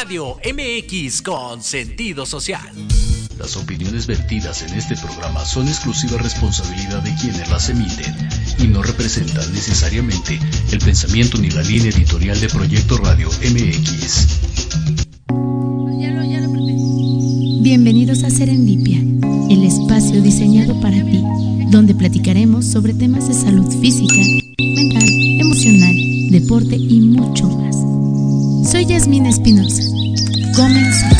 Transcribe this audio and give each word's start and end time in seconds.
Radio 0.00 0.38
MX 0.42 1.20
con 1.20 1.62
sentido 1.62 2.24
social. 2.24 2.72
Las 3.38 3.54
opiniones 3.58 4.06
vertidas 4.06 4.62
en 4.62 4.72
este 4.72 4.96
programa 4.96 5.44
son 5.44 5.68
exclusiva 5.68 6.16
responsabilidad 6.16 7.02
de 7.02 7.14
quienes 7.16 7.50
las 7.50 7.68
emiten 7.68 8.16
y 8.58 8.68
no 8.68 8.82
representan 8.82 9.52
necesariamente 9.52 10.40
el 10.72 10.78
pensamiento 10.78 11.36
ni 11.36 11.50
la 11.50 11.60
línea 11.60 11.90
editorial 11.90 12.40
de 12.40 12.48
Proyecto 12.48 12.96
Radio 12.96 13.28
MX. 13.28 14.38
Bienvenidos 17.60 18.24
a 18.24 18.30
Serendipia, 18.30 19.00
el 19.50 19.64
espacio 19.64 20.22
diseñado 20.22 20.80
para 20.80 20.96
ti, 21.04 21.22
donde 21.68 21.94
platicaremos 21.94 22.64
sobre 22.64 22.94
temas 22.94 23.28
de 23.28 23.34
salud 23.34 23.70
física, 23.82 24.16
mental, 24.58 25.06
emocional, 25.40 25.94
deporte 26.30 26.76
y 26.76 27.02
mucho 27.02 27.50
más. 27.50 27.89
Soy 28.64 28.84
Yasmina 28.86 29.28
Espinosa. 29.28 29.82
Comenzamos. 30.54 31.18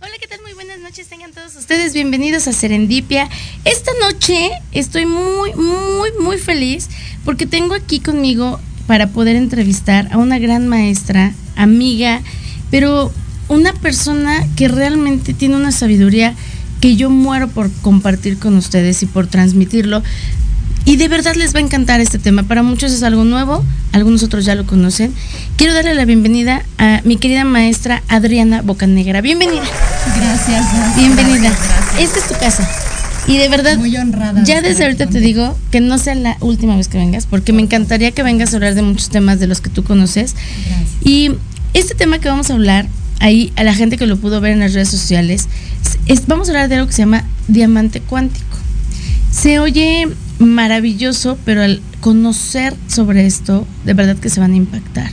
Hola, 0.00 0.12
¿qué 0.20 0.26
tal? 0.28 0.42
Muy 0.42 0.52
buenas 0.54 0.80
noches. 0.80 1.06
Tengan 1.08 1.32
todos 1.32 1.54
ustedes 1.56 1.94
bienvenidos 1.94 2.48
a 2.48 2.52
Serendipia. 2.52 3.28
Esta 3.64 3.92
noche 4.00 4.50
estoy 4.72 5.06
muy, 5.06 5.54
muy, 5.54 6.10
muy 6.20 6.38
feliz 6.38 6.88
porque 7.24 7.46
tengo 7.46 7.74
aquí 7.74 8.00
conmigo 8.00 8.60
para 8.86 9.08
poder 9.08 9.36
entrevistar 9.36 10.08
a 10.12 10.18
una 10.18 10.38
gran 10.38 10.68
maestra, 10.68 11.32
amiga, 11.56 12.22
pero 12.70 13.12
una 13.48 13.72
persona 13.72 14.44
que 14.56 14.68
realmente 14.68 15.34
tiene 15.34 15.56
una 15.56 15.72
sabiduría 15.72 16.34
que 16.80 16.96
yo 16.96 17.10
muero 17.10 17.48
por 17.48 17.70
compartir 17.82 18.38
con 18.38 18.56
ustedes 18.56 19.02
y 19.02 19.06
por 19.06 19.26
transmitirlo. 19.26 20.02
Y 20.84 20.96
de 20.96 21.08
verdad 21.08 21.34
les 21.34 21.52
va 21.54 21.58
a 21.58 21.62
encantar 21.62 22.00
este 22.00 22.18
tema. 22.18 22.44
Para 22.44 22.62
muchos 22.62 22.92
es 22.92 23.02
algo 23.02 23.24
nuevo, 23.24 23.64
algunos 23.92 24.22
otros 24.22 24.44
ya 24.44 24.54
lo 24.54 24.66
conocen. 24.66 25.12
Quiero 25.56 25.74
darle 25.74 25.94
la 25.94 26.04
bienvenida 26.04 26.62
a 26.78 27.00
mi 27.04 27.16
querida 27.16 27.44
maestra 27.44 28.02
Adriana 28.08 28.62
Bocanegra. 28.62 29.20
Bienvenida. 29.20 29.62
Gracias. 30.16 30.46
gracias 30.72 30.96
Bienvenida. 30.96 31.38
gracias. 31.50 32.00
Esta 32.00 32.18
es 32.20 32.28
tu 32.28 32.34
casa. 32.34 32.68
Y 33.26 33.36
de 33.38 33.48
verdad, 33.48 33.76
Muy 33.78 33.96
honrada. 33.96 34.44
ya 34.44 34.60
de 34.62 34.68
desde 34.68 34.84
ahorita 34.84 35.08
te 35.08 35.18
digo 35.18 35.58
que 35.72 35.80
no 35.80 35.98
sea 35.98 36.14
la 36.14 36.36
última 36.40 36.76
vez 36.76 36.86
que 36.86 36.98
vengas, 36.98 37.26
porque 37.26 37.52
me 37.52 37.60
encantaría 37.62 38.12
que 38.12 38.22
vengas 38.22 38.52
a 38.52 38.56
hablar 38.56 38.76
de 38.76 38.82
muchos 38.82 39.08
temas 39.08 39.40
de 39.40 39.48
los 39.48 39.60
que 39.60 39.68
tú 39.70 39.82
conoces. 39.82 40.36
Gracias. 40.68 40.88
Y 41.02 41.32
este 41.74 41.96
tema 41.96 42.20
que 42.20 42.28
vamos 42.28 42.50
a 42.50 42.54
hablar, 42.54 42.86
ahí 43.20 43.52
a 43.56 43.64
la 43.64 43.74
gente 43.74 43.96
que 43.96 44.06
lo 44.06 44.16
pudo 44.16 44.40
ver 44.40 44.52
en 44.52 44.60
las 44.60 44.74
redes 44.74 44.88
sociales, 44.90 45.48
es- 45.84 45.98
es- 46.20 46.26
vamos 46.26 46.48
a 46.48 46.52
hablar 46.52 46.68
de 46.68 46.76
algo 46.76 46.86
que 46.86 46.92
se 46.92 47.02
llama 47.02 47.24
diamante 47.48 48.00
cuántico. 48.00 48.44
Se 49.30 49.58
oye 49.58 50.08
maravilloso, 50.38 51.38
pero 51.44 51.62
al 51.62 51.80
conocer 52.00 52.74
sobre 52.88 53.26
esto, 53.26 53.66
de 53.84 53.94
verdad 53.94 54.16
que 54.16 54.28
se 54.28 54.40
van 54.40 54.52
a 54.52 54.56
impactar. 54.56 55.10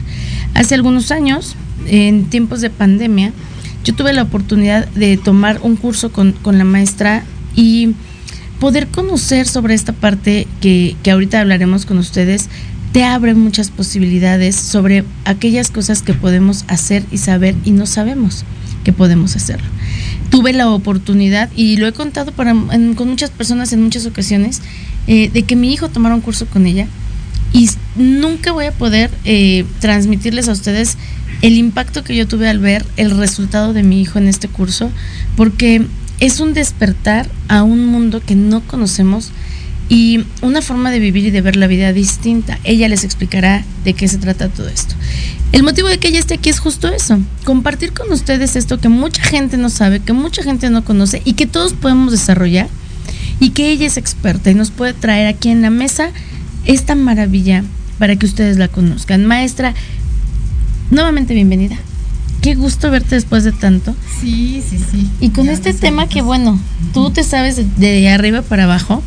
Hace 0.54 0.76
algunos 0.76 1.12
años, 1.12 1.56
en 1.88 2.26
tiempos 2.26 2.62
de 2.62 2.70
pandemia, 2.70 3.32
yo 3.84 3.94
tuve 3.96 4.14
la 4.14 4.22
oportunidad 4.24 4.88
de 4.90 5.18
tomar 5.18 5.60
un 5.62 5.76
curso 5.76 6.12
con, 6.12 6.32
con 6.34 6.58
la 6.58 6.64
maestra 6.64 7.24
y 7.56 7.96
poder 8.60 8.88
conocer 8.88 9.46
sobre 9.48 9.74
esta 9.74 9.92
parte 9.92 10.48
que, 10.62 10.96
que 11.04 11.12
ahorita 11.12 11.42
hablaremos 11.42 11.86
con 11.86 11.98
ustedes, 11.98 12.48
te 12.94 13.04
abre 13.04 13.34
muchas 13.34 13.72
posibilidades 13.72 14.56
sobre 14.56 15.04
aquellas 15.26 15.72
cosas 15.72 16.04
que 16.04 16.14
podemos 16.14 16.64
hacer 16.68 17.04
y 17.12 17.18
saber 17.18 17.56
y 17.66 17.72
no 17.72 17.88
sabemos 17.88 18.46
que 18.84 18.94
podemos 18.94 19.36
hacerlo. 19.36 19.68
Tuve 20.30 20.54
la 20.54 20.70
oportunidad, 20.70 21.50
y 21.56 21.78
lo 21.78 21.88
he 21.88 21.92
contado 21.92 22.32
con 22.34 23.08
muchas 23.10 23.32
personas 23.32 23.74
en 23.74 23.82
muchas 23.82 24.06
ocasiones, 24.06 24.62
eh, 25.08 25.30
de 25.34 25.44
que 25.44 25.56
mi 25.56 25.74
hijo 25.74 25.90
tomara 25.90 26.14
un 26.14 26.22
curso 26.22 26.46
con 26.46 26.68
ella 26.68 26.88
y 27.52 27.70
nunca 27.96 28.52
voy 28.52 28.66
a 28.66 28.72
poder 28.72 29.12
eh, 29.26 29.66
transmitirles 29.80 30.48
a 30.48 30.54
ustedes 30.54 30.98
el 31.42 31.58
impacto 31.58 32.04
que 32.04 32.16
yo 32.16 32.28
tuve 32.28 32.48
al 32.48 32.60
ver 32.60 32.86
el 32.98 33.18
resultado 33.18 33.74
de 33.74 33.84
mi 33.84 34.02
hijo 34.02 34.20
en 34.20 34.28
este 34.28 34.48
curso, 34.48 34.92
porque 35.36 35.86
es 36.20 36.40
un 36.40 36.54
despertar 36.54 37.28
a 37.48 37.64
un 37.64 37.86
mundo 37.88 38.22
que 38.26 38.36
no 38.36 38.62
conocemos 38.62 39.32
y 39.90 40.26
una 40.42 40.62
forma 40.62 40.92
de 40.92 41.00
vivir 41.00 41.26
y 41.26 41.32
de 41.32 41.42
ver 41.42 41.56
la 41.56 41.68
vida 41.68 41.94
distinta. 41.94 42.60
Ella 42.64 42.88
les 42.88 43.04
explicará 43.04 43.64
de 43.84 43.94
qué 43.94 44.08
se 44.08 44.18
trata 44.18 44.50
todo 44.50 44.68
esto. 44.70 44.96
El 45.52 45.64
motivo 45.64 45.88
de 45.88 46.00
que 46.00 46.08
ella 46.08 46.20
esté 46.20 46.36
aquí 46.36 46.50
es 46.50 46.60
justo 46.60 46.88
eso, 46.88 47.20
compartir 47.44 47.94
con 47.94 48.12
ustedes 48.12 48.56
esto 48.56 48.80
que 48.80 48.90
mucha 48.90 49.24
gente 49.24 49.58
no 49.58 49.70
sabe, 49.70 50.00
que 50.00 50.14
mucha 50.14 50.42
gente 50.42 50.70
no 50.70 50.84
conoce 50.84 51.22
y 51.26 51.34
que 51.34 51.46
todos 51.46 51.74
podemos 51.74 52.12
desarrollar 52.12 52.70
y 53.40 53.52
que 53.52 53.70
ella 53.70 53.86
es 53.86 53.98
experta 53.98 54.50
y 54.50 54.56
nos 54.56 54.72
puede 54.72 54.94
traer 54.94 55.28
aquí 55.28 55.50
en 55.50 55.62
la 55.62 55.70
mesa 55.70 56.10
esta 56.66 56.96
maravilla 56.96 57.64
para 58.00 58.16
que 58.16 58.26
ustedes 58.26 58.58
la 58.58 58.68
conozcan. 58.68 59.26
Maestra, 59.26 59.76
nuevamente 60.90 61.34
bienvenida. 61.34 61.78
Qué 62.42 62.56
gusto 62.56 62.92
verte 62.92 63.16
después 63.16 63.44
de 63.44 63.52
tanto. 63.52 63.96
Sí, 64.20 64.62
sí, 64.68 64.78
sí. 64.78 65.10
Y 65.22 65.30
con 65.30 65.46
Ya 65.46 65.54
este 65.54 65.72
me 65.72 65.80
tema 65.80 66.10
que, 66.10 66.22
bueno, 66.22 66.60
tú 66.94 67.10
te 67.10 67.24
sabes 67.24 67.56
de, 67.56 67.64
de 67.78 68.10
arriba 68.10 68.42
para 68.42 68.66
abajo. 68.66 69.02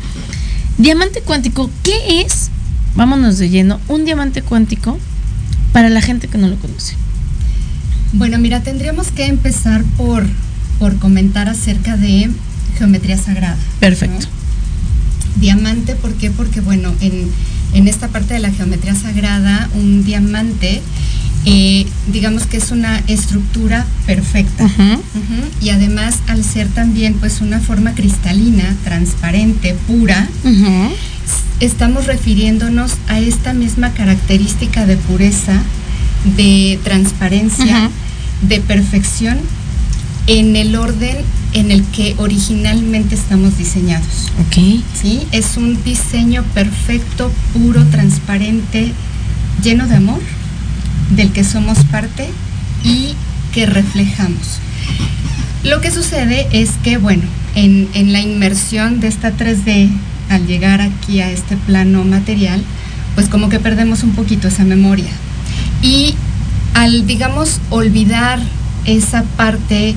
Diamante 0.77 1.21
cuántico, 1.21 1.71
¿qué 1.81 2.21
es? 2.21 2.51
Vámonos 2.95 3.39
de 3.39 3.49
lleno. 3.49 3.79
Un 3.87 4.05
diamante 4.05 4.41
cuántico 4.43 4.99
para 5.73 5.89
la 5.89 6.01
gente 6.01 6.27
que 6.27 6.37
no 6.37 6.47
lo 6.47 6.55
conoce. 6.57 6.95
Bueno, 8.13 8.37
mira, 8.37 8.61
tendríamos 8.61 9.11
que 9.11 9.25
empezar 9.25 9.83
por, 9.97 10.25
por 10.79 10.97
comentar 10.99 11.49
acerca 11.49 11.97
de 11.97 12.29
geometría 12.77 13.17
sagrada. 13.17 13.57
Perfecto. 13.79 14.27
¿no? 14.27 15.41
Diamante, 15.41 15.95
¿por 15.95 16.13
qué? 16.13 16.29
Porque, 16.31 16.61
bueno, 16.61 16.93
en, 17.01 17.29
en 17.73 17.87
esta 17.87 18.07
parte 18.07 18.35
de 18.35 18.39
la 18.39 18.51
geometría 18.51 18.95
sagrada, 18.95 19.69
un 19.73 20.03
diamante, 20.03 20.81
eh, 21.49 21.85
digamos 22.11 22.45
que 22.45 22.57
es 22.57 22.71
una 22.71 23.01
estructura 23.07 23.85
perfecta. 24.05 24.69
Y 25.61 25.69
además, 25.69 26.19
al 26.27 26.43
ser 26.43 26.67
también 26.67 27.13
pues 27.13 27.39
una 27.39 27.61
forma 27.61 27.93
cristalina, 27.93 28.75
transparente, 28.83 29.73
pura, 29.87 30.27
estamos 31.61 32.05
refiriéndonos 32.05 32.97
a 33.07 33.19
esta 33.19 33.53
misma 33.53 33.93
característica 33.93 34.85
de 34.85 34.97
pureza, 34.97 35.61
de 36.35 36.79
transparencia, 36.83 37.91
de 38.41 38.59
perfección 38.59 39.37
en 40.27 40.57
el 40.57 40.75
orden 40.75 41.15
en 41.53 41.71
el 41.71 41.81
que 41.85 42.13
originalmente 42.17 43.15
estamos 43.15 43.57
diseñados. 43.57 44.33
Ok. 44.47 44.83
¿sí? 45.01 45.25
Es 45.31 45.55
un 45.55 45.81
diseño 45.81 46.43
perfecto, 46.53 47.31
puro, 47.53 47.85
transparente, 47.85 48.91
lleno 49.63 49.87
de 49.87 49.95
amor, 49.95 50.19
del 51.11 51.31
que 51.31 51.43
somos 51.43 51.79
parte 51.85 52.29
y 52.83 53.15
que 53.53 53.65
reflejamos. 53.65 54.59
Lo 55.63 55.81
que 55.81 55.91
sucede 55.91 56.47
es 56.51 56.71
que, 56.83 56.97
bueno, 56.97 57.23
en, 57.55 57.89
en 57.93 58.13
la 58.13 58.21
inmersión 58.21 58.99
de 58.99 59.07
esta 59.07 59.33
3D, 59.33 59.89
al 60.29 60.45
llegar 60.45 60.81
aquí 60.81 61.21
a 61.21 61.31
este 61.31 61.57
plano 61.57 62.03
material, 62.03 62.63
pues 63.15 63.29
como 63.29 63.49
que 63.49 63.59
perdemos 63.59 64.03
un 64.03 64.11
poquito 64.11 64.47
esa 64.47 64.63
memoria. 64.63 65.09
Y 65.81 66.15
al, 66.73 67.07
digamos, 67.07 67.59
olvidar 67.69 68.39
esa 68.85 69.23
parte 69.23 69.95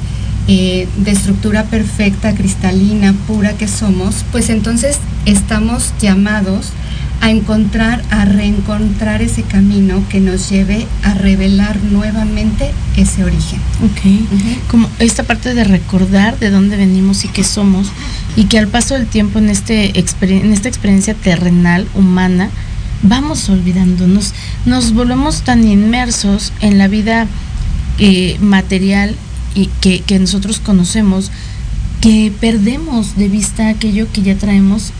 eh, 0.49 0.89
de 0.97 1.11
estructura 1.11 1.65
perfecta, 1.65 2.35
cristalina, 2.35 3.15
pura 3.27 3.53
que 3.53 3.69
somos, 3.69 4.25
pues 4.33 4.51
entonces 4.51 4.99
estamos 5.27 5.93
llamados 6.01 6.71
a 7.21 7.31
encontrar, 7.31 8.03
a 8.11 8.25
reencontrar 8.25 9.21
ese 9.21 9.43
camino 9.43 10.03
que 10.09 10.21
nos 10.21 10.49
lleve 10.49 10.87
a 11.03 11.15
revelar 11.15 11.79
nuevamente 11.83 12.71
ese 12.97 13.25
origen. 13.25 13.61
Ok. 13.85 14.69
Como 14.71 14.89
esta 14.99 15.25
parte 15.25 15.55
de 15.55 15.65
recordar 15.65 16.39
de 16.39 16.51
dónde 16.51 16.77
venimos 16.77 17.25
y 17.25 17.29
qué 17.29 17.45
somos, 17.45 17.89
y 18.37 18.45
que 18.45 18.59
al 18.59 18.69
paso 18.69 18.95
del 18.95 19.07
tiempo 19.07 19.39
en, 19.39 19.51
este 19.51 19.93
en 19.99 20.53
esta 20.53 20.69
experiencia 20.69 21.15
terrenal, 21.15 21.87
humana, 21.95 22.51
vamos 23.03 23.49
olvidándonos, 23.49 24.33
nos 24.65 24.93
volvemos 24.93 25.43
tan 25.43 25.67
inmersos 25.67 26.53
en 26.61 26.79
la 26.79 26.89
vida 26.89 27.27
eh, 27.99 28.39
material 28.41 29.15
y 29.55 29.67
que, 29.81 30.01
que 30.01 30.19
nosotros 30.19 30.59
conocemos 30.61 31.31
que 32.01 32.33
perdemos 32.41 33.17
de 33.17 33.29
vista 33.29 33.69
aquello 33.69 34.07
que 34.11 34.23
ya 34.23 34.35
traemos 34.37 34.93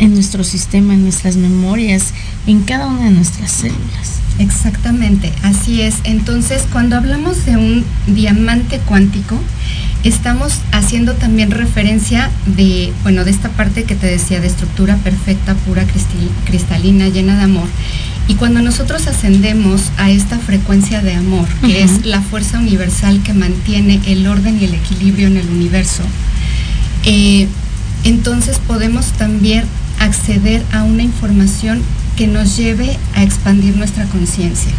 en 0.00 0.14
nuestro 0.14 0.42
sistema, 0.42 0.94
en 0.94 1.04
nuestras 1.04 1.36
memorias, 1.36 2.12
en 2.46 2.62
cada 2.62 2.86
una 2.86 3.04
de 3.04 3.10
nuestras 3.12 3.52
células. 3.52 4.18
Exactamente, 4.38 5.32
así 5.42 5.82
es. 5.82 5.96
Entonces, 6.04 6.62
cuando 6.72 6.96
hablamos 6.96 7.44
de 7.44 7.56
un 7.56 7.84
diamante 8.06 8.80
cuántico, 8.86 9.38
estamos 10.02 10.54
haciendo 10.72 11.12
también 11.12 11.50
referencia 11.50 12.30
de, 12.56 12.92
bueno, 13.02 13.24
de 13.24 13.30
esta 13.30 13.50
parte 13.50 13.84
que 13.84 13.94
te 13.94 14.06
decía, 14.06 14.40
de 14.40 14.46
estructura 14.46 14.96
perfecta, 14.96 15.54
pura, 15.54 15.84
cristal- 15.84 16.30
cristalina, 16.46 17.08
llena 17.08 17.36
de 17.36 17.44
amor. 17.44 17.68
Y 18.28 18.36
cuando 18.36 18.62
nosotros 18.62 19.06
ascendemos 19.08 19.90
a 19.98 20.08
esta 20.10 20.38
frecuencia 20.38 21.02
de 21.02 21.14
amor, 21.14 21.46
que 21.66 21.82
es 21.82 22.06
la 22.06 22.22
fuerza 22.22 22.58
universal 22.58 23.22
que 23.22 23.34
mantiene 23.34 24.00
el 24.06 24.26
orden 24.26 24.58
y 24.60 24.64
el 24.64 24.74
equilibrio 24.74 25.26
en 25.26 25.36
el 25.36 25.48
universo, 25.48 26.02
eh, 27.04 27.48
entonces 28.04 28.58
podemos 28.66 29.06
también 29.12 29.64
acceder 30.00 30.64
a 30.72 30.82
una 30.82 31.04
información 31.04 31.80
que 32.16 32.26
nos 32.26 32.56
lleve 32.56 32.98
a 33.14 33.22
expandir 33.22 33.76
nuestra 33.76 34.04
conciencia, 34.06 34.72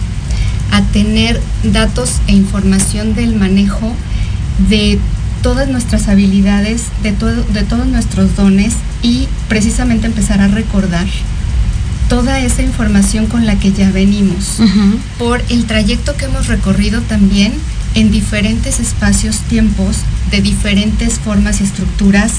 a 0.71 0.81
tener 0.81 1.41
datos 1.63 2.15
e 2.27 2.33
información 2.33 3.15
del 3.15 3.35
manejo 3.35 3.93
de 4.69 4.99
todas 5.41 5.69
nuestras 5.69 6.07
habilidades, 6.07 6.87
de, 7.01 7.11
de 7.13 7.63
todos 7.63 7.87
nuestros 7.87 8.35
dones 8.35 8.73
y 9.01 9.27
precisamente 9.47 10.07
empezar 10.07 10.41
a 10.41 10.47
recordar 10.47 11.07
toda 12.09 12.39
esa 12.39 12.61
información 12.61 13.27
con 13.27 13.45
la 13.45 13.57
que 13.57 13.71
ya 13.71 13.89
venimos, 13.89 14.57
por 15.17 15.41
el 15.49 15.65
trayecto 15.65 16.17
que 16.17 16.25
hemos 16.25 16.47
recorrido 16.47 16.99
también 17.01 17.53
en 17.95 18.11
diferentes 18.11 18.79
espacios, 18.79 19.37
tiempos, 19.49 19.97
de 20.29 20.41
diferentes 20.41 21.19
formas 21.19 21.61
y 21.61 21.63
estructuras 21.63 22.33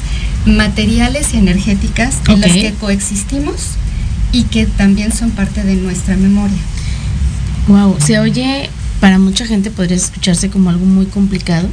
materiales 0.46 1.34
y 1.34 1.38
energéticas 1.38 2.16
en 2.28 2.40
las 2.40 2.52
que 2.52 2.74
coexistimos 2.74 3.72
y 4.32 4.44
que 4.44 4.66
también 4.66 5.12
son 5.12 5.30
parte 5.30 5.62
de 5.62 5.76
nuestra 5.76 6.16
memoria. 6.16 6.58
Wow, 7.68 7.96
se 8.00 8.18
oye, 8.18 8.68
para 9.00 9.18
mucha 9.18 9.46
gente 9.46 9.70
podría 9.70 9.96
escucharse 9.96 10.50
como 10.50 10.70
algo 10.70 10.84
muy 10.84 11.06
complicado, 11.06 11.68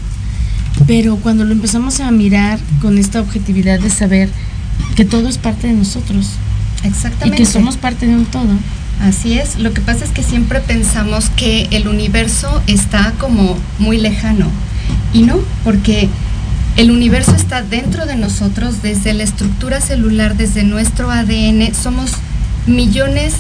pero 0.86 1.18
cuando 1.18 1.46
lo 1.46 1.52
empezamos 1.52 2.00
a 2.00 2.12
mirar 2.12 2.60
con 2.82 2.98
esta 2.98 3.22
objetividad 3.22 3.80
de 3.80 3.90
saber 3.90 4.30
que 4.96 5.06
todo 5.06 5.28
es 5.30 5.38
parte 5.38 5.68
de 5.68 5.74
nosotros. 5.74 6.28
Exactamente. 6.84 7.42
Y 7.42 7.46
que 7.46 7.52
somos 7.52 7.78
parte 7.78 8.06
de 8.06 8.16
un 8.16 8.26
todo. 8.26 8.50
Así 9.02 9.34
es, 9.34 9.58
lo 9.58 9.74
que 9.74 9.82
pasa 9.82 10.04
es 10.04 10.12
que 10.12 10.24
siempre 10.24 10.60
pensamos 10.60 11.30
que 11.30 11.68
el 11.72 11.88
universo 11.88 12.62
está 12.68 13.14
como 13.18 13.58
muy 13.80 13.98
lejano 13.98 14.48
y 15.14 15.22
no, 15.22 15.40
porque 15.64 16.10
el 16.80 16.92
universo 16.92 17.36
está 17.36 17.62
dentro 17.62 18.06
de 18.06 18.16
nosotros, 18.16 18.82
desde 18.82 19.14
la 19.14 19.24
estructura 19.24 19.82
celular, 19.82 20.38
desde 20.38 20.64
nuestro 20.64 21.12
ADN, 21.12 21.76
somos 21.76 22.12
millones 22.68 23.34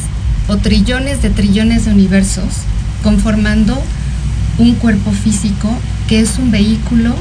o 0.50 0.58
trillones 0.58 1.22
de 1.22 1.30
trillones 1.30 1.86
de 1.86 1.92
universos 1.92 2.44
conformando 3.02 3.82
un 4.58 4.76
cuerpo 4.76 5.14
físico 5.14 5.74
que 6.10 6.20
es 6.20 6.38
un 6.38 6.52
vehículo 6.52 7.16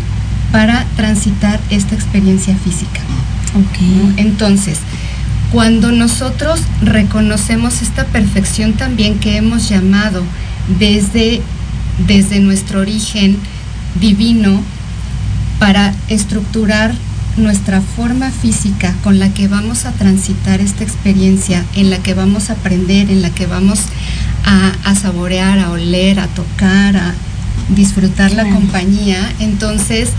para 0.51 0.87
transitar 0.97 1.61
esta 1.71 1.95
experiencia 1.95 2.57
física. 2.57 3.01
Entonces, 4.17 4.81
cuando 5.53 5.93
nosotros 5.93 6.63
reconocemos 6.83 7.81
esta 7.81 8.05
perfección 8.07 8.73
también 8.73 9.21
que 9.21 9.37
hemos 9.37 9.69
llamado 9.69 10.25
desde, 10.81 11.43
desde 12.09 12.41
nuestro 12.41 12.81
origen 12.81 13.37
divino 14.01 14.65
para 15.59 15.95
estructurar 16.09 16.95
nuestra 17.37 17.81
forma 17.81 18.31
física 18.31 18.95
con 19.03 19.19
la 19.19 19.33
que 19.33 19.49
vamos 19.49 19.85
a 19.85 19.93
transitar 19.93 20.61
esta 20.61 20.85
experiencia, 20.85 21.65
en 21.75 21.91
la 21.91 21.99
que 21.99 22.15
vamos 22.15 22.51
a 22.51 22.55
aprender, 22.55 23.11
en 23.11 23.23
la 23.23 23.31
que 23.31 23.47
vamos 23.47 23.81
a, 24.45 24.95
saborear, 24.95 25.59
a 25.59 25.71
oler, 25.71 26.21
a 26.21 26.27
tocar, 26.29 26.97
a 26.97 27.15
disfrutar 27.69 28.33
la 28.33 28.49
compañía, 28.49 29.21
entonces 29.41 30.11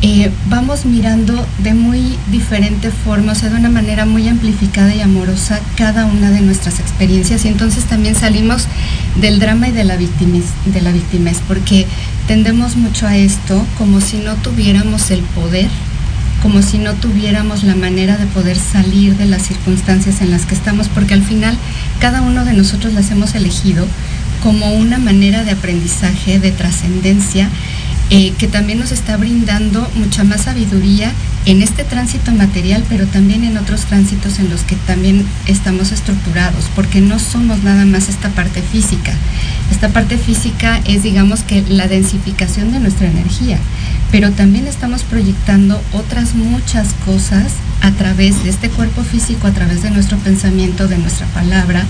eh, 0.00 0.30
vamos 0.48 0.84
mirando 0.84 1.46
de 1.58 1.74
muy 1.74 2.16
diferente 2.30 2.90
forma, 2.90 3.32
o 3.32 3.34
sea, 3.34 3.50
de 3.50 3.56
una 3.56 3.68
manera 3.68 4.04
muy 4.04 4.28
amplificada 4.28 4.94
y 4.94 5.00
amorosa 5.00 5.60
cada 5.76 6.06
una 6.06 6.30
de 6.30 6.40
nuestras 6.40 6.78
experiencias. 6.78 7.44
Y 7.44 7.48
entonces 7.48 7.84
también 7.84 8.14
salimos 8.14 8.66
del 9.20 9.40
drama 9.40 9.68
y 9.68 9.72
de 9.72 9.84
la 9.84 9.96
victimez, 9.96 10.44
de 10.66 10.82
la 10.82 10.92
victimez 10.92 11.38
porque 11.48 11.86
tendemos 12.28 12.76
mucho 12.76 13.06
a 13.06 13.16
esto 13.16 13.66
como 13.78 14.02
si 14.02 14.18
no 14.18 14.34
tuviéramos 14.36 15.10
el 15.10 15.22
poder 15.22 15.70
como 16.42 16.62
si 16.62 16.78
no 16.78 16.94
tuviéramos 16.94 17.64
la 17.64 17.74
manera 17.74 18.16
de 18.16 18.26
poder 18.26 18.56
salir 18.56 19.16
de 19.16 19.26
las 19.26 19.42
circunstancias 19.42 20.20
en 20.20 20.30
las 20.30 20.46
que 20.46 20.54
estamos, 20.54 20.88
porque 20.88 21.14
al 21.14 21.24
final 21.24 21.56
cada 21.98 22.22
uno 22.22 22.44
de 22.44 22.52
nosotros 22.52 22.92
las 22.92 23.10
hemos 23.10 23.34
elegido 23.34 23.84
como 24.42 24.72
una 24.72 24.98
manera 24.98 25.42
de 25.42 25.50
aprendizaje, 25.50 26.38
de 26.38 26.52
trascendencia, 26.52 27.48
eh, 28.10 28.32
que 28.38 28.48
también 28.48 28.78
nos 28.78 28.90
está 28.90 29.16
brindando 29.16 29.86
mucha 29.94 30.24
más 30.24 30.42
sabiduría 30.42 31.12
en 31.44 31.62
este 31.62 31.84
tránsito 31.84 32.32
material, 32.32 32.84
pero 32.88 33.06
también 33.06 33.44
en 33.44 33.56
otros 33.58 33.82
tránsitos 33.82 34.38
en 34.38 34.50
los 34.50 34.62
que 34.62 34.76
también 34.76 35.26
estamos 35.46 35.92
estructurados, 35.92 36.66
porque 36.74 37.00
no 37.00 37.18
somos 37.18 37.62
nada 37.62 37.84
más 37.84 38.08
esta 38.08 38.28
parte 38.30 38.62
física. 38.62 39.12
Esta 39.70 39.90
parte 39.90 40.18
física 40.18 40.80
es, 40.84 41.02
digamos 41.02 41.40
que, 41.40 41.62
la 41.68 41.86
densificación 41.86 42.72
de 42.72 42.80
nuestra 42.80 43.08
energía, 43.08 43.58
pero 44.10 44.30
también 44.32 44.66
estamos 44.66 45.02
proyectando 45.02 45.80
otras 45.92 46.34
muchas 46.34 46.88
cosas 47.04 47.52
a 47.82 47.92
través 47.92 48.42
de 48.42 48.50
este 48.50 48.70
cuerpo 48.70 49.02
físico, 49.02 49.46
a 49.46 49.52
través 49.52 49.82
de 49.82 49.90
nuestro 49.90 50.18
pensamiento, 50.18 50.88
de 50.88 50.98
nuestra 50.98 51.26
palabra, 51.28 51.84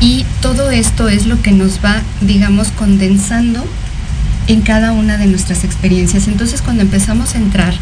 y 0.00 0.24
todo 0.40 0.70
esto 0.70 1.08
es 1.08 1.26
lo 1.26 1.42
que 1.42 1.52
nos 1.52 1.84
va, 1.84 2.02
digamos, 2.20 2.68
condensando 2.68 3.64
en 4.48 4.60
cada 4.62 4.92
una 4.92 5.16
de 5.18 5.26
nuestras 5.26 5.64
experiencias. 5.64 6.28
Entonces 6.28 6.62
cuando 6.62 6.82
empezamos 6.82 7.34
a 7.34 7.38
entrar 7.38 7.74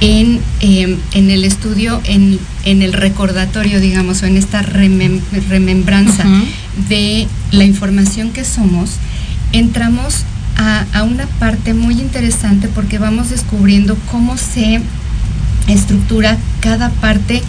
en, 0.00 0.40
em, 0.60 0.98
el 1.12 1.44
estudio, 1.44 2.00
en, 2.04 2.38
el 2.64 2.92
recordatorio, 2.92 3.80
digamos, 3.80 4.22
o 4.22 4.26
en 4.26 4.36
esta 4.36 4.62
remembranza 4.62 6.24
de 6.88 7.28
la 7.52 7.64
información 7.64 8.30
que 8.30 8.44
somos, 8.44 8.92
entramos 9.52 10.24
a, 10.56 10.86
a, 10.92 11.02
una 11.02 11.26
parte 11.26 11.74
muy 11.74 12.00
interesante 12.00 12.68
porque 12.68 12.98
vamos 12.98 13.30
descubriendo 13.30 13.96
cómo 14.10 14.36
se 14.36 14.80
estructura 15.68 16.38
cada 16.60 16.90
parte 16.90 17.42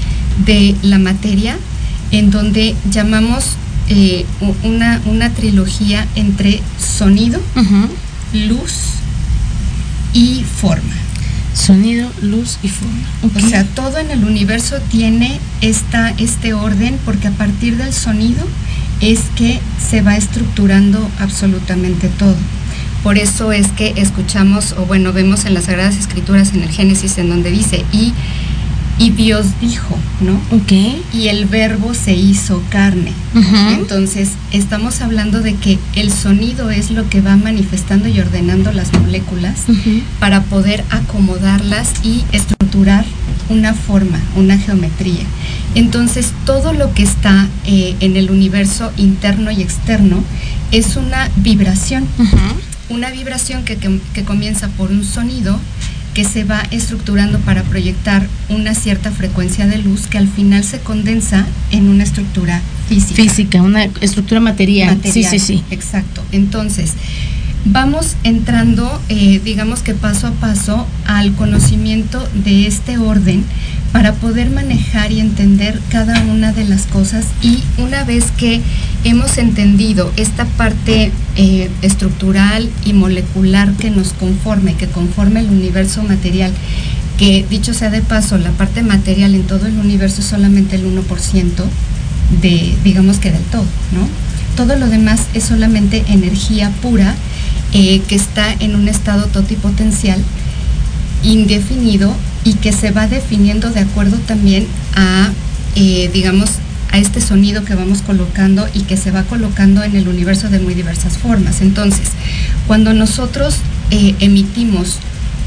de 0.45 0.75
la 0.81 0.99
materia, 0.99 1.57
en 2.11 2.31
donde 2.31 2.75
llamamos 2.89 3.57
eh, 3.89 4.25
una, 4.63 5.01
una, 5.05 5.29
trilogía 5.29 6.05
entre 6.15 6.61
sonido, 6.77 7.39
luz 8.33 8.73
y 10.13 10.43
forma. 10.43 10.93
Sonido, 11.53 12.09
luz 12.21 12.59
y 12.61 12.69
forma. 12.69 12.95
O 13.35 13.49
sea, 13.49 13.63
todo 13.63 13.97
en 13.97 14.11
el 14.11 14.23
universo 14.23 14.77
tiene 14.91 15.39
esta, 15.61 16.09
este 16.17 16.53
orden 16.53 16.99
porque 17.03 17.27
a 17.27 17.31
partir 17.31 17.77
del 17.77 17.93
sonido 17.93 18.45
es 19.01 19.21
que 19.35 19.59
se 19.89 20.01
va 20.01 20.15
estructurando 20.17 21.09
absolutamente 21.19 22.09
todo. 22.09 22.35
Por 23.03 23.17
eso 23.17 23.51
es 23.51 23.67
que 23.69 23.93
escuchamos, 23.95 24.73
o 24.73 24.85
bueno, 24.85 25.13
vemos 25.13 25.45
en 25.45 25.53
las 25.53 25.65
Sagradas 25.65 25.97
Escrituras, 25.97 26.53
en 26.53 26.63
el 26.63 26.69
Génesis, 26.69 27.17
en 27.17 27.29
donde 27.29 27.51
dice, 27.51 27.85
y 27.91 28.13
y 28.99 29.11
Dios 29.11 29.45
dijo, 29.61 29.97
¿no? 30.21 30.33
Ok. 30.55 30.71
Y 31.13 31.27
el 31.27 31.45
verbo 31.45 31.93
se 31.93 32.15
hizo 32.15 32.63
carne. 32.69 33.13
Entonces, 33.69 34.31
estamos 34.51 35.01
hablando 35.01 35.41
de 35.41 35.55
que 35.55 35.77
el 35.95 36.11
sonido 36.11 36.71
es 36.71 36.89
lo 36.89 37.07
que 37.09 37.21
va 37.21 37.35
manifestando 37.37 38.07
y 38.07 38.19
ordenando 38.19 38.71
las 38.71 38.91
moléculas 38.93 39.65
para 40.19 40.41
poder 40.43 40.83
acomodarlas 40.89 41.93
y 42.03 42.23
estructurar 42.31 43.05
una 43.49 43.73
forma, 43.73 44.19
una 44.35 44.57
geometría. 44.57 45.23
Entonces, 45.75 46.33
todo 46.45 46.73
lo 46.73 46.93
que 46.93 47.03
está 47.03 47.47
eh, 47.65 47.95
en 47.99 48.17
el 48.17 48.31
universo 48.31 48.91
interno 48.97 49.51
y 49.51 49.61
externo 49.61 50.23
es 50.71 50.95
una 50.95 51.29
vibración. 51.37 52.05
Una 52.89 53.11
vibración 53.11 53.63
que, 53.63 53.77
que 54.13 54.23
comienza 54.23 54.69
por 54.69 54.91
un 54.91 55.03
sonido 55.03 55.59
que 56.17 56.23
se 56.23 56.43
va 56.43 56.63
estructurando 56.71 57.37
para 57.41 57.61
proyectar 57.61 58.27
una 58.49 58.73
cierta 58.73 59.11
frecuencia 59.11 59.67
de 59.67 59.77
luz 59.77 60.07
que 60.07 60.17
al 60.17 60.27
final 60.27 60.63
se 60.63 60.79
condensa 60.79 61.45
en 61.69 61.89
una 61.89 62.03
estructura 62.03 62.59
física. 62.89 63.21
Física, 63.21 63.61
una 63.61 63.83
estructura 64.01 64.41
material. 64.41 64.99
Sí, 65.03 65.23
sí, 65.23 65.37
sí. 65.37 65.63
Exacto. 65.69 66.23
Entonces, 66.31 66.93
vamos 67.71 68.15
entrando, 68.23 69.01
eh, 69.09 69.41
digamos 69.43 69.81
que 69.81 69.93
paso 69.93 70.27
a 70.27 70.31
paso, 70.31 70.87
al 71.05 71.33
conocimiento 71.33 72.27
de 72.33 72.67
este 72.67 72.97
orden 72.97 73.43
para 73.91 74.13
poder 74.13 74.49
manejar 74.49 75.11
y 75.11 75.19
entender 75.19 75.79
cada 75.89 76.21
una 76.23 76.51
de 76.51 76.65
las 76.65 76.85
cosas 76.85 77.25
y 77.41 77.59
una 77.77 78.03
vez 78.03 78.25
que 78.37 78.61
hemos 79.03 79.37
entendido 79.37 80.11
esta 80.17 80.45
parte 80.45 81.11
eh, 81.35 81.69
estructural 81.81 82.69
y 82.85 82.93
molecular 82.93 83.71
que 83.73 83.89
nos 83.89 84.13
conforme, 84.13 84.75
que 84.75 84.87
conforme 84.87 85.39
el 85.39 85.47
universo 85.47 86.03
material, 86.03 86.51
que 87.17 87.45
dicho 87.49 87.73
sea 87.73 87.89
de 87.89 88.01
paso, 88.01 88.37
la 88.37 88.51
parte 88.51 88.83
material 88.83 89.33
en 89.35 89.43
todo 89.43 89.65
el 89.67 89.77
universo 89.77 90.21
es 90.21 90.27
solamente 90.27 90.75
el 90.75 90.85
1% 90.85 90.99
de, 92.41 92.75
digamos 92.83 93.17
que 93.17 93.31
del 93.31 93.43
todo, 93.43 93.65
¿no? 93.93 94.07
Todo 94.55 94.75
lo 94.75 94.87
demás 94.87 95.21
es 95.33 95.45
solamente 95.45 96.03
energía 96.07 96.71
pura 96.81 97.15
eh, 97.73 98.01
que 98.07 98.15
está 98.15 98.53
en 98.59 98.75
un 98.75 98.87
estado 98.87 99.25
totipotencial 99.27 100.23
indefinido 101.23 102.15
y 102.43 102.53
que 102.53 102.71
se 102.71 102.91
va 102.91 103.07
definiendo 103.07 103.69
de 103.69 103.81
acuerdo 103.81 104.17
también 104.17 104.67
a, 104.95 105.29
eh, 105.75 106.09
digamos, 106.13 106.49
a 106.91 106.97
este 106.97 107.19
sonido 107.19 107.65
que 107.65 107.75
vamos 107.75 108.01
colocando 108.01 108.67
y 108.73 108.81
que 108.81 108.97
se 108.97 109.11
va 109.11 109.23
colocando 109.23 109.83
en 109.83 109.95
el 109.95 110.07
universo 110.07 110.49
de 110.49 110.59
muy 110.59 110.73
diversas 110.73 111.17
formas. 111.17 111.61
Entonces, 111.61 112.09
cuando 112.65 112.93
nosotros 112.93 113.55
eh, 113.91 114.15
emitimos 114.19 114.99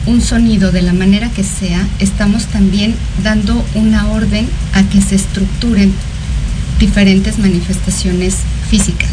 un 0.06 0.20
sonido 0.20 0.72
de 0.72 0.82
la 0.82 0.92
manera 0.92 1.30
que 1.30 1.44
sea, 1.44 1.86
estamos 1.98 2.46
también 2.46 2.94
dando 3.22 3.64
una 3.74 4.08
orden 4.08 4.46
a 4.74 4.82
que 4.84 5.00
se 5.00 5.14
estructuren 5.14 5.92
diferentes 6.78 7.38
manifestaciones 7.38 8.36
físicas. 8.68 9.10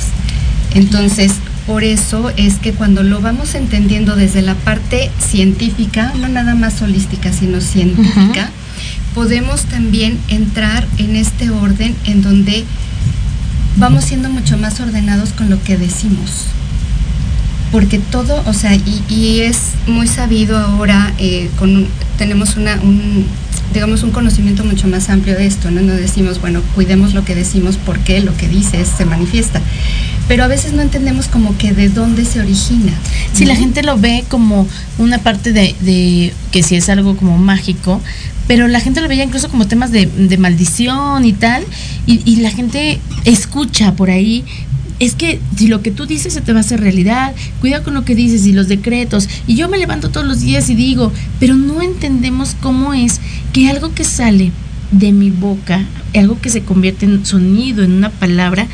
Entonces, 0.73 1.33
por 1.67 1.83
eso 1.83 2.31
es 2.37 2.55
que 2.55 2.71
cuando 2.71 3.03
lo 3.03 3.19
vamos 3.19 3.53
entendiendo 3.53 4.15
desde 4.15 4.41
la 4.41 4.55
parte 4.55 5.11
científica, 5.19 6.13
no 6.17 6.29
nada 6.29 6.55
más 6.55 6.81
holística, 6.81 7.33
sino 7.33 7.59
científica, 7.59 8.49
podemos 9.13 9.63
también 9.65 10.17
entrar 10.29 10.87
en 10.97 11.17
este 11.17 11.49
orden 11.49 11.93
en 12.05 12.21
donde 12.21 12.63
vamos 13.75 14.05
siendo 14.05 14.29
mucho 14.29 14.57
más 14.57 14.79
ordenados 14.79 15.33
con 15.33 15.49
lo 15.49 15.61
que 15.61 15.77
decimos. 15.77 16.45
Porque 17.73 17.99
todo, 17.99 18.41
o 18.45 18.53
sea, 18.53 18.73
y, 18.75 19.41
es 19.41 19.57
muy 19.87 20.07
sabido 20.07 20.57
ahora, 20.57 21.13
eh, 21.17 21.49
con, 21.59 21.85
tenemos 22.17 22.55
una, 22.55 22.75
un, 22.75 23.25
digamos, 23.77 24.01
un 24.01 24.09
conocimiento 24.09 24.65
mucho 24.65 24.87
más 24.87 25.07
amplio 25.07 25.35
de 25.35 25.45
esto, 25.45 25.69
¿no? 25.69 25.81
No 25.81 25.93
decimos, 25.93 26.41
bueno, 26.41 26.63
cuidemos 26.73 27.13
lo 27.13 27.23
que 27.23 27.35
decimos 27.35 27.77
porque 27.77 28.21
lo 28.21 28.35
que 28.35 28.47
dices 28.47 28.87
se 28.97 29.05
manifiesta. 29.05 29.61
Pero 30.27 30.43
a 30.43 30.47
veces 30.47 30.73
no 30.73 30.81
entendemos 30.81 31.27
como 31.27 31.55
que 31.59 31.73
de 31.73 31.87
dónde 31.87 32.25
se 32.25 32.39
origina. 32.39 32.91
Si 33.33 33.45
la 33.45 33.55
gente 33.55 33.83
lo 33.83 33.95
ve 33.95 34.23
como 34.29 34.67
una 34.97 35.19
parte 35.19 35.53
de, 35.53 36.33
que 36.51 36.63
si 36.63 36.75
es 36.75 36.89
algo 36.89 37.15
como 37.17 37.37
mágico, 37.37 38.01
pero 38.47 38.67
la 38.67 38.79
gente 38.79 38.99
lo 38.99 39.07
veía 39.07 39.23
incluso 39.23 39.47
como 39.47 39.67
temas 39.67 39.91
de, 39.91 40.07
maldición 40.39 41.23
y 41.23 41.33
tal, 41.33 41.63
y, 42.07 42.21
y, 42.25 42.37
la 42.37 42.49
gente 42.49 42.99
escucha 43.25 43.93
por 43.93 44.09
ahí, 44.09 44.43
es 44.99 45.15
que 45.15 45.39
si 45.55 45.67
lo 45.67 45.81
que 45.81 45.91
tú 45.91 46.05
dices 46.05 46.33
se 46.33 46.41
te 46.41 46.53
va 46.53 46.59
a 46.59 46.61
hacer 46.61 46.79
realidad, 46.79 47.35
cuida 47.61 47.83
con 47.83 47.93
lo 47.93 48.03
que 48.03 48.15
dices 48.15 48.45
y 48.45 48.53
los 48.53 48.67
decretos. 48.67 49.29
Y 49.45 49.55
yo 49.55 49.69
me 49.69 49.77
levanto 49.77 50.09
todos 50.09 50.25
los 50.25 50.41
días 50.41 50.69
y 50.69 50.75
digo, 50.75 51.11
pero 51.39 51.55
no 51.55 51.81
entendemos 51.81 52.55
cómo 52.61 52.93
es 52.93 53.19
que 53.53 53.69
algo 53.69 53.93
que 53.93 54.03
sale 54.03 54.51
de 54.91 55.11
mi 55.11 55.29
boca, 55.29 55.85
algo 56.15 56.39
que 56.39 56.49
se 56.49 56.63
convierte 56.63 57.05
en 57.05 57.25
sonido, 57.25 57.83
en 57.83 57.91
una 57.91 58.09
palabra, 58.09 58.67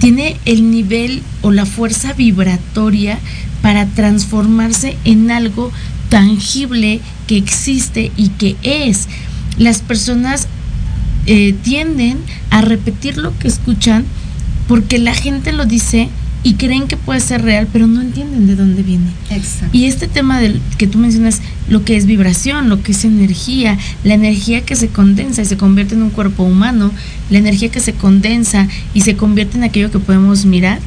tiene 0.00 0.36
el 0.46 0.70
nivel 0.70 1.22
o 1.42 1.52
la 1.52 1.66
fuerza 1.66 2.12
vibratoria 2.12 3.18
para 3.60 3.86
transformarse 3.86 4.96
en 5.04 5.30
algo 5.30 5.70
tangible 6.08 7.00
que 7.28 7.36
existe 7.36 8.10
y 8.16 8.30
que 8.30 8.56
es. 8.62 9.06
Las 9.58 9.80
personas 9.80 10.48
eh, 11.26 11.54
tienden 11.62 12.18
a 12.50 12.62
repetir 12.62 13.16
lo 13.16 13.38
que 13.38 13.46
escuchan 13.46 14.04
porque 14.68 14.98
la 14.98 15.14
gente 15.14 15.52
lo 15.52 15.64
dice 15.66 16.08
y 16.44 16.54
creen 16.54 16.88
que 16.88 16.96
puede 16.96 17.20
ser 17.20 17.42
real, 17.42 17.68
pero 17.72 17.86
no 17.86 18.00
entienden 18.00 18.46
de 18.46 18.56
dónde 18.56 18.82
viene. 18.82 19.06
Exacto. 19.30 19.76
Y 19.76 19.84
este 19.84 20.08
tema 20.08 20.40
del 20.40 20.60
que 20.76 20.88
tú 20.88 20.98
mencionas, 20.98 21.40
lo 21.68 21.84
que 21.84 21.96
es 21.96 22.06
vibración, 22.06 22.68
lo 22.68 22.82
que 22.82 22.92
es 22.92 23.04
energía, 23.04 23.78
la 24.02 24.14
energía 24.14 24.62
que 24.62 24.74
se 24.74 24.88
condensa 24.88 25.42
y 25.42 25.44
se 25.44 25.56
convierte 25.56 25.94
en 25.94 26.02
un 26.02 26.10
cuerpo 26.10 26.42
humano, 26.42 26.90
la 27.30 27.38
energía 27.38 27.70
que 27.70 27.80
se 27.80 27.92
condensa 27.92 28.66
y 28.92 29.02
se 29.02 29.16
convierte 29.16 29.56
en 29.56 29.64
aquello 29.64 29.92
que 29.92 30.00
podemos 30.00 30.44
mirar, 30.44 30.80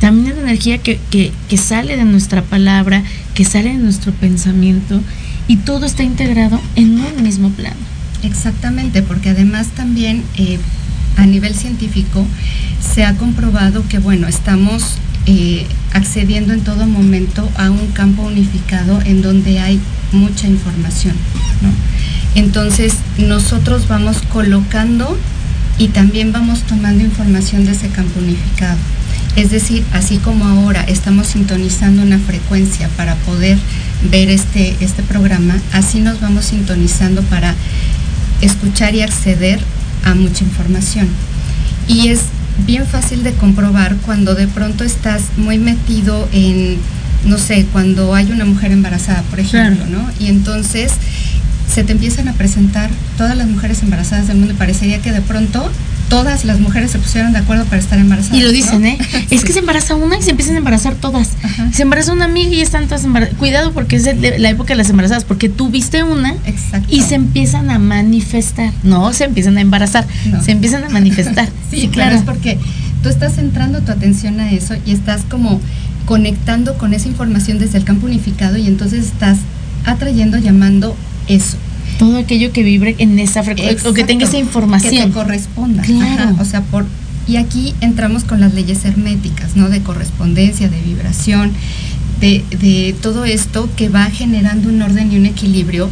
también 0.00 0.28
es 0.28 0.36
la 0.36 0.42
energía 0.42 0.78
que, 0.78 0.98
que, 1.10 1.32
que 1.48 1.56
sale 1.56 1.96
de 1.96 2.04
nuestra 2.04 2.42
palabra, 2.42 3.02
que 3.34 3.44
sale 3.44 3.70
de 3.70 3.78
nuestro 3.78 4.12
pensamiento, 4.12 5.00
y 5.48 5.56
todo 5.56 5.86
está 5.86 6.04
integrado 6.04 6.60
en 6.76 7.00
un 7.00 7.22
mismo 7.22 7.50
plano. 7.50 7.76
Exactamente, 8.22 9.02
porque 9.02 9.30
además 9.30 9.68
también 9.68 10.22
eh, 10.36 10.58
a 11.16 11.26
nivel 11.26 11.54
científico 11.54 12.26
se 12.94 13.04
ha 13.04 13.16
comprobado 13.16 13.86
que, 13.88 13.98
bueno, 13.98 14.28
estamos 14.28 14.96
eh, 15.26 15.66
accediendo 15.92 16.52
en 16.52 16.62
todo 16.62 16.86
momento 16.86 17.48
a 17.56 17.70
un 17.70 17.88
campo 17.88 18.22
unificado 18.22 19.00
en 19.04 19.22
donde 19.22 19.60
hay 19.60 19.80
mucha 20.12 20.48
información. 20.48 21.14
Entonces 22.34 22.94
nosotros 23.18 23.86
vamos 23.88 24.18
colocando 24.32 25.18
y 25.78 25.88
también 25.88 26.32
vamos 26.32 26.62
tomando 26.62 27.04
información 27.04 27.64
de 27.64 27.72
ese 27.72 27.88
campo 27.88 28.20
unificado. 28.20 28.78
Es 29.36 29.50
decir, 29.50 29.84
así 29.92 30.18
como 30.18 30.44
ahora 30.46 30.82
estamos 30.82 31.28
sintonizando 31.28 32.02
una 32.02 32.18
frecuencia 32.18 32.88
para 32.96 33.14
poder 33.16 33.58
ver 34.10 34.30
este, 34.30 34.76
este 34.80 35.02
programa, 35.02 35.56
así 35.72 36.00
nos 36.00 36.20
vamos 36.20 36.46
sintonizando 36.46 37.22
para 37.22 37.54
escuchar 38.40 38.94
y 38.94 39.02
acceder 39.02 39.60
a 40.04 40.14
mucha 40.14 40.44
información. 40.44 41.08
Y 41.88 42.08
es 42.08 42.20
bien 42.66 42.86
fácil 42.86 43.22
de 43.22 43.32
comprobar 43.32 43.96
cuando 44.04 44.34
de 44.34 44.46
pronto 44.46 44.84
estás 44.84 45.22
muy 45.36 45.58
metido 45.58 46.28
en, 46.32 46.78
no 47.24 47.38
sé, 47.38 47.66
cuando 47.72 48.14
hay 48.14 48.30
una 48.30 48.44
mujer 48.44 48.72
embarazada, 48.72 49.22
por 49.22 49.40
ejemplo, 49.40 49.86
¿no? 49.86 50.08
Y 50.18 50.28
entonces 50.28 50.92
se 51.72 51.84
te 51.84 51.92
empiezan 51.92 52.28
a 52.28 52.32
presentar 52.32 52.90
todas 53.16 53.36
las 53.36 53.48
mujeres 53.48 53.82
embarazadas 53.82 54.26
del 54.26 54.38
mundo 54.38 54.54
y 54.54 54.56
parecería 54.56 55.00
que 55.00 55.12
de 55.12 55.22
pronto 55.22 55.70
todas 56.10 56.44
las 56.44 56.60
mujeres 56.60 56.90
se 56.90 56.98
pusieron 56.98 57.32
de 57.32 57.38
acuerdo 57.38 57.64
para 57.64 57.78
estar 57.78 57.98
embarazadas. 57.98 58.36
Y 58.36 58.42
lo 58.42 58.50
dicen, 58.50 58.84
¿eh? 58.84 58.98
Es 59.30 59.44
que 59.44 59.52
se 59.54 59.60
embaraza 59.60 59.94
una 59.94 60.18
y 60.18 60.22
se 60.22 60.32
empiezan 60.32 60.56
a 60.56 60.58
embarazar 60.58 60.94
todas. 60.96 61.30
Se 61.72 61.82
embaraza 61.82 62.12
una 62.12 62.26
amiga 62.26 62.50
y 62.50 62.60
están 62.60 62.84
todas 62.86 63.04
embarazadas. 63.04 63.38
Cuidado 63.38 63.72
porque 63.72 63.96
es 63.96 64.04
la 64.04 64.50
época 64.50 64.74
de 64.74 64.76
las 64.76 64.90
embarazadas, 64.90 65.24
porque 65.24 65.48
tú 65.48 65.70
viste 65.70 66.02
una 66.02 66.34
y 66.88 67.02
se 67.02 67.14
empiezan 67.14 67.70
a 67.70 67.78
manifestar. 67.78 68.72
No, 68.82 69.12
se 69.14 69.24
empiezan 69.24 69.56
a 69.56 69.60
embarazar, 69.60 70.04
se 70.42 70.50
empiezan 70.50 70.84
a 70.84 70.90
manifestar. 70.90 71.48
sí, 71.70 71.88
claro. 71.88 72.16
Es 72.16 72.22
porque 72.22 72.58
tú 73.02 73.08
estás 73.08 73.36
centrando 73.36 73.80
tu 73.80 73.92
atención 73.92 74.40
a 74.40 74.50
eso 74.50 74.74
y 74.84 74.92
estás 74.92 75.22
como 75.30 75.60
conectando 76.06 76.76
con 76.76 76.92
esa 76.92 77.06
información 77.06 77.60
desde 77.60 77.78
el 77.78 77.84
campo 77.84 78.06
unificado 78.06 78.58
y 78.58 78.66
entonces 78.66 79.06
estás 79.06 79.38
atrayendo, 79.86 80.38
llamando 80.38 80.96
eso 81.28 81.56
todo 82.00 82.16
aquello 82.16 82.50
que 82.50 82.62
vibre 82.62 82.96
en 82.96 83.18
esa 83.18 83.42
frecuencia 83.42 83.90
o 83.90 83.92
que 83.92 84.04
tenga 84.04 84.24
esa 84.24 84.38
información. 84.38 84.90
Que 84.90 85.02
te 85.02 85.10
corresponda. 85.10 85.82
Claro. 85.82 86.34
o 86.40 86.44
sea, 86.46 86.62
por, 86.62 86.86
y 87.26 87.36
aquí 87.36 87.74
entramos 87.82 88.24
con 88.24 88.40
las 88.40 88.54
leyes 88.54 88.86
herméticas, 88.86 89.54
¿no? 89.54 89.68
De 89.68 89.82
correspondencia, 89.82 90.70
de 90.70 90.80
vibración, 90.80 91.52
de, 92.18 92.42
de 92.58 92.96
todo 93.02 93.26
esto 93.26 93.68
que 93.76 93.90
va 93.90 94.06
generando 94.06 94.70
un 94.70 94.80
orden 94.80 95.12
y 95.12 95.18
un 95.18 95.26
equilibrio 95.26 95.90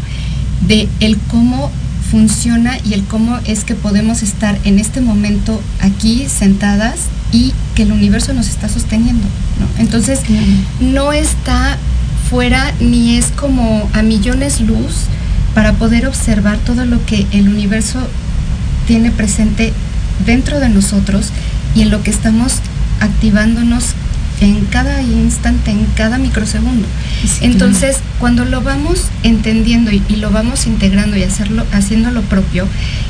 de 0.66 0.88
el 1.00 1.18
cómo 1.18 1.70
funciona 2.10 2.78
y 2.86 2.94
el 2.94 3.04
cómo 3.04 3.38
es 3.44 3.64
que 3.64 3.74
podemos 3.74 4.22
estar 4.22 4.58
en 4.64 4.78
este 4.78 5.02
momento 5.02 5.60
aquí 5.78 6.24
sentadas 6.26 7.00
y 7.32 7.52
que 7.74 7.82
el 7.82 7.92
universo 7.92 8.32
nos 8.32 8.48
está 8.48 8.70
sosteniendo. 8.70 9.26
¿no? 9.60 9.82
Entonces, 9.82 10.20
no 10.80 11.12
está 11.12 11.76
fuera 12.30 12.72
ni 12.80 13.16
es 13.16 13.26
como 13.26 13.90
a 13.92 14.00
millones 14.00 14.62
luz 14.62 15.04
para 15.58 15.72
poder 15.72 16.06
observar 16.06 16.56
todo 16.58 16.84
lo 16.86 17.04
que 17.04 17.26
el 17.32 17.48
universo 17.48 17.98
tiene 18.86 19.10
presente 19.10 19.72
dentro 20.24 20.60
de 20.60 20.68
nosotros 20.68 21.30
y 21.74 21.82
en 21.82 21.90
lo 21.90 22.00
que 22.04 22.12
estamos 22.12 22.58
activándonos 23.00 23.86
en 24.40 24.64
cada 24.66 25.02
instante, 25.02 25.72
en 25.72 25.84
cada 25.96 26.18
microsegundo. 26.18 26.86
Entonces, 27.40 27.96
cuando 28.20 28.44
lo 28.44 28.62
vamos 28.62 29.06
entendiendo 29.24 29.90
y, 29.90 30.00
lo 30.14 30.30
vamos 30.30 30.68
integrando 30.68 31.16
y 31.16 31.24
hacerlo, 31.24 31.66
haciendo 31.72 32.12
lo 32.12 32.22
propio, 32.22 32.68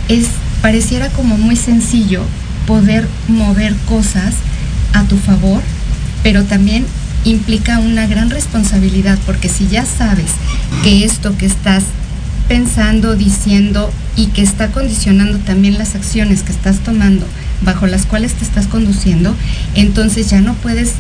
es, 0.08 0.28
pareciera 0.62 1.10
como 1.10 1.36
muy 1.36 1.54
sencillo 1.54 2.22
poder 2.66 3.06
mover 3.28 3.74
cosas 3.86 4.32
a 4.94 5.02
tu 5.02 5.18
favor, 5.18 5.60
pero 6.22 6.44
también 6.44 6.86
implica 7.24 7.78
una 7.78 8.06
gran 8.06 8.30
responsabilidad, 8.30 9.18
porque 9.26 9.50
si 9.50 9.68
ya 9.68 9.84
sabes 9.84 10.30
que 10.82 11.04
esto 11.04 11.36
que 11.36 11.44
estás 11.44 11.84
pensando, 12.48 13.14
diciendo 13.14 13.92
y 14.16 14.26
que 14.28 14.42
está 14.42 14.68
condicionando 14.72 15.38
también 15.38 15.78
las 15.78 15.94
acciones 15.94 16.42
que 16.42 16.52
estás 16.52 16.78
tomando, 16.80 17.26
bajo 17.62 17.86
las 17.86 18.06
cuales 18.06 18.32
te 18.34 18.44
estás 18.44 18.66
conduciendo, 18.66 19.34
entonces 19.74 20.30
ya 20.30 20.40
no 20.40 20.54
puedes 20.54 20.94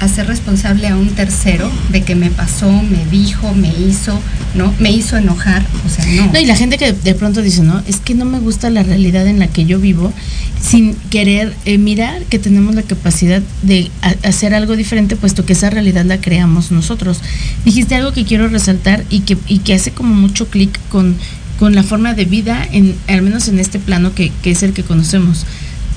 hacer 0.00 0.26
responsable 0.26 0.88
a 0.88 0.96
un 0.96 1.10
tercero 1.10 1.70
de 1.90 2.02
que 2.02 2.14
me 2.14 2.30
pasó, 2.30 2.70
me 2.70 3.04
dijo, 3.10 3.54
me 3.54 3.68
hizo, 3.68 4.18
¿no? 4.54 4.72
Me 4.78 4.90
hizo 4.90 5.16
enojar, 5.16 5.64
o 5.86 5.90
sea, 5.90 6.06
no. 6.06 6.32
No, 6.32 6.38
y 6.38 6.46
la 6.46 6.56
gente 6.56 6.78
que 6.78 6.92
de 6.92 7.14
pronto 7.14 7.42
dice, 7.42 7.62
no, 7.62 7.82
es 7.86 8.00
que 8.00 8.14
no 8.14 8.24
me 8.24 8.38
gusta 8.38 8.70
la 8.70 8.82
realidad 8.82 9.26
en 9.26 9.38
la 9.38 9.48
que 9.48 9.66
yo 9.66 9.78
vivo, 9.78 10.12
sin 10.60 10.94
querer 11.10 11.54
eh, 11.64 11.76
mirar 11.78 12.22
que 12.24 12.38
tenemos 12.38 12.74
la 12.74 12.82
capacidad 12.82 13.42
de 13.62 13.90
hacer 14.22 14.54
algo 14.54 14.76
diferente, 14.76 15.16
puesto 15.16 15.44
que 15.44 15.52
esa 15.52 15.70
realidad 15.70 16.04
la 16.04 16.20
creamos 16.20 16.70
nosotros. 16.70 17.20
Dijiste 17.64 17.94
algo 17.94 18.12
que 18.12 18.24
quiero 18.24 18.48
resaltar 18.48 19.04
y 19.10 19.20
que, 19.20 19.36
y 19.46 19.58
que 19.58 19.74
hace 19.74 19.90
como 19.90 20.14
mucho 20.14 20.48
clic 20.48 20.78
con, 20.88 21.16
con 21.58 21.74
la 21.74 21.82
forma 21.82 22.14
de 22.14 22.24
vida, 22.24 22.66
en, 22.72 22.94
al 23.06 23.22
menos 23.22 23.48
en 23.48 23.58
este 23.58 23.78
plano 23.78 24.14
que, 24.14 24.32
que 24.42 24.50
es 24.50 24.62
el 24.62 24.72
que 24.72 24.82
conocemos 24.82 25.44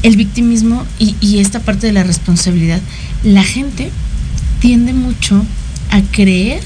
el 0.03 0.15
victimismo 0.15 0.85
y, 0.99 1.39
esta 1.39 1.59
parte 1.59 1.87
de 1.87 1.93
la 1.93 2.03
responsabilidad. 2.03 2.81
La 3.23 3.43
gente 3.43 3.91
tiende 4.59 4.93
mucho 4.93 5.43
a 5.89 6.01
creer 6.01 6.61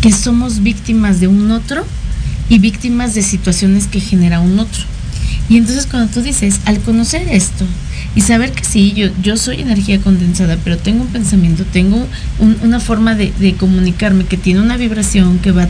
que 0.00 0.12
somos 0.12 0.62
víctimas 0.62 1.20
de 1.20 1.28
un 1.28 1.50
otro 1.50 1.84
y 2.48 2.58
víctimas 2.58 3.14
de 3.14 3.22
situaciones 3.22 3.86
que 3.86 4.00
genera 4.00 4.40
un 4.40 4.58
otro. 4.58 4.82
Y 5.48 5.56
entonces 5.56 5.86
cuando 5.86 6.12
tú 6.12 6.22
dices, 6.22 6.60
al 6.64 6.80
conocer 6.80 7.28
esto 7.28 7.64
y 8.14 8.20
saber 8.20 8.52
que 8.52 8.64
sí, 8.64 8.94
yo 9.22 9.36
soy 9.36 9.60
energía 9.60 10.00
condensada, 10.00 10.56
pero 10.62 10.78
tengo 10.78 11.02
un 11.02 11.08
pensamiento, 11.08 11.64
tengo 11.64 12.06
una 12.62 12.80
forma 12.80 13.14
de, 13.14 13.54
comunicarme 13.58 14.24
que 14.24 14.36
tiene 14.36 14.60
una 14.60 14.76
vibración 14.76 15.38
que 15.38 15.52
va 15.52 15.68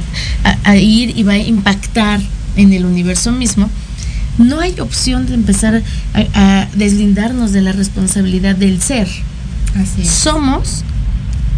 a, 0.65 0.77
ir 0.77 1.17
y 1.19 1.23
va 1.23 1.33
a 1.33 1.39
impactar 1.39 2.21
en 2.57 2.73
el 2.73 2.85
universo 2.85 3.33
mismo, 3.33 3.71
no 4.39 4.61
hay 4.61 4.79
opción 4.81 5.27
de 5.27 5.35
empezar 5.35 5.83
a, 6.15 6.69
deslindarnos 6.75 7.53
de 7.53 7.63
la 7.63 7.73
responsabilidad 7.73 8.57
del 8.57 8.81
ser. 8.81 9.09
Así 9.77 10.05
Somos, 10.05 10.85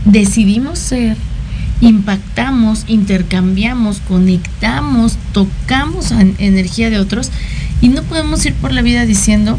decidimos 0.04 0.78
ser, 0.78 1.16
impactamos, 1.80 2.84
intercambiamos, 2.88 4.00
conectamos, 4.00 5.16
tocamos 5.32 6.12
energía 6.38 6.90
de 6.90 6.98
otros 6.98 7.30
y 7.80 7.88
no 7.88 8.02
podemos 8.02 8.44
ir 8.46 8.54
por 8.54 8.72
la 8.72 8.82
vida 8.82 9.06
diciendo, 9.06 9.58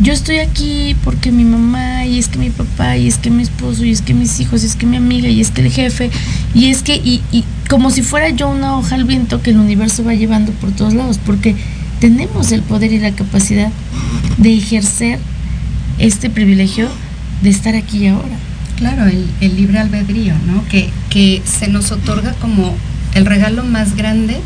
yo 0.00 0.12
estoy 0.12 0.38
aquí 0.38 0.94
porque 1.02 1.32
mi 1.32 1.44
mamá, 1.44 2.06
y 2.06 2.18
es 2.18 2.28
que 2.28 2.38
mi 2.38 2.50
papá, 2.50 2.96
y 2.96 3.08
es 3.08 3.18
que 3.18 3.30
mi 3.30 3.42
esposo, 3.42 3.84
y 3.84 3.90
es 3.90 4.00
que 4.00 4.14
mis 4.14 4.38
hijos, 4.38 4.62
y 4.62 4.66
es 4.66 4.76
que 4.76 4.86
mi 4.86 4.96
amiga, 4.96 5.28
y 5.28 5.40
es 5.40 5.50
que 5.50 5.62
el 5.62 5.72
jefe, 5.72 6.10
y 6.54 6.66
es 6.66 6.82
que, 6.82 6.94
y, 6.96 7.20
y 7.32 7.44
como 7.68 7.90
si 7.90 8.02
fuera 8.02 8.30
yo 8.30 8.48
una 8.48 8.76
hoja 8.76 8.94
al 8.94 9.04
viento 9.04 9.42
que 9.42 9.50
el 9.50 9.58
universo 9.58 10.04
va 10.04 10.14
llevando 10.14 10.52
por 10.52 10.70
todos 10.70 10.94
lados, 10.94 11.18
porque 11.26 11.56
tenemos 12.00 12.52
el 12.52 12.62
poder 12.62 12.92
y 12.92 12.98
la 12.98 13.12
capacidad 13.12 13.70
de 14.38 14.54
ejercer 14.54 15.18
este 15.98 16.30
privilegio 16.30 16.88
de 17.42 17.50
estar 17.50 17.74
aquí 17.74 17.98
y 17.98 18.06
ahora. 18.08 18.36
Claro, 18.76 19.06
el, 19.06 19.26
el 19.40 19.56
libre 19.56 19.78
albedrío, 19.78 20.34
¿no? 20.46 20.64
Que, 20.68 20.90
que 21.10 21.42
se 21.44 21.68
nos 21.68 21.90
otorga 21.90 22.32
como 22.34 22.74
el 23.14 23.26
regalo 23.26 23.64
más 23.64 23.96
grande 23.96 24.40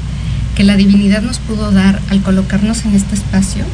que 0.56 0.64
la 0.64 0.76
divinidad 0.76 1.22
nos 1.22 1.38
pudo 1.38 1.70
dar 1.70 2.00
al 2.10 2.22
colocarnos 2.22 2.84
en 2.84 2.94
este 2.94 3.14
espacio 3.14 3.64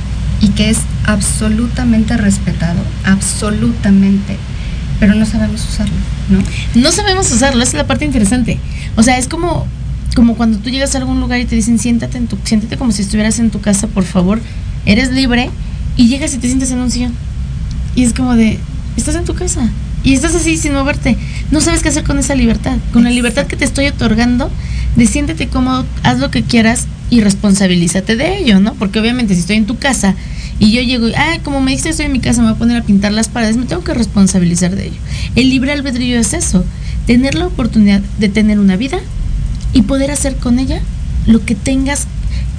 y 0.41 0.49
que 0.49 0.71
es 0.71 0.79
absolutamente 1.05 2.17
respetado, 2.17 2.81
absolutamente, 3.05 4.37
pero 5.01 5.15
no 5.15 5.27
sabemos 5.27 5.65
usarlo, 5.65 5.95
¿no? 6.29 6.43
No 6.81 6.93
sabemos 6.93 7.31
usarlo, 7.33 7.63
esa 7.63 7.71
es 7.71 7.79
la 7.79 7.87
parte 7.87 8.05
interesante. 8.05 8.59
O 8.97 9.03
sea, 9.03 9.19
es 9.19 9.29
como, 9.29 9.67
como 10.19 10.35
cuando 10.35 10.59
tú 10.59 10.69
llegas 10.69 10.97
a 10.97 10.99
algún 10.99 11.21
lugar 11.21 11.39
y 11.39 11.45
te 11.45 11.55
dicen 11.55 11.79
siéntate 11.79 12.19
en 12.19 12.27
tu, 12.27 12.37
siéntate 12.43 12.77
como 12.77 12.91
si 12.91 13.03
estuvieras 13.03 13.39
en 13.39 13.51
tu 13.51 13.61
casa, 13.61 13.87
por 13.87 14.03
favor, 14.03 14.41
eres 14.85 15.13
libre, 15.13 15.49
y 15.97 16.09
llegas 16.09 16.35
y 16.35 16.39
te 16.39 16.49
sientes 16.49 16.73
en 16.73 16.81
un 16.81 16.91
sillón. 16.91 17.15
Y 17.95 18.03
es 18.03 18.15
como 18.15 18.35
de, 18.35 18.59
estás 18.97 19.15
en 19.15 19.25
tu 19.25 19.35
casa. 19.35 19.71
Y 20.03 20.15
estás 20.15 20.35
así 20.35 20.57
sin 20.57 20.73
moverte. 20.73 21.17
No 21.53 21.61
sabes 21.61 21.85
qué 21.85 21.91
hacer 21.91 22.03
con 22.03 22.19
esa 22.19 22.35
libertad. 22.35 22.79
Con 22.93 23.05
la 23.05 23.11
libertad 23.11 23.47
que 23.47 23.55
te 23.55 23.65
estoy 23.65 23.87
otorgando, 23.87 24.51
de 24.97 25.07
siéntete 25.07 25.47
cómodo, 25.47 25.87
haz 26.03 26.19
lo 26.19 26.33
que 26.33 26.43
quieras 26.43 26.89
y 27.11 27.21
responsabilízate 27.21 28.17
de 28.17 28.39
ello, 28.39 28.59
¿no? 28.59 28.75
Porque 28.75 28.99
obviamente 28.99 29.35
si 29.35 29.41
estoy 29.41 29.55
en 29.55 29.67
tu 29.67 29.79
casa 29.79 30.17
y 30.59 30.73
yo 30.73 30.83
llego 30.83 31.07
y, 31.07 31.15
ah, 31.15 31.39
como 31.45 31.61
me 31.61 31.71
dijiste 31.71 31.91
estoy 31.91 32.07
en 32.07 32.13
mi 32.13 32.19
casa, 32.19 32.41
me 32.41 32.49
voy 32.49 32.57
a 32.57 32.59
poner 32.59 32.77
a 32.79 32.83
pintar 32.83 33.13
las 33.13 33.29
paredes, 33.29 33.57
me 33.57 33.67
tengo 33.67 33.85
que 33.85 33.95
responsabilizar 33.95 34.75
de 34.75 34.87
ello. 34.87 34.99
El 35.37 35.49
libre 35.49 35.71
albedrío 35.71 36.19
es 36.19 36.33
eso, 36.33 36.65
tener 37.07 37.37
la 37.37 37.47
oportunidad 37.47 38.01
de 38.19 38.29
tener 38.29 38.59
una 38.59 38.75
vida 38.75 38.99
y 39.73 39.83
poder 39.83 40.11
hacer 40.11 40.37
con 40.37 40.59
ella 40.59 40.81
lo 41.27 41.45
que 41.45 41.55
tengas 41.55 42.07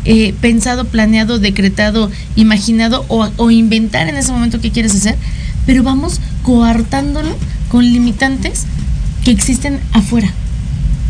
eh, 0.06 0.34
pensado, 0.42 0.86
planeado, 0.86 1.40
decretado, 1.40 2.10
imaginado 2.36 3.06
o, 3.10 3.30
o 3.38 3.52
inventar 3.52 4.08
en 4.08 4.16
ese 4.16 4.32
momento 4.32 4.62
que 4.62 4.72
quieres 4.72 4.96
hacer, 4.96 5.18
pero 5.66 5.84
vamos 5.84 6.22
coartándolo 6.44 7.36
con 7.70 7.84
limitantes 7.84 8.66
que 9.24 9.32
existen 9.32 9.80
afuera, 9.92 10.32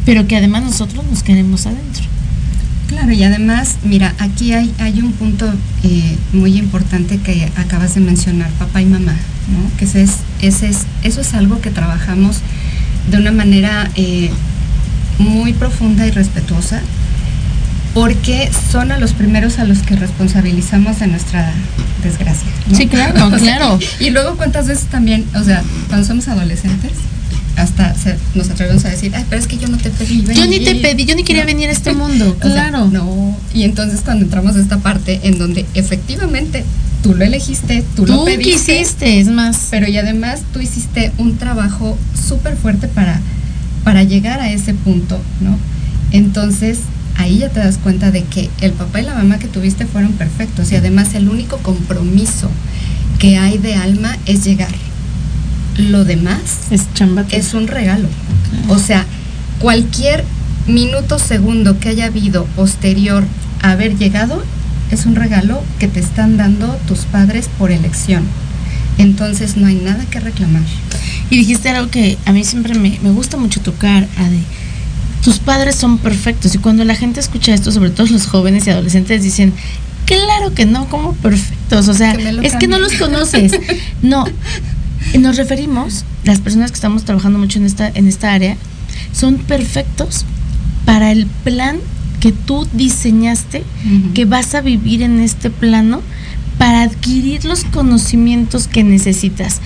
pero 0.06 0.28
que 0.28 0.36
además 0.36 0.64
nosotros 0.64 1.06
nos 1.06 1.24
queremos 1.24 1.66
adentro. 1.66 2.04
Claro, 2.88 3.12
y 3.12 3.24
además, 3.24 3.76
mira, 3.84 4.16
aquí 4.18 4.54
hay, 4.54 4.74
hay 4.80 5.00
un 5.00 5.12
punto 5.12 5.48
eh, 5.84 6.18
muy 6.34 6.58
importante 6.58 7.20
que 7.20 7.52
acabas 7.56 7.94
de 7.94 8.02
mencionar, 8.02 8.50
papá 8.54 8.82
y 8.82 8.86
mamá, 8.86 9.14
¿no? 9.14 9.78
Que 9.78 9.86
es, 9.86 9.94
ese 10.42 10.70
es, 10.70 10.88
eso 11.04 11.22
es 11.22 11.34
algo 11.36 11.62
que 11.62 11.70
trabajamos 11.70 12.38
de 13.12 13.18
una 13.18 13.32
manera 13.32 13.92
eh, 13.96 14.32
muy 15.20 15.54
profunda 15.54 16.08
y 16.08 16.12
respetuosa, 16.12 16.82
porque 17.94 18.50
son 18.72 18.92
a 18.92 18.98
los 18.98 19.14
primeros 19.14 19.60
a 19.60 19.66
los 19.66 19.80
que 19.80 19.96
responsabilizamos 19.96 21.00
de 21.00 21.08
nuestra 21.08 21.54
desgracia. 22.04 22.50
Sí, 22.74 22.88
claro, 22.88 23.30
claro. 23.38 23.80
y 24.00 24.10
luego 24.10 24.36
cuántas 24.36 24.68
veces 24.68 24.86
también, 24.86 25.26
o 25.36 25.44
sea, 25.44 25.64
cuando 25.88 26.08
somos 26.08 26.28
adolescentes, 26.28 26.92
hasta 27.56 27.94
nos 28.36 28.50
atrevemos 28.50 28.86
a 28.86 28.90
decir, 28.90 29.12
Ay, 29.16 29.26
pero 29.30 29.42
es 29.42 29.48
que 29.48 29.58
yo 29.58 29.68
no 29.68 29.78
te 29.78 29.90
pedí 29.90 30.22
venir. 30.22 30.44
Yo 30.44 30.50
ni 30.50 30.60
te 30.60 30.76
pedí, 30.76 31.06
yo 31.06 31.16
ni 31.16 31.24
quería 31.24 31.46
venir 31.46 31.70
a 31.70 31.74
este 31.74 31.94
mundo, 31.94 32.38
claro. 32.40 32.88
no, 32.88 33.38
y 33.54 33.64
entonces 33.64 34.02
cuando 34.04 34.26
entramos 34.26 34.56
a 34.56 34.60
esta 34.60 34.78
parte 34.78 35.20
en 35.24 35.38
donde 35.38 35.66
efectivamente 35.74 36.64
tú 37.04 37.16
lo 37.16 37.26
elegiste, 37.26 37.84
tú, 37.96 38.06
lo 38.06 38.26
pediste. 38.26 38.52
quisiste, 38.52 39.20
es 39.20 39.28
más. 39.28 39.68
Pero 39.72 39.88
y 39.88 39.98
además 39.98 40.42
tú 40.54 40.60
hiciste 40.60 41.12
un 41.18 41.38
trabajo 41.38 41.98
súper 42.28 42.56
fuerte 42.56 42.88
para, 42.88 43.20
para 43.90 44.04
llegar 44.04 44.40
a 44.40 44.52
ese 44.52 44.76
punto, 44.76 45.20
¿no? 45.42 45.58
Entonces 46.12 46.82
ahí 47.18 47.40
ya 47.40 47.50
te 47.50 47.60
das 47.60 47.80
cuenta 47.80 48.12
de 48.12 48.22
que 48.24 48.48
el 48.62 48.72
papá 48.74 49.02
y 49.02 49.04
la 49.04 49.16
mamá 49.16 49.40
que 49.40 49.48
tuviste 49.48 49.88
fueron 49.88 50.12
perfectos 50.12 50.72
y 50.72 50.76
además 50.76 51.16
el 51.16 51.28
único 51.28 51.58
compromiso 51.58 52.52
que 53.18 53.40
hay 53.40 53.58
de 53.58 53.74
alma 53.74 54.16
es 54.28 54.46
llegar 54.46 54.70
lo 55.80 56.06
demás 56.06 56.68
es, 56.70 56.84
es 57.32 57.54
un 57.56 57.68
regalo. 57.68 58.08
O 58.68 58.78
sea, 58.78 59.08
cualquier 59.58 60.24
minuto, 60.68 61.18
segundo 61.18 61.80
que 61.80 61.90
haya 61.90 62.06
habido 62.06 62.46
posterior 62.46 63.24
a 63.64 63.72
haber 63.72 63.98
llegado, 63.98 64.44
es 64.92 65.08
un 65.08 65.16
regalo 65.16 65.64
que 65.80 65.88
te 65.88 66.00
están 66.00 66.38
dando 66.38 66.68
tus 66.88 67.06
padres 67.06 67.50
por 67.58 67.72
elección. 67.72 68.22
Entonces 69.00 69.58
no 69.58 69.66
hay 69.66 69.82
nada 69.84 70.06
que 70.06 70.20
reclamar. 70.20 70.62
Y 71.30 71.38
dijiste 71.38 71.70
algo 71.70 71.90
que 71.92 72.18
a 72.26 72.32
mí 72.32 72.44
siempre 72.44 72.74
me, 72.74 73.00
me 73.02 73.12
gusta 73.12 73.38
mucho 73.38 73.62
tocar, 73.62 74.08
Ade. 74.18 74.40
Tus 75.24 75.40
padres 75.40 75.76
son 75.76 75.98
perfectos. 75.98 76.56
Y 76.56 76.58
cuando 76.58 76.84
la 76.86 76.96
gente 76.96 77.20
escucha 77.20 77.54
esto, 77.54 77.72
sobre 77.72 77.90
todo 77.90 78.08
los 78.08 78.26
jóvenes 78.26 78.66
y 78.66 78.72
adolescentes, 78.72 79.22
dicen, 79.22 79.54
claro 80.06 80.54
que 80.54 80.66
no, 80.66 80.90
como 80.90 81.14
perfectos. 81.14 81.88
O 81.88 81.94
sea, 81.94 82.14
es 82.14 82.56
que 82.56 82.68
no 82.68 82.80
los 82.80 82.94
conoces. 82.94 83.54
No, 84.02 84.26
nos 85.20 85.36
referimos, 85.36 86.06
las 86.24 86.40
personas 86.40 86.72
que 86.72 86.76
estamos 86.76 87.04
trabajando 87.04 87.38
mucho 87.38 87.60
en 87.60 87.66
esta, 87.66 87.90
en 87.94 88.08
esta 88.08 88.34
área, 88.34 88.56
son 89.12 89.38
perfectos 89.38 90.26
para 90.86 91.12
el 91.12 91.26
plan 91.28 91.78
que 92.22 92.32
tú 92.32 92.68
diseñaste, 92.74 93.64
que 94.14 94.26
vas 94.26 94.56
a 94.56 94.62
vivir 94.62 95.04
en 95.04 95.20
este 95.20 95.50
plano, 95.50 96.02
para 96.58 96.82
adquirir 96.82 97.46
los 97.46 97.64
conocimientos 97.66 98.68
que 98.68 98.84
necesitas 98.84 99.62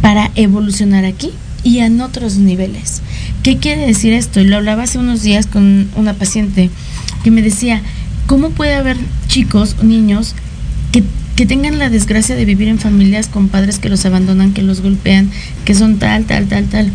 para 0.00 0.30
evolucionar 0.34 1.04
aquí 1.04 1.30
y 1.64 1.78
en 1.78 2.00
otros 2.00 2.36
niveles. 2.36 3.02
¿Qué 3.42 3.58
quiere 3.58 3.86
decir 3.86 4.12
esto? 4.12 4.40
Y 4.40 4.44
lo 4.44 4.56
hablaba 4.56 4.84
hace 4.84 4.98
unos 4.98 5.22
días 5.22 5.46
con 5.46 5.88
una 5.96 6.14
paciente 6.14 6.70
que 7.24 7.30
me 7.30 7.42
decía, 7.42 7.82
¿cómo 8.26 8.50
puede 8.50 8.74
haber 8.74 8.96
chicos 9.26 9.76
o 9.80 9.84
niños 9.84 10.34
que 10.92 11.02
que 11.38 11.46
tengan 11.46 11.78
la 11.78 11.88
desgracia 11.88 12.34
de 12.34 12.44
vivir 12.44 12.66
en 12.66 12.80
familias 12.80 13.28
con 13.28 13.46
padres 13.46 13.78
que 13.78 13.88
los 13.88 14.04
abandonan, 14.04 14.52
que 14.52 14.62
los 14.62 14.80
golpean, 14.80 15.30
que 15.64 15.72
son 15.72 16.00
tal, 16.00 16.24
tal, 16.24 16.48
tal, 16.48 16.64
tal. 16.64 16.90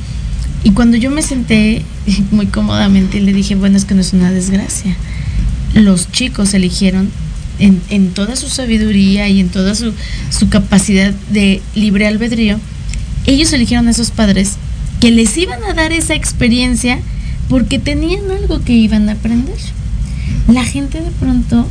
Y 0.66 0.72
cuando 0.72 0.98
yo 0.98 1.12
me 1.12 1.22
senté 1.22 1.82
muy 2.32 2.48
cómodamente 2.48 3.22
le 3.22 3.32
dije, 3.32 3.56
bueno, 3.56 3.78
es 3.78 3.86
que 3.86 3.96
no 3.96 4.02
es 4.02 4.12
una 4.12 4.32
desgracia. 4.32 4.98
Los 5.76 6.12
chicos 6.12 6.54
eligieron 6.54 7.10
en, 7.58 7.82
en 7.90 8.10
toda 8.10 8.36
su 8.36 8.50
sabiduría 8.50 9.30
y 9.30 9.40
en 9.40 9.48
toda 9.48 9.76
su, 9.76 9.94
su 10.30 10.50
capacidad 10.50 11.14
de 11.32 11.62
libre 11.74 12.06
albedrío, 12.06 12.60
ellos 13.26 13.54
eligieron 13.54 13.88
a 13.88 13.92
esos 13.92 14.12
padres 14.12 14.54
que 15.00 15.12
les 15.12 15.38
iban 15.38 15.64
a 15.64 15.74
dar 15.74 15.92
esa 15.92 16.14
experiencia 16.14 17.00
porque 17.50 17.80
tenían 17.80 18.32
algo 18.32 18.62
que 18.64 18.74
iban 18.74 19.10
a 19.10 19.14
aprender. 19.14 19.58
La 20.48 20.64
gente 20.64 21.02
de 21.02 21.12
pronto 21.12 21.68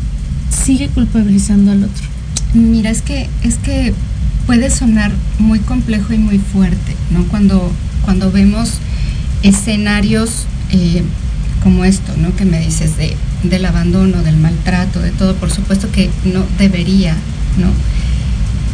sigue 0.51 0.89
culpabilizando 0.89 1.73
al 1.73 1.85
otro 1.85 2.13
Mira, 2.55 2.91
es 2.91 3.01
que, 3.01 3.29
es 3.43 3.57
que 3.57 3.95
puede 4.47 4.69
sonar 4.69 5.11
muy 5.39 5.59
complejo 5.61 6.13
y 6.13 6.19
muy 6.19 6.39
fuerte, 6.39 6.95
¿no? 7.11 7.25
Cuando, 7.29 7.73
cuando 8.05 8.31
vemos 8.31 8.75
escenarios 9.43 10.45
eh, 10.71 11.03
como 11.63 11.85
esto, 11.87 12.13
¿no? 12.19 12.37
Que 12.37 12.45
me 12.45 12.61
dices 12.61 12.99
de, 12.99 13.17
del 13.43 13.65
abandono, 13.65 14.23
del 14.23 14.37
maltrato, 14.37 15.01
de 15.01 15.13
todo, 15.13 15.35
por 15.37 15.51
supuesto 15.51 15.91
que 15.91 16.11
no 16.25 16.45
debería, 16.59 17.17
¿no? 17.57 17.69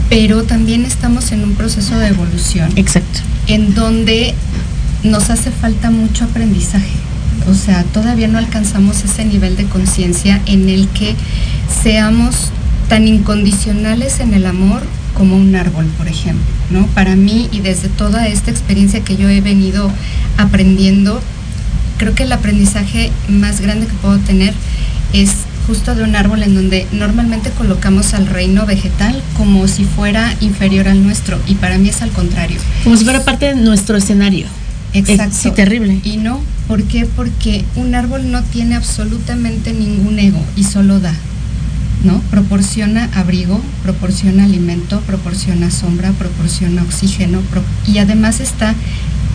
Pero 0.09 0.45
también 0.45 0.85
estamos 0.85 1.33
en 1.33 1.45
un 1.45 1.55
proceso 1.55 1.99
de 1.99 2.09
evolución. 2.09 2.71
Exacto. 2.77 3.21
En 3.47 3.75
donde 3.75 4.35
nos 5.03 5.31
hace 5.31 5.51
falta 5.51 5.91
mucho 5.91 6.25
aprendizaje. 6.25 6.97
O 7.49 7.55
sea, 7.55 7.85
todavía 7.85 8.29
no 8.29 8.39
alcanzamos 8.39 9.05
ese 9.05 9.25
nivel 9.25 9.57
de 9.57 9.65
conciencia 9.65 10.41
en 10.47 10.69
el 10.69 10.89
que 10.89 11.15
seamos 11.83 12.51
tan 12.89 13.07
incondicionales 13.07 14.21
en 14.21 14.35
el 14.35 14.47
amor 14.47 14.83
como 15.15 15.37
un 15.37 15.55
árbol, 15.55 15.87
por 15.99 16.09
ejemplo, 16.09 16.45
¿no? 16.71 16.87
Para 16.89 17.17
mí 17.17 17.49
y 17.53 17.61
desde 17.61 17.89
toda 17.89 18.29
esta 18.29 18.51
experiencia 18.51 19.01
que 19.01 19.17
yo 19.17 19.29
he 19.29 19.41
venido 19.41 19.91
aprendiendo, 20.37 21.21
creo 21.99 22.15
que 22.15 22.23
el 22.23 22.33
aprendizaje 22.33 23.11
más 23.29 23.61
grande 23.61 23.87
que 23.87 23.95
puedo 23.95 24.19
tener 24.19 24.55
es 25.13 25.31
justo 25.69 25.95
de 25.95 26.03
un 26.03 26.17
árbol 26.17 26.43
en 26.43 26.55
donde 26.55 26.87
normalmente 26.93 27.51
colocamos 27.51 28.15
al 28.15 28.27
reino 28.27 28.65
vegetal 28.65 29.23
como 29.37 29.69
si 29.69 29.85
fuera 29.85 30.35
inferior 30.41 30.89
al 30.89 31.05
nuestro 31.05 31.39
y 31.47 31.57
para 31.57 31.77
mí 31.77 31.91
es 31.91 32.01
al 32.01 32.11
contrario. 32.11 32.59
Como 32.85 32.97
si 32.97 33.05
fuera 33.05 33.23
parte 33.23 33.55
de 33.55 33.55
nuestro 33.55 33.99
escenario. 33.99 34.47
Exacto. 34.95 35.37
sí, 35.39 35.51
terrible. 35.51 36.01
Y 36.05 36.17
no, 36.17 36.41
¿por 36.67 36.85
qué? 36.85 37.05
Porque 37.05 37.67
un 37.77 37.95
árbol 37.95 38.33
no 38.33 38.43
tiene 38.45 38.77
absolutamente 38.77 39.75
ningún 39.75 40.19
ego 40.19 40.43
y 40.57 40.65
solo 40.65 41.01
da. 41.01 41.15
¿No? 42.03 42.19
Proporciona 42.31 43.11
abrigo, 43.15 43.61
proporciona 43.83 44.45
alimento, 44.45 45.01
proporciona 45.01 45.71
sombra, 45.71 46.13
proporciona 46.13 46.83
oxígeno 46.83 47.43
y 47.87 47.99
además 47.99 48.41
está 48.41 48.75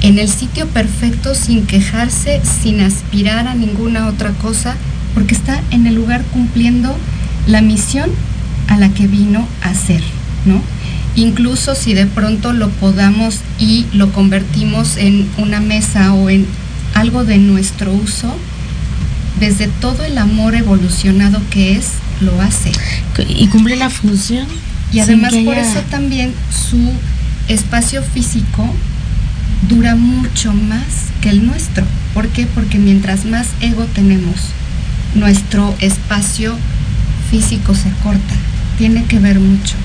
en 0.01 0.17
el 0.17 0.29
sitio 0.29 0.65
perfecto 0.67 1.35
sin 1.35 1.67
quejarse, 1.67 2.41
sin 2.43 2.79
aspirar 2.81 3.47
a 3.47 3.53
ninguna 3.53 4.07
otra 4.07 4.31
cosa, 4.31 4.75
porque 5.13 5.35
está 5.35 5.61
en 5.71 5.87
el 5.87 5.95
lugar 5.95 6.23
cumpliendo 6.33 6.95
la 7.47 7.61
misión 7.61 8.09
a 8.67 8.77
la 8.77 8.89
que 8.89 9.07
vino 9.07 9.47
a 9.61 9.73
ser, 9.73 10.01
¿no? 10.45 10.61
Incluso 11.15 11.75
si 11.75 11.93
de 11.93 12.07
pronto 12.07 12.53
lo 12.53 12.69
podamos 12.69 13.39
y 13.59 13.85
lo 13.93 14.11
convertimos 14.11 14.97
en 14.97 15.27
una 15.37 15.59
mesa 15.59 16.13
o 16.13 16.29
en 16.29 16.47
algo 16.95 17.23
de 17.23 17.37
nuestro 17.37 17.93
uso, 17.93 18.35
desde 19.39 19.67
todo 19.67 20.03
el 20.03 20.17
amor 20.17 20.55
evolucionado 20.55 21.41
que 21.49 21.75
es, 21.75 21.89
lo 22.21 22.41
hace. 22.41 22.71
Y 23.27 23.47
cumple 23.47 23.75
la 23.75 23.89
función. 23.89 24.47
Y 24.91 24.99
además 24.99 25.33
por 25.43 25.57
eso 25.57 25.81
también 25.89 26.33
su 26.51 26.91
espacio 27.47 28.03
físico 28.03 28.67
dura 29.67 29.95
mucho 29.95 30.53
más 30.53 31.11
que 31.21 31.29
el 31.29 31.45
nuestro. 31.45 31.83
¿Por 32.13 32.27
qué? 32.27 32.45
Porque 32.45 32.77
mientras 32.77 33.25
más 33.25 33.47
ego 33.59 33.85
tenemos, 33.85 34.35
nuestro 35.15 35.75
espacio 35.79 36.55
físico 37.29 37.75
se 37.75 37.89
corta. 38.03 38.35
Tiene 38.77 39.05
que 39.05 39.19
ver 39.19 39.39
mucho. 39.39 39.75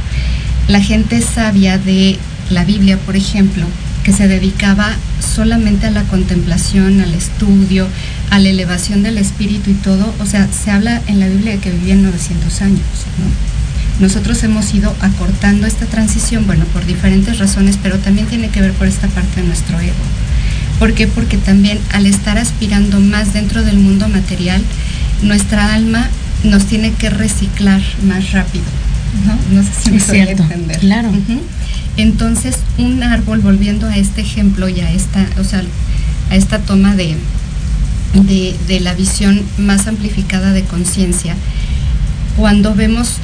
La 0.69 0.81
gente 0.81 1.23
sabia 1.23 1.79
de 1.79 2.19
la 2.51 2.65
Biblia, 2.65 2.99
por 2.99 3.17
ejemplo, 3.17 3.67
que 4.05 4.13
se 4.13 4.29
dedicaba 4.29 4.91
solamente 5.21 5.87
a 5.87 5.91
la 5.91 6.03
contemplación, 6.05 7.01
al 7.01 7.15
estudio, 7.15 7.87
a 8.31 8.39
la 8.39 8.49
elevación 8.49 9.03
del 9.03 9.19
espíritu 9.19 9.71
y 9.71 9.75
todo, 9.75 10.15
o 10.19 10.27
sea, 10.27 10.49
se 10.51 10.71
habla 10.71 11.03
en 11.07 11.21
la 11.21 11.29
Biblia 11.29 11.53
de 11.53 11.59
que 11.59 11.71
vivían 11.71 12.03
900 12.03 12.63
años, 12.63 12.81
Nosotros 14.01 14.43
hemos 14.45 14.73
ido 14.75 14.95
acortando 15.01 15.67
esta 15.67 15.87
transición, 15.87 16.47
bueno, 16.47 16.65
por 16.67 16.87
diferentes 16.87 17.39
razones, 17.39 17.79
pero 17.83 17.99
también 17.99 18.27
tiene 18.29 18.49
que 18.49 18.61
ver 18.61 18.73
por 18.73 18.87
esta 18.87 19.09
parte 19.09 19.41
de 19.41 19.47
nuestro 19.47 19.79
ego. 19.81 19.95
¿Por 20.79 20.95
qué? 20.95 21.09
Porque 21.09 21.37
también 21.37 21.81
al 21.93 22.07
estar 22.07 22.39
aspirando 22.39 23.01
más 23.01 23.33
dentro 23.33 23.65
del 23.65 23.79
mundo 23.79 24.09
material, 24.09 24.63
nuestra 25.23 25.75
alma 25.75 26.09
nos 26.45 26.67
tiene 26.67 26.93
que 26.93 27.11
reciclar 27.11 27.81
más 28.07 28.33
rápido. 28.33 28.65
¿no? 29.27 29.57
No 29.57 29.63
sé 29.63 29.71
si 29.83 30.13
me 30.13 30.31
entender. 30.31 30.79
Claro. 30.79 31.11
Entonces, 31.97 32.57
un 32.79 33.03
árbol, 33.03 33.41
volviendo 33.41 33.89
a 33.89 33.97
este 33.97 34.21
ejemplo 34.21 34.69
y 34.69 34.81
a 34.81 34.93
esta, 34.93 35.27
o 35.41 35.45
sea, 35.45 35.63
a 36.31 36.37
esta 36.37 36.59
toma 36.61 36.95
de, 36.95 37.17
de, 38.15 38.81
la 38.81 38.95
visión 38.95 39.43
más 39.59 39.87
amplificada 39.89 40.53
de 40.53 40.63
conciencia, 40.63 41.35
cuando 42.37 42.75
vemos 42.75 43.17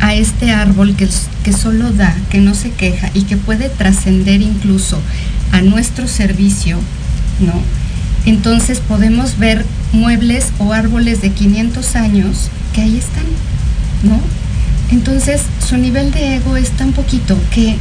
a 0.00 0.14
este 0.14 0.52
árbol 0.52 0.94
que, 0.94 1.08
que 1.42 1.52
solo 1.52 1.90
da, 1.90 2.14
que 2.30 2.40
no 2.40 2.54
se 2.54 2.70
queja 2.70 3.10
y 3.14 3.22
que 3.22 3.36
puede 3.36 3.68
trascender 3.70 4.42
incluso 4.42 5.00
a 5.52 5.62
nuestro 5.62 6.06
servicio, 6.06 6.78
¿no? 7.40 7.62
Entonces 8.26 8.80
podemos 8.80 9.38
ver 9.38 9.64
muebles 9.92 10.52
o 10.58 10.72
árboles 10.72 11.20
de 11.22 11.30
500 11.30 11.96
años 11.96 12.48
que 12.74 12.82
ahí 12.82 12.96
están, 12.96 13.24
¿no? 14.02 14.20
Entonces 14.90 15.42
su 15.66 15.76
nivel 15.76 16.12
de 16.12 16.36
ego 16.36 16.56
es 16.56 16.70
tan 16.70 16.92
poquito 16.92 17.38
que, 17.54 17.76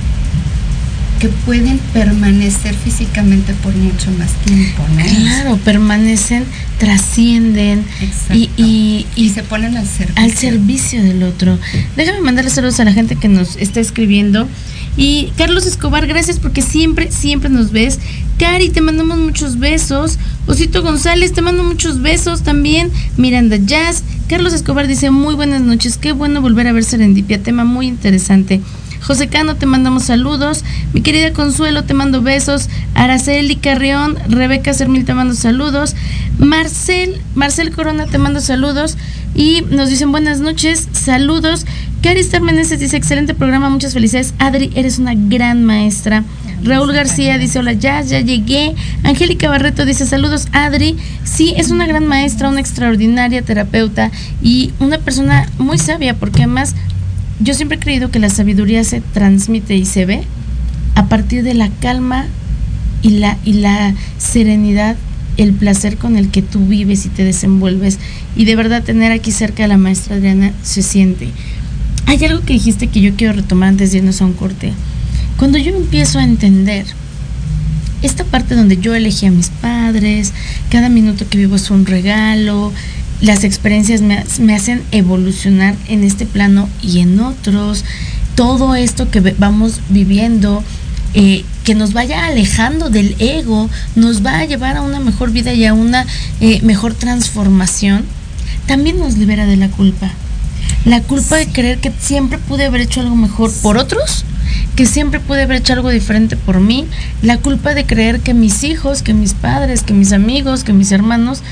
que 1.20 1.30
pueden 1.30 1.80
permanecer 1.94 2.76
físicamente 2.76 3.54
por 3.54 3.74
mucho 3.76 4.12
más 4.12 4.32
tiempo, 4.46 4.84
¿no? 4.96 5.04
Claro, 5.04 5.58
permanecen, 5.58 6.44
trascienden 6.80 7.86
y, 8.34 9.06
y, 9.16 9.30
se 9.30 9.44
ponen 9.44 9.78
al 9.78 9.88
servicio. 9.88 10.24
al 10.24 10.34
servicio 10.34 11.04
del 11.04 11.24
otro. 11.24 11.58
Déjame 11.96 12.22
mandarle 12.22 12.52
saludos 12.52 12.80
a 12.80 12.86
la 12.86 12.94
gente 12.94 13.16
que 13.16 13.30
nos 13.30 13.56
está 13.56 13.80
escribiendo. 13.80 14.48
Y 14.98 15.32
Carlos 15.38 15.68
Escobar, 15.68 16.08
gracias 16.08 16.40
porque 16.40 16.64
siempre, 16.64 17.12
siempre 17.12 17.50
nos 17.50 17.72
ves. 17.72 18.00
Cari, 18.40 18.70
te 18.70 18.82
mandamos 18.82 19.20
muchos 19.20 19.60
besos. 19.60 20.18
Osito 20.48 20.82
González, 20.82 21.34
te 21.34 21.42
mando 21.42 21.64
muchos 21.64 22.02
besos 22.02 22.42
también. 22.42 22.92
Miranda 23.16 23.58
Jazz. 23.58 24.04
Carlos 24.28 24.54
Escobar 24.54 24.88
dice, 24.88 25.12
muy 25.12 25.36
buenas 25.36 25.62
noches. 25.62 25.98
Qué 25.98 26.12
bueno 26.12 26.42
volver 26.42 26.68
a 26.68 26.74
ver 26.74 26.84
Serendipia. 26.84 27.42
Tema 27.42 27.64
muy 27.64 27.88
interesante. 27.88 28.62
José 29.02 29.28
Cano, 29.28 29.56
te 29.56 29.66
mandamos 29.66 30.04
saludos. 30.04 30.64
Mi 30.94 31.02
querida 31.02 31.32
Consuelo, 31.32 31.84
te 31.84 31.94
mando 31.94 32.22
besos. 32.22 32.68
Araceli 32.94 33.56
Carrión, 33.56 34.18
Rebeca 34.28 34.74
Sermil, 34.74 35.06
te 35.06 35.14
mando 35.14 35.34
saludos. 35.34 35.96
Marcel, 36.40 37.22
Marcel 37.36 37.72
Corona, 37.72 38.08
te 38.08 38.18
mando 38.18 38.42
saludos. 38.42 38.98
Y 39.34 39.62
nos 39.70 39.90
dicen 39.90 40.12
buenas 40.12 40.40
noches, 40.40 40.90
saludos. 40.92 41.66
Caristar 42.08 42.42
Meneses 42.42 42.80
dice, 42.80 42.96
excelente 42.96 43.34
programa, 43.34 43.70
muchas 43.70 43.92
felicidades. 43.92 44.34
Adri, 44.40 44.72
eres 44.76 44.98
una 44.98 45.14
gran 45.14 45.66
maestra. 45.66 46.24
Raúl 46.64 46.94
García 46.94 47.38
dice, 47.38 47.60
hola, 47.60 47.74
ya, 47.74 48.02
ya 48.02 48.22
llegué. 48.22 48.76
Angélica 49.04 49.50
Barreto 49.50 49.86
dice, 49.86 50.06
saludos, 50.06 50.48
Adri. 50.54 50.96
Sí, 51.26 51.54
es 51.58 51.70
una 51.70 51.86
gran 51.86 52.06
maestra, 52.06 52.48
una 52.48 52.62
extraordinaria 52.62 53.42
terapeuta 53.42 54.10
y 54.42 54.72
una 54.80 55.00
persona 55.00 55.52
muy 55.58 55.78
sabia, 55.80 56.14
porque 56.14 56.44
además 56.44 56.76
yo 57.42 57.54
siempre 57.54 57.76
he 57.76 57.82
creído 57.82 58.10
que 58.10 58.20
la 58.20 58.30
sabiduría 58.30 58.86
se 58.86 59.02
transmite 59.02 59.76
y 59.76 59.86
se 59.86 60.06
ve 60.06 60.24
a 60.96 61.08
partir 61.08 61.44
de 61.44 61.56
la 61.56 61.70
calma 61.82 62.26
y 63.02 63.20
la, 63.20 63.38
y 63.44 63.52
la 63.52 63.94
serenidad, 64.18 64.96
el 65.36 65.52
placer 65.52 65.98
con 65.98 66.16
el 66.16 66.32
que 66.32 66.42
tú 66.42 66.68
vives 66.68 67.06
y 67.06 67.10
te 67.10 67.26
desenvuelves. 67.26 68.00
Y 68.38 68.46
de 68.46 68.56
verdad 68.56 68.82
tener 68.82 69.12
aquí 69.12 69.34
cerca 69.34 69.66
a 69.66 69.68
la 69.68 69.78
maestra 69.78 70.16
Adriana 70.16 70.54
se 70.64 70.82
siente. 70.82 71.32
Hay 72.08 72.24
algo 72.24 72.40
que 72.40 72.54
dijiste 72.54 72.88
que 72.88 73.02
yo 73.02 73.16
quiero 73.18 73.34
retomar 73.34 73.68
antes 73.68 73.92
de 73.92 73.98
irnos 73.98 74.22
a 74.22 74.26
un 74.26 74.32
corte. 74.32 74.72
Cuando 75.38 75.58
yo 75.58 75.76
empiezo 75.76 76.20
a 76.20 76.24
entender 76.24 76.86
esta 78.02 78.24
parte 78.24 78.56
donde 78.56 78.78
yo 78.78 78.96
elegí 78.96 79.26
a 79.26 79.32
mis 79.32 79.50
padres, 79.50 80.32
cada 80.72 80.88
minuto 80.88 81.28
que 81.30 81.38
vivo 81.38 81.58
es 81.58 81.70
un 81.70 81.86
regalo, 81.86 82.72
las 83.20 83.44
experiencias 83.44 84.02
me, 84.02 84.56
hacen 84.56 84.84
evolucionar 84.92 85.76
en 85.90 86.06
este 86.06 86.26
plano 86.26 86.70
y 86.82 87.00
en 87.00 87.20
otros. 87.20 87.84
Todo 88.36 88.76
esto 88.76 89.12
que 89.12 89.20
vamos 89.20 89.82
viviendo, 89.90 90.64
eh, 91.14 91.44
que 91.66 91.76
nos 91.76 91.92
vaya 91.92 92.26
alejando 92.26 92.90
del 92.90 93.18
ego, 93.20 93.70
nos 93.98 94.26
va 94.26 94.40
a 94.40 94.46
llevar 94.46 94.78
a 94.78 94.82
una 94.82 95.02
mejor 95.02 95.32
vida 95.32 95.54
y 95.54 95.66
a 95.66 95.74
una 95.74 96.06
eh, 96.40 96.62
mejor 96.62 96.94
transformación, 96.94 98.06
también 98.66 98.98
nos 98.98 99.18
libera 99.18 99.46
de 99.46 99.58
la 99.58 99.68
culpa. 99.68 100.14
La 100.88 101.02
culpa 101.02 101.36
de 101.36 101.48
creer 101.48 101.80
que 101.80 101.92
siempre 102.00 102.38
pude 102.38 102.64
haber 102.64 102.80
hecho 102.80 103.02
algo 103.02 103.18
mejor 103.18 103.52
por 103.62 103.78
otros, 103.78 104.24
que 104.78 104.86
siempre 104.86 105.20
pude 105.20 105.42
haber 105.42 105.58
hecho 105.58 105.74
algo 105.74 105.90
diferente 105.90 106.38
por 106.38 106.62
mí. 106.62 106.86
La 107.22 107.40
culpa 107.40 107.74
de 107.74 107.86
creer 107.86 108.22
que 108.22 108.34
mis 108.34 108.64
hijos, 108.64 109.02
que 109.02 109.14
mis 109.14 109.34
padres, 109.34 109.84
que 109.84 109.94
mis 109.94 110.14
amigos, 110.14 110.64
que 110.64 110.72
mis 110.72 110.94
hermanos 110.94 111.44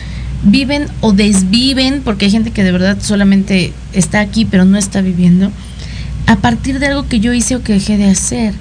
viven 0.44 0.88
o 1.02 1.12
desviven, 1.12 2.02
porque 2.02 2.26
hay 2.26 2.32
gente 2.32 2.52
que 2.52 2.64
de 2.64 2.72
verdad 2.72 2.98
solamente 3.02 3.74
está 3.92 4.22
aquí 4.22 4.46
pero 4.46 4.64
no 4.64 4.78
está 4.78 5.02
viviendo, 5.02 5.52
a 6.28 6.38
partir 6.38 6.80
de 6.80 6.88
algo 6.88 7.10
que 7.10 7.20
yo 7.20 7.34
hice 7.34 7.58
o 7.58 7.62
que 7.62 7.74
dejé 7.74 7.98
de 7.98 8.10
hacer. 8.10 8.54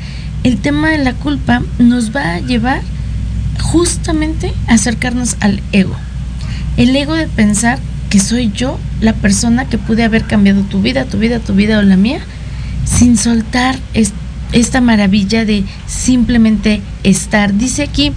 El 0.42 0.56
tema 0.56 0.90
de 0.90 0.98
la 0.98 1.12
culpa 1.12 1.62
nos 1.78 2.14
va 2.14 2.34
a 2.34 2.40
llevar 2.40 2.82
justamente 3.62 4.52
a 4.66 4.74
acercarnos 4.74 5.37
al 5.38 5.62
ego. 5.70 5.94
El 6.76 6.96
ego 6.96 7.14
de 7.14 7.28
pensar 7.28 7.78
que 8.10 8.18
soy 8.18 8.50
yo 8.52 8.80
la 9.04 9.12
persona 9.12 9.68
que 9.68 9.78
pude 9.78 10.02
haber 10.02 10.24
cambiado 10.24 10.62
tu 10.62 10.80
vida, 10.80 11.04
tu 11.04 11.18
vida, 11.18 11.38
tu 11.38 11.54
vida 11.54 11.78
o 11.78 11.82
la 11.82 11.96
mía, 11.96 12.20
sin 12.84 13.16
soltar 13.16 13.78
esta 14.52 14.80
maravilla 14.80 15.44
de 15.44 15.64
simplemente 15.86 16.80
estar. 17.02 17.54
Dice 17.54 17.82
aquí, 17.82 18.12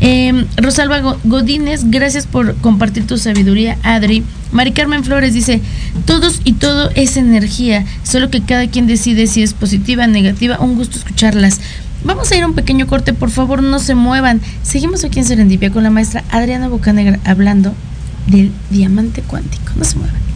eh, 0.00 0.44
Rosalba 0.58 1.16
Godínez, 1.24 1.84
gracias 1.86 2.26
por 2.26 2.54
compartir 2.56 3.06
tu 3.06 3.16
sabiduría, 3.16 3.78
Adri. 3.82 4.22
Mari 4.52 4.72
Carmen 4.72 5.04
Flores 5.04 5.32
dice, 5.32 5.62
todos 6.04 6.42
y 6.44 6.52
todo 6.52 6.90
es 6.94 7.16
energía, 7.16 7.86
solo 8.02 8.30
que 8.30 8.42
cada 8.42 8.68
quien 8.68 8.86
decide 8.86 9.26
si 9.26 9.42
es 9.42 9.54
positiva, 9.54 10.06
negativa, 10.06 10.58
un 10.60 10.76
gusto 10.76 10.98
escucharlas. 10.98 11.60
Vamos 12.04 12.30
a 12.30 12.36
ir 12.36 12.42
a 12.42 12.46
un 12.46 12.54
pequeño 12.54 12.86
corte, 12.86 13.14
por 13.14 13.30
favor 13.30 13.62
no 13.62 13.78
se 13.78 13.94
muevan. 13.94 14.42
Seguimos 14.62 15.02
aquí 15.02 15.18
en 15.18 15.24
Serendipia 15.24 15.72
con 15.72 15.82
la 15.82 15.90
maestra 15.90 16.24
Adriana 16.30 16.68
Bocanegra 16.68 17.18
hablando 17.24 17.74
del 18.26 18.52
diamante 18.70 19.22
cuántico. 19.22 19.72
No 19.76 19.84
se 19.84 19.96
muevan. 19.98 20.35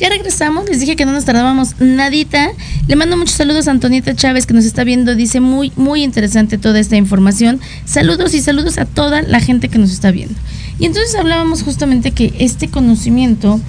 Ya 0.00 0.08
regresamos, 0.08 0.66
les 0.66 0.80
dije 0.80 0.96
que 0.96 1.04
no 1.04 1.12
nos 1.12 1.26
tardábamos 1.26 1.78
nadita. 1.78 2.52
Le 2.88 2.96
mando 2.96 3.18
muchos 3.18 3.34
saludos 3.34 3.68
a 3.68 3.72
Antonieta 3.72 4.14
Chávez 4.14 4.46
que 4.46 4.54
nos 4.54 4.64
está 4.64 4.82
viendo. 4.82 5.14
Dice 5.14 5.40
muy, 5.40 5.72
muy 5.76 6.02
interesante 6.02 6.56
toda 6.56 6.80
esta 6.80 6.96
información. 6.96 7.60
Saludos 7.84 8.32
y 8.32 8.40
saludos 8.40 8.78
a 8.78 8.86
toda 8.86 9.20
la 9.20 9.40
gente 9.40 9.68
que 9.68 9.78
nos 9.78 9.90
está 9.90 10.10
viendo. 10.10 10.34
Y 10.78 10.86
entonces 10.86 11.14
hablábamos 11.16 11.62
justamente 11.62 12.12
que 12.12 12.32
este 12.38 12.68
conocimiento, 12.68 13.60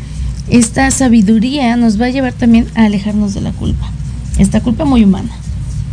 esta 0.50 0.90
sabiduría 0.92 1.76
nos 1.76 2.00
va 2.00 2.06
a 2.06 2.12
llevar 2.12 2.32
también 2.32 2.66
a 2.76 2.86
alejarnos 2.86 3.34
de 3.34 3.42
la 3.42 3.52
culpa. 3.52 3.92
Esta 4.38 4.62
culpa 4.62 4.86
muy 4.86 5.04
humana. 5.04 5.41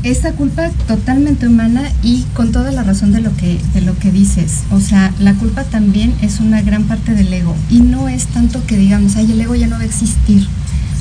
Esta 0.05 0.33
culpa 0.33 0.71
totalmente 0.87 1.49
humana 1.49 1.83
y 2.05 2.23
con 2.33 2.53
toda 2.53 2.71
la 2.71 2.85
razón 2.85 3.11
de 3.11 3.21
lo 3.21 3.35
que 3.37 3.59
de 3.75 3.81
lo 3.81 3.99
que 3.99 4.13
dices. 4.13 4.61
O 4.71 4.81
sea, 4.81 5.13
la 5.19 5.35
culpa 5.35 5.65
también 5.65 6.15
es 6.23 6.39
una 6.39 6.63
gran 6.63 6.85
parte 6.85 7.15
del 7.15 7.33
ego 7.33 7.57
y 7.69 7.81
no 7.81 8.09
es 8.09 8.27
tanto 8.27 8.65
que 8.65 8.77
digamos, 8.77 9.17
ay, 9.17 9.33
el 9.33 9.41
ego 9.41 9.57
ya 9.57 9.67
no 9.67 9.77
va 9.77 9.83
a 9.83 9.87
existir. 9.87 10.47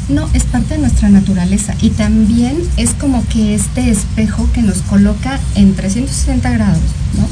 No, 0.10 0.28
es 0.34 0.46
parte 0.46 0.76
de 0.76 0.80
nuestra 0.80 1.10
naturaleza 1.10 1.76
y 1.82 1.92
también 1.92 2.58
es 2.78 2.92
como 2.92 3.24
que 3.28 3.54
este 3.54 3.92
espejo 3.92 4.50
que 4.52 4.62
nos 4.62 4.78
coloca 4.78 5.40
en 5.56 5.76
360 5.76 6.50
grados, 6.52 6.80
¿no? 7.18 7.28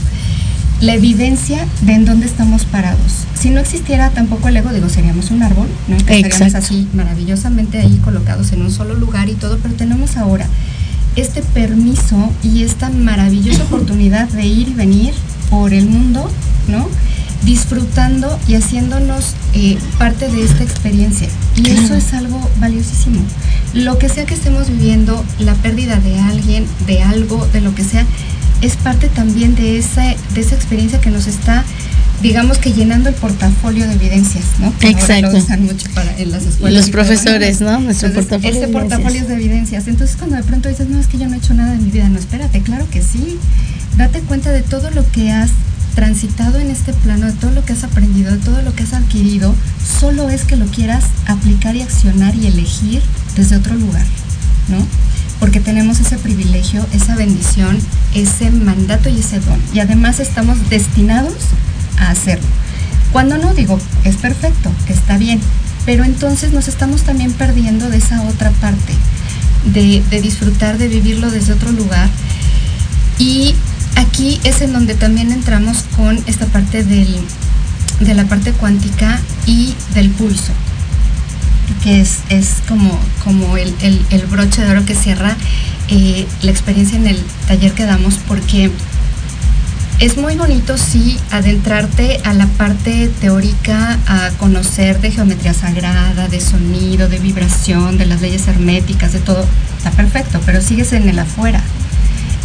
La 0.86 0.94
evidencia 0.94 1.66
de 1.82 1.94
en 1.94 2.06
dónde 2.06 2.28
estamos 2.28 2.66
parados. 2.66 3.24
Si 3.40 3.50
no 3.50 3.62
existiera 3.62 4.10
tampoco 4.10 4.50
el 4.50 4.58
ego, 4.58 4.74
digo, 4.74 4.90
seríamos 4.90 5.32
un 5.32 5.42
árbol, 5.42 5.68
¿no? 5.88 5.98
Que 5.98 6.20
estaríamos 6.20 6.54
así 6.54 6.88
maravillosamente 6.94 7.80
ahí 7.80 7.98
colocados 8.04 8.52
en 8.52 8.62
un 8.62 8.72
solo 8.72 8.94
lugar 8.94 9.30
y 9.30 9.34
todo, 9.36 9.58
pero 9.58 9.74
tenemos 9.74 10.18
ahora 10.18 10.46
este 11.16 11.42
permiso 11.42 12.32
y 12.44 12.64
esta 12.64 12.90
maravillosa 12.90 13.64
oportunidad 13.70 14.28
de 14.30 14.46
ir 14.46 14.70
y 14.70 14.74
venir 14.74 15.14
por 15.50 15.74
el 15.74 15.88
mundo, 15.88 16.30
¿no? 16.68 16.88
Disfrutando 17.44 18.40
y 18.48 18.56
haciéndonos 18.56 19.36
eh, 19.54 19.78
parte 19.98 20.30
de 20.30 20.44
esta 20.44 20.64
experiencia. 20.64 21.28
Y 21.56 21.70
eso 21.70 21.96
es 21.96 22.14
algo 22.14 22.40
valiosísimo. 22.60 23.22
Lo 23.74 24.00
que 24.00 24.10
sea 24.10 24.26
que 24.26 24.34
estemos 24.34 24.70
viviendo, 24.70 25.24
la 25.40 25.54
pérdida 25.54 25.98
de 25.98 26.20
alguien, 26.20 26.66
de 26.88 27.04
algo, 27.04 27.46
de 27.54 27.62
lo 27.62 27.76
que 27.76 27.84
sea, 27.84 28.06
es 28.62 28.76
parte 28.78 29.10
también 29.10 29.56
de 29.56 29.78
esa, 29.78 30.16
de 30.34 30.42
esa 30.42 30.56
experiencia 30.56 31.02
que 31.02 31.12
nos 31.12 31.28
está, 31.28 31.64
digamos 32.22 32.58
que 32.58 32.74
llenando 32.74 33.10
el 33.10 33.16
portafolio 33.16 33.88
de 33.88 33.94
evidencias, 33.94 34.46
¿no? 34.60 34.78
Que 34.80 34.90
Exacto. 34.90 35.32
lo 35.32 35.38
usan 35.38 35.64
mucho 35.64 35.90
para, 35.94 36.18
en 36.18 36.32
las 36.32 36.46
escuelas. 36.46 36.82
Los 36.82 36.90
profesores, 36.90 37.62
¿no? 37.62 37.80
Nuestro 37.80 38.08
Entonces, 38.08 38.30
portafolio 38.30 38.58
Ese 38.58 38.68
de 38.68 38.74
portafolio 38.74 39.26
de 39.26 39.34
evidencias. 39.34 39.88
Entonces 39.88 40.16
cuando 40.16 40.38
de 40.38 40.44
pronto 40.44 40.70
dices, 40.70 40.90
no, 40.90 41.00
es 41.00 41.08
que 41.08 41.18
yo 41.18 41.28
no 41.28 41.36
he 41.36 41.38
hecho 41.38 41.54
nada 41.54 41.74
en 41.74 41.84
mi 41.84 41.92
vida, 41.92 42.10
no, 42.10 42.20
espérate, 42.20 42.62
claro 42.62 42.88
que 42.90 43.02
sí. 43.02 43.38
Date 43.98 44.20
cuenta 44.22 44.52
de 44.52 44.62
todo 44.62 44.92
lo 44.92 45.10
que 45.12 45.32
has 45.32 45.52
transitado 45.96 46.60
en 46.60 46.70
este 46.70 46.94
plano, 46.94 47.26
de 47.26 47.32
todo 47.34 47.52
lo 47.52 47.64
que 47.64 47.74
has 47.74 47.84
aprendido, 47.84 48.32
de 48.32 48.38
todo 48.38 48.62
lo 48.62 48.76
que 48.76 48.84
has 48.84 48.94
adquirido, 48.94 49.56
solo 50.00 50.30
es 50.30 50.44
que 50.44 50.58
lo 50.58 50.66
quieras 50.66 51.06
aplicar 51.26 51.76
y 51.76 51.82
accionar 51.82 52.36
y 52.36 52.48
elegir 52.48 53.02
desde 53.36 53.56
otro 53.56 53.76
lugar, 53.76 54.06
¿no? 54.68 54.86
Porque 55.40 55.60
tenemos 55.60 56.00
ese 56.00 56.18
privilegio, 56.18 56.86
esa 56.94 57.16
bendición, 57.16 57.78
ese 58.14 58.52
mandato 58.52 59.10
y 59.10 59.20
ese 59.20 59.40
don. 59.40 59.60
Y 59.74 59.80
además 59.80 60.20
estamos 60.20 60.70
destinados 60.70 61.34
a 61.98 62.10
hacerlo. 62.12 62.48
Cuando 63.12 63.38
no 63.38 63.54
digo, 63.54 63.80
es 64.04 64.18
perfecto, 64.18 64.72
está 64.88 65.18
bien, 65.18 65.40
pero 65.86 66.04
entonces 66.04 66.52
nos 66.52 66.68
estamos 66.68 67.04
también 67.04 67.32
perdiendo 67.34 67.90
de 67.90 67.98
esa 67.98 68.22
otra 68.24 68.52
parte, 68.52 68.94
de, 69.66 70.04
disfrutar, 70.22 70.78
de 70.78 70.88
vivirlo 70.88 71.32
desde 71.32 71.54
otro 71.54 71.72
lugar. 71.72 72.10
Y 73.20 73.56
aquí 73.96 74.40
es 74.44 74.62
en 74.62 74.74
donde 74.74 74.96
también 74.96 75.32
entramos 75.32 75.86
con 75.96 76.22
esta 76.28 76.46
parte 76.48 76.84
del, 76.84 77.16
de 78.02 78.14
la 78.14 78.26
parte 78.26 78.52
cuántica 78.52 79.20
y 79.46 79.74
del 79.94 80.10
pulso, 80.10 80.52
que 81.84 82.02
es, 82.02 82.18
es 82.30 82.56
como, 82.68 83.00
como 83.24 83.56
el, 83.58 83.74
el- 83.82 84.06
el 84.10 84.26
broche 84.26 84.62
de 84.64 84.70
oro 84.72 84.86
que 84.86 84.96
cierra 84.96 85.36
eh, 85.88 86.28
la 86.42 86.52
experiencia 86.52 86.98
en 86.98 87.08
el 87.08 87.24
taller 87.48 87.72
que 87.74 87.86
damos, 87.86 88.16
porque 88.28 88.72
es 90.00 90.18
muy 90.18 90.36
bonito, 90.36 90.78
sí, 90.78 91.18
adentrarte 91.32 92.20
a 92.26 92.34
la 92.34 92.48
parte 92.48 93.10
teórica, 93.22 93.98
a 94.08 94.30
conocer 94.38 95.00
de 95.00 95.12
geometría 95.12 95.54
sagrada, 95.54 96.28
de 96.28 96.42
sonido, 96.42 97.08
de 97.08 97.20
vibración, 97.20 97.98
de 97.98 98.06
las 98.06 98.22
leyes 98.22 98.48
herméticas, 98.48 99.14
de 99.14 99.20
todo. 99.20 99.46
Está 99.78 99.92
perfecto, 99.92 100.42
pero 100.46 100.62
sigues 100.62 100.92
en 100.92 101.08
el 101.08 101.18
afuera. 101.18 101.62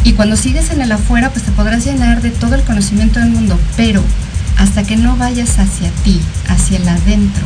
Y 0.05 0.13
cuando 0.13 0.37
sigues 0.37 0.71
en 0.71 0.81
el 0.81 0.93
afuera, 0.93 1.31
pues 1.31 1.45
te 1.45 1.51
podrás 1.51 1.85
llenar 1.85 2.23
de 2.23 2.31
todo 2.31 2.55
el 2.55 2.63
conocimiento 2.63 3.19
del 3.19 3.31
mundo, 3.31 3.59
pero 3.77 4.03
hasta 4.57 4.85
que 4.85 4.97
no 4.97 5.17
vayas 5.17 5.59
hacia 5.59 5.91
ti, 6.05 6.21
hacia 6.49 6.79
el 6.79 6.89
adentro, 6.89 7.43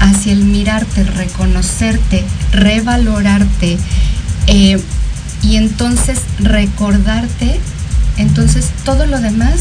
hacia 0.00 0.32
el 0.32 0.44
mirarte, 0.44 1.04
reconocerte, 1.04 2.24
revalorarte, 2.50 3.78
eh, 4.46 4.80
y 5.42 5.56
entonces 5.56 6.20
recordarte, 6.38 7.60
entonces 8.16 8.66
todo 8.84 9.06
lo 9.06 9.20
demás 9.20 9.60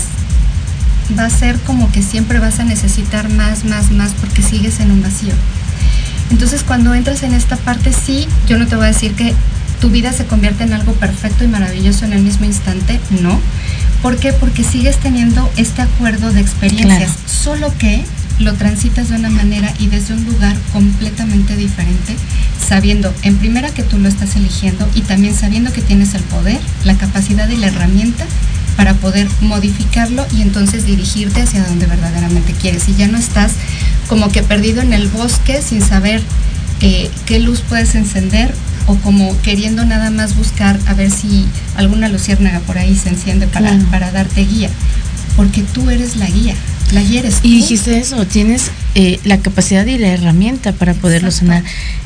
va 1.18 1.26
a 1.26 1.30
ser 1.30 1.60
como 1.60 1.92
que 1.92 2.02
siempre 2.02 2.40
vas 2.40 2.60
a 2.60 2.64
necesitar 2.64 3.30
más, 3.30 3.66
más, 3.66 3.92
más, 3.92 4.12
porque 4.20 4.42
sigues 4.42 4.80
en 4.80 4.92
un 4.92 5.02
vacío. 5.02 5.34
Entonces 6.32 6.64
cuando 6.64 6.94
entras 6.94 7.24
en 7.24 7.34
esta 7.34 7.58
parte, 7.58 7.92
sí, 7.94 8.28
yo 8.48 8.58
no 8.58 8.68
te 8.68 8.76
voy 8.76 8.86
a 8.86 8.88
decir 8.88 9.14
que 9.14 9.34
tu 9.82 9.90
vida 9.90 10.14
se 10.14 10.26
convierte 10.26 10.64
en 10.64 10.74
algo 10.74 10.94
perfecto 10.94 11.44
y 11.44 11.48
maravilloso 11.48 12.06
en 12.06 12.14
el 12.14 12.22
mismo 12.22 12.46
instante, 12.46 13.00
no. 13.22 13.40
¿Por 14.02 14.18
qué? 14.18 14.32
Porque 14.34 14.64
sigues 14.64 14.98
teniendo 14.98 15.50
este 15.58 15.82
acuerdo 15.82 16.32
de 16.32 16.42
experiencias, 16.42 17.12
Claro. 17.12 17.14
solo 17.28 17.74
que 17.78 18.04
lo 18.40 18.54
transitas 18.54 19.10
de 19.10 19.16
una 19.18 19.30
manera 19.30 19.72
y 19.80 19.88
desde 19.88 20.14
un 20.14 20.26
lugar 20.26 20.56
completamente 20.72 21.56
diferente, 21.56 22.16
sabiendo 22.64 23.14
en 23.24 23.38
primera 23.38 23.70
que 23.70 23.84
tú 23.84 23.98
lo 24.00 24.08
estás 24.10 24.36
eligiendo 24.36 24.88
y 24.96 25.02
también 25.02 25.36
sabiendo 25.36 25.72
que 25.72 25.82
tienes 25.82 26.14
el 26.14 26.22
poder, 26.24 26.60
la 26.84 26.96
capacidad 26.96 27.48
y 27.50 27.58
la 27.58 27.68
herramienta 27.68 28.26
para 28.78 28.94
poder 28.96 29.28
modificarlo 29.42 30.26
y 30.36 30.42
entonces 30.42 30.86
dirigirte 30.86 31.42
hacia 31.44 31.64
donde 31.64 31.86
verdaderamente 31.86 32.54
quieres. 32.54 32.90
Y 32.90 32.96
ya 32.96 33.08
no 33.08 33.18
estás 33.18 33.52
como 34.08 34.30
que 34.32 34.42
perdido 34.44 34.82
en 34.82 34.94
el 34.94 35.08
bosque 35.10 35.62
sin 35.62 35.82
saber 35.82 36.22
eh, 36.82 37.10
qué 37.26 37.40
luz 37.40 37.62
puedes 37.68 37.94
encender 37.96 38.54
o 38.88 38.96
como 38.98 39.40
queriendo 39.44 39.86
nada 39.86 40.10
más 40.10 40.36
buscar 40.36 40.78
a 40.88 40.94
ver 40.94 41.12
si 41.12 41.46
alguna 41.76 42.10
luciérnaga 42.10 42.60
por 42.62 42.78
ahí 42.78 42.96
se 42.96 43.10
enciende 43.10 43.48
para, 43.48 43.70
Claro. 43.70 43.86
para 43.92 44.12
darte 44.12 44.42
guía. 44.46 44.70
Porque 45.38 45.64
tú 45.64 45.90
eres 45.90 46.16
la 46.18 46.28
guía, 46.28 46.54
la 46.92 47.02
guía 47.02 47.20
eres 47.22 47.36
tú. 47.42 47.48
Y 47.48 47.56
dijiste 47.56 47.98
eso, 47.98 48.26
tienes 48.28 48.70
eh, 48.96 49.20
la 49.24 49.38
capacidad 49.40 49.86
y 49.86 49.98
la 49.98 50.10
herramienta 50.10 50.74
para 50.74 50.94
poderlo 50.94 51.30
Exacto. 51.30 51.48
sanar. 51.54 51.64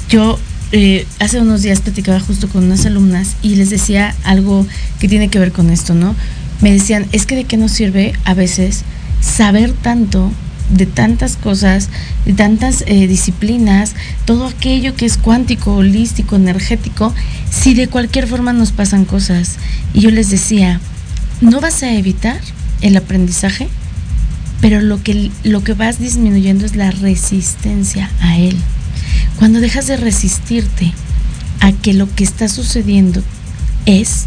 Yo 0.10 0.40
eh, 0.72 1.06
hace 1.20 1.40
unos 1.40 1.62
días 1.62 1.82
platicaba 1.82 2.20
justo 2.20 2.48
con 2.50 2.66
unas 2.66 2.86
alumnas 2.86 3.36
y 3.42 3.56
les 3.56 3.70
decía 3.70 4.16
algo 4.24 4.66
que 5.00 5.08
tiene 5.08 5.30
que 5.30 5.40
ver 5.40 5.52
con 5.52 5.70
esto, 5.70 5.94
¿no? 5.94 6.16
Me 6.62 6.72
decían, 6.72 7.06
es 7.12 7.26
que 7.26 7.36
de 7.36 7.44
qué 7.44 7.58
nos 7.58 7.72
sirve 7.72 8.14
a 8.26 8.34
veces 8.34 8.84
saber 9.22 9.72
tanto 9.74 10.32
de 10.70 10.86
tantas 10.86 11.38
cosas, 11.38 11.90
de 12.26 12.34
tantas 12.34 12.84
eh, 12.88 13.08
disciplinas, 13.08 13.96
todo 14.26 14.48
aquello 14.48 14.96
que 14.96 15.06
es 15.06 15.18
cuántico, 15.18 15.76
holístico, 15.76 16.36
energético, 16.36 17.14
si 17.50 17.74
de 17.74 17.88
cualquier 17.88 18.28
forma 18.28 18.54
nos 18.54 18.72
pasan 18.72 19.06
cosas. 19.06 19.58
Y 19.94 20.02
yo 20.02 20.12
les 20.12 20.30
decía, 20.30 20.82
no 21.42 21.62
vas 21.62 21.84
a 21.84 21.94
evitar 21.94 22.40
el 22.82 22.98
aprendizaje, 22.98 23.70
pero 24.60 24.82
lo 24.82 25.02
que, 25.02 25.32
lo 25.44 25.64
que 25.64 25.74
vas 25.74 26.00
disminuyendo 26.00 26.66
es 26.66 26.76
la 26.76 26.92
resistencia 26.92 28.10
a 28.22 28.38
él. 28.38 28.58
Cuando 29.38 29.60
dejas 29.60 29.88
de 29.88 29.98
resistirte 29.98 30.94
a 31.60 31.72
que 31.72 31.94
lo 31.94 32.14
que 32.14 32.24
está 32.24 32.48
sucediendo 32.48 33.22
es, 33.86 34.26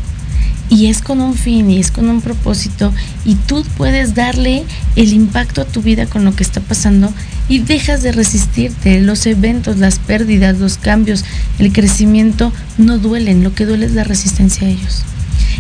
y 0.69 0.87
es 0.87 1.03
con 1.03 1.21
un 1.21 1.35
fin 1.35 1.69
y 1.69 1.79
es 1.79 1.91
con 1.91 2.09
un 2.09 2.21
propósito, 2.21 2.93
y 3.25 3.35
tú 3.35 3.65
puedes 3.77 4.15
darle 4.15 4.65
el 4.95 5.13
impacto 5.13 5.63
a 5.63 5.65
tu 5.65 5.83
vida 5.83 6.07
con 6.07 6.25
lo 6.25 6.35
que 6.37 6.45
está 6.45 6.61
pasando, 6.61 7.13
y 7.49 7.59
dejas 7.59 8.03
de 8.03 8.13
resistirte. 8.13 9.01
Los 9.01 9.27
eventos, 9.27 9.79
las 9.79 9.99
pérdidas, 9.99 10.59
los 10.59 10.79
cambios, 10.79 11.25
el 11.59 11.73
crecimiento 11.73 12.53
no 12.79 12.99
duelen, 12.99 13.43
lo 13.43 13.53
que 13.53 13.67
duele 13.67 13.87
es 13.87 13.93
la 13.93 14.05
resistencia 14.05 14.69
a 14.69 14.71
ellos. 14.71 15.03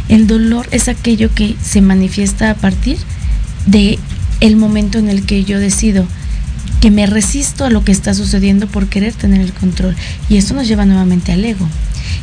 El 0.08 0.28
dolor 0.28 0.68
es 0.70 0.88
aquello 0.88 1.34
que 1.34 1.56
se 1.62 1.80
manifiesta 1.80 2.50
a 2.50 2.54
partir 2.54 2.98
de 3.66 3.98
el 4.40 4.56
momento 4.56 4.98
en 4.98 5.08
el 5.08 5.26
que 5.26 5.44
yo 5.44 5.58
decido 5.58 6.06
que 6.80 6.90
me 6.90 7.06
resisto 7.06 7.64
a 7.64 7.70
lo 7.70 7.84
que 7.84 7.92
está 7.92 8.14
sucediendo 8.14 8.66
por 8.66 8.88
querer 8.88 9.14
tener 9.14 9.40
el 9.40 9.52
control. 9.52 9.96
Y 10.28 10.36
esto 10.36 10.54
nos 10.54 10.66
lleva 10.66 10.86
nuevamente 10.86 11.32
al 11.32 11.44
ego. 11.44 11.68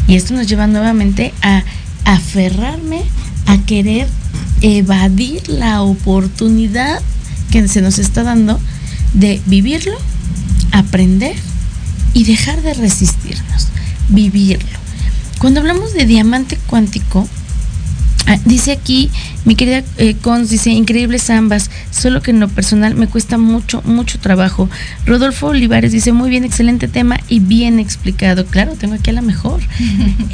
Y 0.07 0.15
esto 0.15 0.33
nos 0.33 0.47
lleva 0.47 0.67
nuevamente 0.67 1.33
a 1.41 1.63
aferrarme 2.05 3.03
a 3.45 3.57
querer 3.59 4.07
evadir 4.61 5.47
la 5.47 5.81
oportunidad 5.81 7.01
que 7.51 7.67
se 7.67 7.81
nos 7.81 7.99
está 7.99 8.23
dando 8.23 8.59
de 9.13 9.41
vivirlo, 9.45 9.97
aprender 10.71 11.35
y 12.13 12.23
dejar 12.23 12.61
de 12.61 12.73
resistirnos, 12.73 13.67
vivirlo. 14.09 14.77
Cuando 15.39 15.59
hablamos 15.59 15.93
de 15.93 16.05
diamante 16.05 16.57
cuántico, 16.67 17.27
ah, 18.27 18.37
dice 18.45 18.71
aquí 18.71 19.09
mi 19.45 19.55
querida 19.55 19.83
eh, 19.97 20.15
Cons, 20.21 20.49
dice 20.49 20.69
increíbles 20.69 21.29
ambas, 21.29 21.71
solo 21.89 22.21
que 22.21 22.31
en 22.31 22.39
lo 22.39 22.47
personal 22.47 22.95
me 22.95 23.07
cuesta 23.07 23.37
mucho, 23.37 23.81
mucho 23.83 24.19
trabajo. 24.19 24.69
Rodolfo 25.05 25.47
Olivares 25.47 25.91
dice 25.91 26.11
muy 26.11 26.29
bien, 26.29 26.43
excelente 26.43 26.87
tema 26.87 27.19
y 27.27 27.39
bien 27.39 27.79
explicado. 27.79 28.45
Claro, 28.45 28.73
tengo 28.73 28.93
aquí 28.95 29.09
a 29.09 29.13
la 29.13 29.21
mejor. 29.21 29.61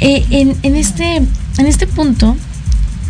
Eh, 0.00 0.26
en, 0.30 0.56
en, 0.62 0.76
este, 0.76 1.16
en 1.16 1.66
este 1.66 1.86
punto, 1.86 2.36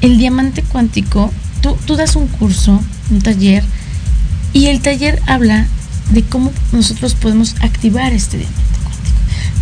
el 0.01 0.19
diamante 0.19 0.63
cuántico, 0.63 1.33
tú, 1.61 1.77
tú 1.87 1.97
das 1.97 2.15
un 2.15 2.29
curso, 2.29 2.81
un 3.11 3.21
taller, 3.21 3.65
y 4.53 4.67
el 4.67 4.81
taller 4.81 5.21
habla 5.27 5.67
de 6.13 6.23
cómo 6.23 6.53
nosotros 6.73 7.15
podemos 7.15 7.57
activar 7.61 8.13
este 8.13 8.39
diamante. 8.39 8.74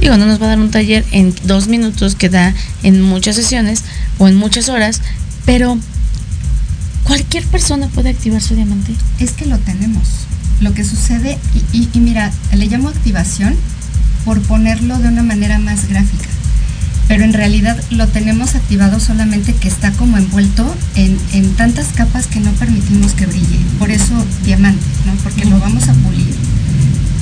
Digo, 0.00 0.16
no 0.16 0.26
nos 0.26 0.40
va 0.40 0.46
a 0.46 0.48
dar 0.50 0.58
un 0.60 0.70
taller 0.70 1.04
en 1.12 1.34
dos 1.44 1.68
minutos 1.68 2.14
que 2.16 2.28
da 2.28 2.54
en 2.82 3.02
muchas 3.02 3.36
sesiones 3.36 3.84
o 4.18 4.26
en 4.28 4.34
muchas 4.36 4.68
horas, 4.68 5.00
pero 5.46 5.78
cualquier 7.04 7.44
persona 7.46 7.88
puede 7.88 8.10
activar 8.10 8.40
su 8.40 8.54
diamante. 8.54 8.94
Es 9.18 9.32
que 9.32 9.46
lo 9.46 9.58
tenemos. 9.58 10.02
Lo 10.60 10.74
que 10.74 10.84
sucede, 10.84 11.38
y, 11.72 11.78
y- 11.78 11.88
y 11.92 12.00
mira, 12.00 12.32
le 12.52 12.66
llamo 12.66 12.88
activación 12.88 13.54
por 14.24 14.40
ponerlo 14.42 14.98
de 14.98 15.08
una 15.08 15.22
manera 15.22 15.58
más 15.58 15.88
gráfica. 15.88 16.28
Pero 17.08 17.24
en 17.24 17.32
realidad 17.32 17.76
lo 17.90 18.06
tenemos 18.08 18.54
activado 18.54 19.00
solamente 19.00 19.52
que 19.54 19.66
está 19.68 19.90
como 19.92 20.16
envuelto 20.18 20.72
en, 20.94 21.18
en 21.32 21.52
tantas 21.54 21.88
capas 21.88 22.26
que 22.28 22.38
no 22.40 22.52
permitimos 22.52 23.12
que 23.12 23.26
brille. 23.26 23.58
Por 23.78 23.90
eso 23.90 24.14
diamante, 24.44 24.84
¿no? 25.06 25.12
Porque 25.22 25.44
lo 25.44 25.58
vamos 25.58 25.88
a 25.88 25.94
pulir, 25.94 26.34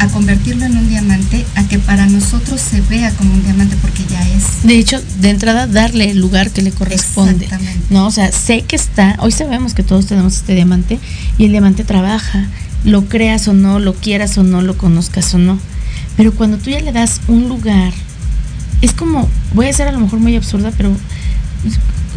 a 0.00 0.08
convertirlo 0.08 0.64
en 0.64 0.78
un 0.78 0.88
diamante, 0.88 1.44
a 1.56 1.68
que 1.68 1.78
para 1.78 2.06
nosotros 2.06 2.58
se 2.58 2.80
vea 2.80 3.12
como 3.12 3.34
un 3.34 3.44
diamante 3.44 3.76
porque 3.82 4.02
ya 4.10 4.26
es. 4.30 4.62
De 4.62 4.78
hecho, 4.78 4.98
de 5.20 5.28
entrada, 5.28 5.66
darle 5.66 6.10
el 6.10 6.18
lugar 6.18 6.50
que 6.50 6.62
le 6.62 6.72
corresponde. 6.72 7.44
Exactamente. 7.44 7.86
No, 7.90 8.06
o 8.06 8.10
sea, 8.10 8.32
sé 8.32 8.62
que 8.62 8.76
está, 8.76 9.16
hoy 9.20 9.30
sabemos 9.30 9.74
que 9.74 9.82
todos 9.82 10.06
tenemos 10.06 10.36
este 10.36 10.54
diamante 10.54 10.98
y 11.36 11.44
el 11.44 11.50
diamante 11.50 11.84
trabaja, 11.84 12.48
lo 12.82 13.04
creas 13.10 13.46
o 13.46 13.52
no, 13.52 13.78
lo 13.78 13.92
quieras 13.92 14.38
o 14.38 14.42
no, 14.42 14.62
lo 14.62 14.78
conozcas 14.78 15.34
o 15.34 15.38
no. 15.38 15.58
Pero 16.16 16.32
cuando 16.32 16.56
tú 16.56 16.70
ya 16.70 16.80
le 16.80 16.92
das 16.92 17.20
un 17.28 17.50
lugar, 17.50 17.92
es 18.80 18.92
como, 18.92 19.28
voy 19.52 19.66
a 19.66 19.72
ser 19.74 19.86
a 19.86 19.92
lo 19.92 20.00
mejor 20.00 20.18
muy 20.18 20.34
absurda, 20.34 20.72
pero 20.74 20.96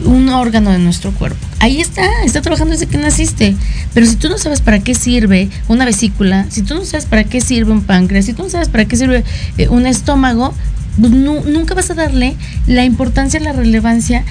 un 0.05 0.29
órgano 0.29 0.71
de 0.71 0.79
nuestro 0.79 1.11
cuerpo. 1.11 1.37
Ahí 1.59 1.79
está, 1.79 2.03
está 2.25 2.41
trabajando 2.41 2.71
desde 2.73 2.87
que 2.87 2.97
naciste. 2.97 3.55
Pero 3.93 4.05
si 4.05 4.15
tú 4.15 4.29
no 4.29 4.37
sabes 4.37 4.61
para 4.61 4.79
qué 4.79 4.95
sirve 4.95 5.49
una 5.67 5.85
vesícula, 5.85 6.45
si 6.49 6.61
tú 6.61 6.75
no 6.75 6.85
sabes 6.85 7.05
para 7.05 7.23
qué 7.23 7.41
sirve 7.41 7.71
un 7.71 7.81
páncreas, 7.83 8.25
si 8.25 8.33
tú 8.33 8.43
no 8.43 8.49
sabes 8.49 8.69
para 8.69 8.85
qué 8.85 8.95
sirve 8.97 9.23
eh, 9.57 9.67
un 9.69 9.85
estómago, 9.85 10.53
pues 10.99 11.11
nu- 11.11 11.43
nunca 11.45 11.73
vas 11.73 11.89
a 11.89 11.93
darle 11.93 12.35
la 12.67 12.83
importancia, 12.85 13.39
la 13.39 13.53
relevancia 13.53 14.23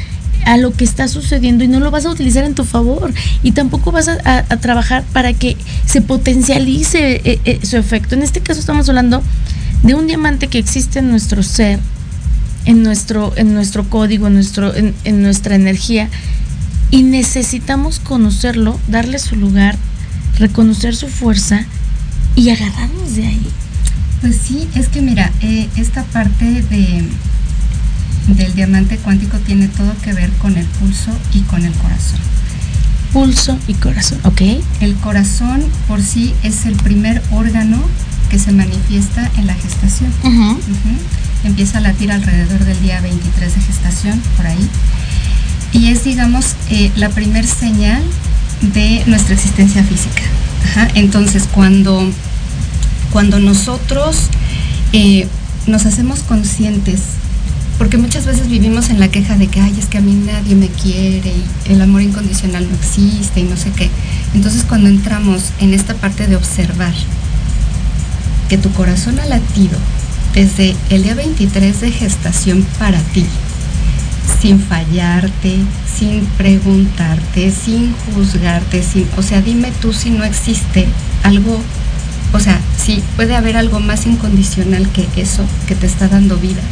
a 0.45 0.57
lo 0.57 0.73
que 0.73 0.85
está 0.85 1.07
sucediendo 1.07 1.63
y 1.63 1.69
no 1.69 1.79
lo 1.79 1.91
vas 1.93 2.05
a 2.05 2.11
utilizar 2.11 2.45
en 2.45 2.55
tu 2.55 2.65
favor 2.65 3.13
y 3.45 3.53
tampoco 3.53 3.93
vas 3.93 4.09
a 4.09 4.43
trabajar 4.61 5.05
para 5.13 5.33
que 5.35 5.57
se 5.87 6.01
potencialice 6.01 7.21
eh, 7.25 7.41
eh, 7.45 7.61
su 7.63 7.77
efecto. 7.77 8.17
En 8.17 8.23
este 8.23 8.41
caso 8.41 8.59
estamos 8.59 8.89
hablando 8.89 9.23
de 9.85 9.95
un 9.95 10.07
diamante 10.09 10.49
que 10.49 10.59
existe 10.59 10.99
en 10.99 11.11
nuestro 11.11 11.43
ser, 11.45 11.79
en 12.65 12.83
nuestro, 12.83 13.33
en 13.37 13.55
nuestro 13.55 13.89
código, 13.89 14.27
en, 14.27 14.35
nuestro, 14.35 14.75
en, 14.75 14.95
en 15.05 15.23
nuestra 15.23 15.55
energía 15.55 16.09
y 16.91 17.03
necesitamos 17.03 17.99
conocerlo, 18.01 18.79
darle 18.87 19.19
su 19.19 19.35
lugar, 19.37 19.77
reconocer 20.39 20.95
su 20.95 21.09
fuerza 21.09 21.65
y 22.37 22.51
agarrarnos 22.51 23.17
de 23.17 23.27
ahí. 23.27 23.47
Pues 24.21 24.37
sí, 24.37 24.69
es 24.75 24.89
que 24.89 25.01
mira, 25.01 25.33
eh, 25.41 25.69
esta 25.77 26.05
parte 26.05 26.45
de, 26.45 27.03
del 28.29 28.55
diamante 28.55 28.99
cuántico 28.99 29.39
tiene 29.39 29.69
todo 29.69 29.93
que 30.03 30.13
ver 30.13 30.31
con 30.33 30.57
el 30.57 30.67
pulso 30.67 31.11
y 31.33 31.41
con 31.41 31.65
el 31.65 31.73
corazón. 31.73 32.21
Pulso 33.13 33.59
y 33.67 33.75
corazón, 33.75 34.19
¿ok? 34.25 34.43
El 34.81 34.95
corazón 34.97 35.63
por 35.89 36.03
sí 36.03 36.35
es 36.43 36.67
el 36.67 36.77
primer 36.77 37.23
órgano 37.31 37.83
que 38.31 38.39
se 38.39 38.53
manifiesta 38.53 39.31
en 39.37 39.47
la 39.47 39.55
gestación. 39.55 40.13
Ujú. 40.23 40.59
Empieza 41.45 41.79
a 41.79 41.81
latir 41.81 42.13
alrededor 42.13 42.65
del 42.65 42.81
día 42.81 43.01
23 43.01 43.55
de 43.55 43.61
gestación, 43.61 44.21
por 44.37 44.47
ahí. 44.47 44.69
Y 45.73 45.89
es, 45.89 46.05
digamos, 46.05 46.55
eh, 46.71 46.91
la 46.97 47.09
primer 47.09 47.47
señal 47.47 48.03
de 48.61 49.03
nuestra 49.07 49.35
existencia 49.35 49.83
física. 49.83 50.23
Entonces, 50.95 51.49
cuando, 51.53 52.09
cuando 53.13 53.39
nosotros 53.39 54.29
eh, 54.93 55.27
nos 55.67 55.87
hacemos 55.87 56.21
conscientes, 56.21 57.01
porque 57.79 57.97
muchas 57.97 58.27
veces 58.27 58.49
vivimos 58.49 58.91
en 58.91 59.01
la 59.01 59.09
queja 59.09 59.37
de 59.37 59.49
que, 59.49 59.61
ay, 59.61 59.75
es 59.79 59.87
que 59.87 59.99
a 59.99 60.01
mí 60.01 60.15
nadie 60.15 60.55
me 60.55 60.69
quiere 60.69 61.33
y 61.67 61.73
el 61.73 61.83
amor 61.83 62.03
incondicional 62.03 62.69
no 62.69 62.77
existe 62.77 63.41
y 63.41 63.45
no 63.45 63.57
sé 63.57 63.71
qué. 63.71 63.91
Entonces, 64.35 64.65
cuando 64.69 64.89
entramos 64.89 65.47
en 65.59 65.75
esta 65.75 65.95
parte 65.95 66.27
de 66.27 66.37
observar 66.37 66.95
que 68.49 68.59
tu 68.59 68.71
corazón 68.73 69.19
ha 69.19 69.27
latido 69.27 69.79
desde 70.35 70.75
el 70.91 71.03
día 71.03 71.15
23 71.15 71.81
de 71.81 71.93
gestación 71.93 72.67
para 72.79 72.99
ti, 73.01 73.27
sin 74.41 74.61
fallarte, 74.61 75.57
sin 75.99 76.25
preguntarte, 76.39 77.53
sin 77.53 77.95
juzgarte, 78.15 78.83
sin, 78.83 79.07
o 79.17 79.23
sea, 79.23 79.43
dime 79.43 79.73
tú 79.81 79.93
si 79.93 80.11
no 80.11 80.25
existe 80.25 80.87
algo, 81.23 81.61
o 82.33 82.41
sea, 82.41 82.61
si 82.83 83.03
puede 83.17 83.37
haber 83.37 83.57
algo 83.57 83.81
más 83.81 84.07
incondicional 84.07 84.89
que 84.89 85.07
eso 85.17 85.45
que 85.67 85.75
te 85.75 85.87
está 85.87 86.09
dando 86.09 86.37
vida 86.37 86.63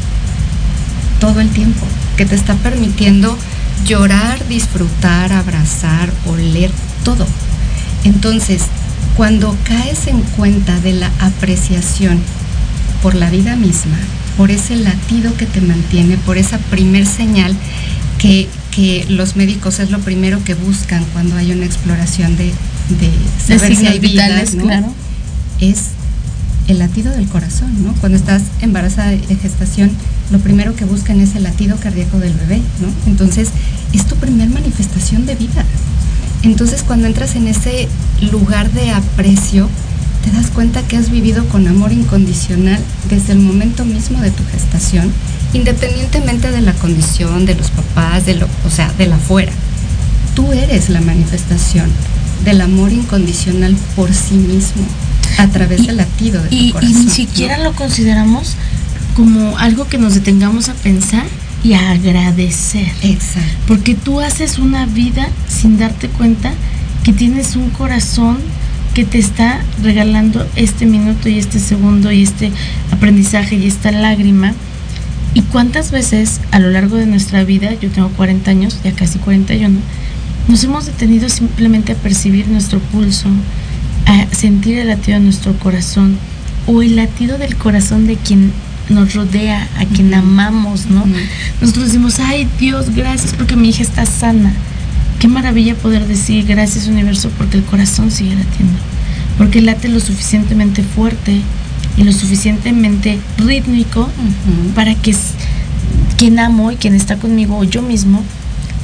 todo 1.21 1.41
el 1.41 1.51
tiempo, 1.51 1.87
que 2.17 2.25
te 2.25 2.35
está 2.35 2.55
permitiendo 2.55 3.37
llorar, 3.85 4.49
disfrutar, 4.49 5.33
abrazar, 5.33 6.11
oler, 6.27 6.71
todo. 7.05 7.27
Entonces, 8.05 8.63
cuando 9.17 9.55
caes 9.65 10.07
en 10.07 10.23
cuenta 10.23 10.81
de 10.81 10.95
la 10.95 11.11
apreciación 11.21 12.21
por 13.03 13.15
la 13.15 13.31
vida 13.31 13.57
misma, 13.57 13.99
por 14.37 14.51
ese 14.51 14.77
latido 14.77 15.35
que 15.37 15.47
te 15.47 15.61
mantiene, 15.61 16.17
por 16.19 16.39
esa 16.39 16.59
primer 16.59 17.07
señal 17.07 17.55
que, 18.19 18.49
que 18.71 19.07
los 19.09 19.37
médicos 19.37 19.79
es 19.81 19.91
lo 19.91 20.01
primero 20.01 20.43
que 20.45 20.55
buscan 20.55 21.05
cuando 21.13 21.37
hay 21.37 21.53
una 21.53 21.65
exploración 21.65 22.37
de, 22.37 22.53
de 22.89 23.11
De 23.49 23.59
saber 23.59 23.77
si 23.77 23.87
hay 23.87 23.99
vida, 23.99 24.27
vitales, 24.27 24.55
¿no? 24.55 24.65
claro. 24.65 24.95
es 25.61 25.79
el 26.69 26.79
latido 26.79 27.13
del 27.13 27.27
corazón, 27.27 27.73
¿no? 27.83 27.95
Cuando 27.95 28.17
estás 28.17 28.43
embarazada 28.61 29.11
de 29.11 29.37
gestación, 29.37 29.91
lo 30.31 30.39
primero 30.39 30.77
que 30.77 30.85
buscan 30.85 31.21
es 31.21 31.35
el 31.35 31.43
latido 31.43 31.77
cardíaco 31.77 32.19
del 32.19 32.33
bebé, 32.35 32.61
¿no? 32.81 32.89
Entonces, 33.07 33.49
es 33.93 34.07
tu 34.07 34.15
primer 34.17 34.49
manifestación 34.51 35.27
de 35.27 35.35
vida. 35.35 35.65
Entonces, 36.43 36.83
cuando 36.83 37.09
entras 37.09 37.35
en 37.35 37.49
ese 37.49 37.89
lugar 38.31 38.71
de 38.71 38.93
aprecio, 38.93 39.69
te 40.25 40.31
das 40.31 40.49
cuenta 40.51 40.83
que 40.83 40.97
has 40.97 41.11
vivido 41.11 41.47
con 41.49 41.67
amor 41.67 41.93
incondicional 41.93 42.79
desde 43.09 43.33
el 43.33 43.39
momento 43.41 43.85
mismo 43.85 44.21
de 44.21 44.31
tu 44.31 44.43
gestación, 44.53 45.11
independientemente 45.55 46.51
de 46.51 46.61
la 46.61 46.73
condición, 46.75 47.47
de 47.47 47.55
los 47.55 47.71
papás, 47.71 48.27
de 48.27 48.35
lo, 48.35 48.47
o 48.67 48.71
sea, 48.71 48.93
de 48.99 49.07
la 49.07 49.17
fuera. 49.19 49.53
Tú 50.35 50.53
eres 50.53 50.89
la 50.91 51.01
manifestación 51.01 51.89
del 52.45 52.61
amor 52.61 52.93
incondicional 52.93 53.77
por 53.97 54.13
sí 54.15 54.35
mismo 54.35 54.83
a 55.39 55.47
través 55.49 55.81
Y- 55.83 55.87
del 55.87 55.97
latido 55.99 56.43
de 56.43 56.49
tu 56.49 56.55
Y, 56.55 56.59
y 56.69 56.73
corazón. 56.73 57.05
ni 57.07 57.11
siquiera 57.11 57.57
¿no? 57.59 57.65
lo 57.65 57.73
consideramos 57.75 58.55
como 59.17 59.59
algo 59.59 59.87
que 59.89 59.99
nos 59.99 60.15
detengamos 60.15 60.69
a 60.69 60.75
pensar 60.75 61.25
y 61.65 61.75
a 61.75 61.91
agradecer. 61.91 62.89
Exacto. 63.03 63.49
Porque 63.67 63.95
tú 63.95 64.21
haces 64.21 64.59
una 64.59 64.87
vida 64.87 65.29
sin 65.49 65.79
darte 65.79 66.09
cuenta 66.09 66.53
que 67.05 67.13
tienes 67.13 67.57
un 67.57 67.71
corazón 67.71 68.39
que 68.95 69.05
te 69.05 69.19
está 69.19 69.61
regalando 69.83 70.47
este 70.57 70.87
minuto 70.87 71.29
y 71.29 71.39
este 71.39 71.59
segundo 71.59 72.11
y 72.11 72.23
este 72.23 72.51
aprendizaje 72.91 73.57
y 73.57 73.67
esta 73.67 73.93
lágrima. 73.93 74.53
¿Y 75.33 75.43
cuántas 75.43 75.93
veces 75.93 76.41
a 76.51 76.59
lo 76.59 76.71
largo 76.71 76.97
de 76.97 77.07
nuestra 77.07 77.45
vida, 77.45 77.73
yo 77.81 77.89
tengo 77.91 78.09
40 78.11 78.51
años, 78.51 78.81
ya 78.83 78.93
casi 78.93 79.19
41, 79.19 79.79
nos 80.49 80.65
hemos 80.65 80.87
detenido 80.87 81.29
simplemente 81.29 81.93
a 81.93 81.95
percibir 81.95 82.49
nuestro 82.49 82.81
pulso, 82.81 83.29
a 84.07 84.35
sentir 84.35 84.79
el 84.79 84.89
latido 84.89 85.19
de 85.19 85.25
nuestro 85.25 85.53
corazón 85.59 86.17
o 86.67 86.83
el 86.83 86.97
latido 86.97 87.39
del 87.39 87.57
corazón 87.57 88.09
de 88.09 88.17
quien 88.17 88.53
nos 88.89 89.15
rodea, 89.15 89.69
a 89.79 89.85
quien 89.85 90.13
amamos, 90.13 90.87
¿no? 90.87 91.05
Nosotros 91.61 91.87
decimos, 91.87 92.19
ay 92.19 92.49
Dios, 92.59 92.95
gracias 92.95 93.35
porque 93.35 93.55
mi 93.55 93.69
hija 93.69 93.83
está 93.83 94.05
sana. 94.05 94.53
Qué 95.21 95.29
maravilla 95.29 95.75
poder 95.77 96.07
decir 96.09 96.45
gracias 96.47 96.89
universo 96.89 97.31
porque 97.39 97.59
el 97.59 97.65
corazón 97.65 98.11
sigue 98.11 98.35
latiendo. 98.35 98.79
porque 99.39 99.61
late 99.63 99.89
lo 99.89 100.01
suficientemente 100.01 100.83
fuerte 100.83 101.41
y 101.97 102.03
lo 102.05 102.13
suficientemente 102.13 103.19
rítmico 103.39 104.09
para 104.75 104.95
que 104.95 105.15
quien 106.19 106.39
amo 106.39 106.73
y 106.73 106.77
quien 106.77 106.95
está 106.95 107.17
conmigo 107.17 107.57
o 107.59 107.65
yo 107.65 107.81
mismo 107.83 108.23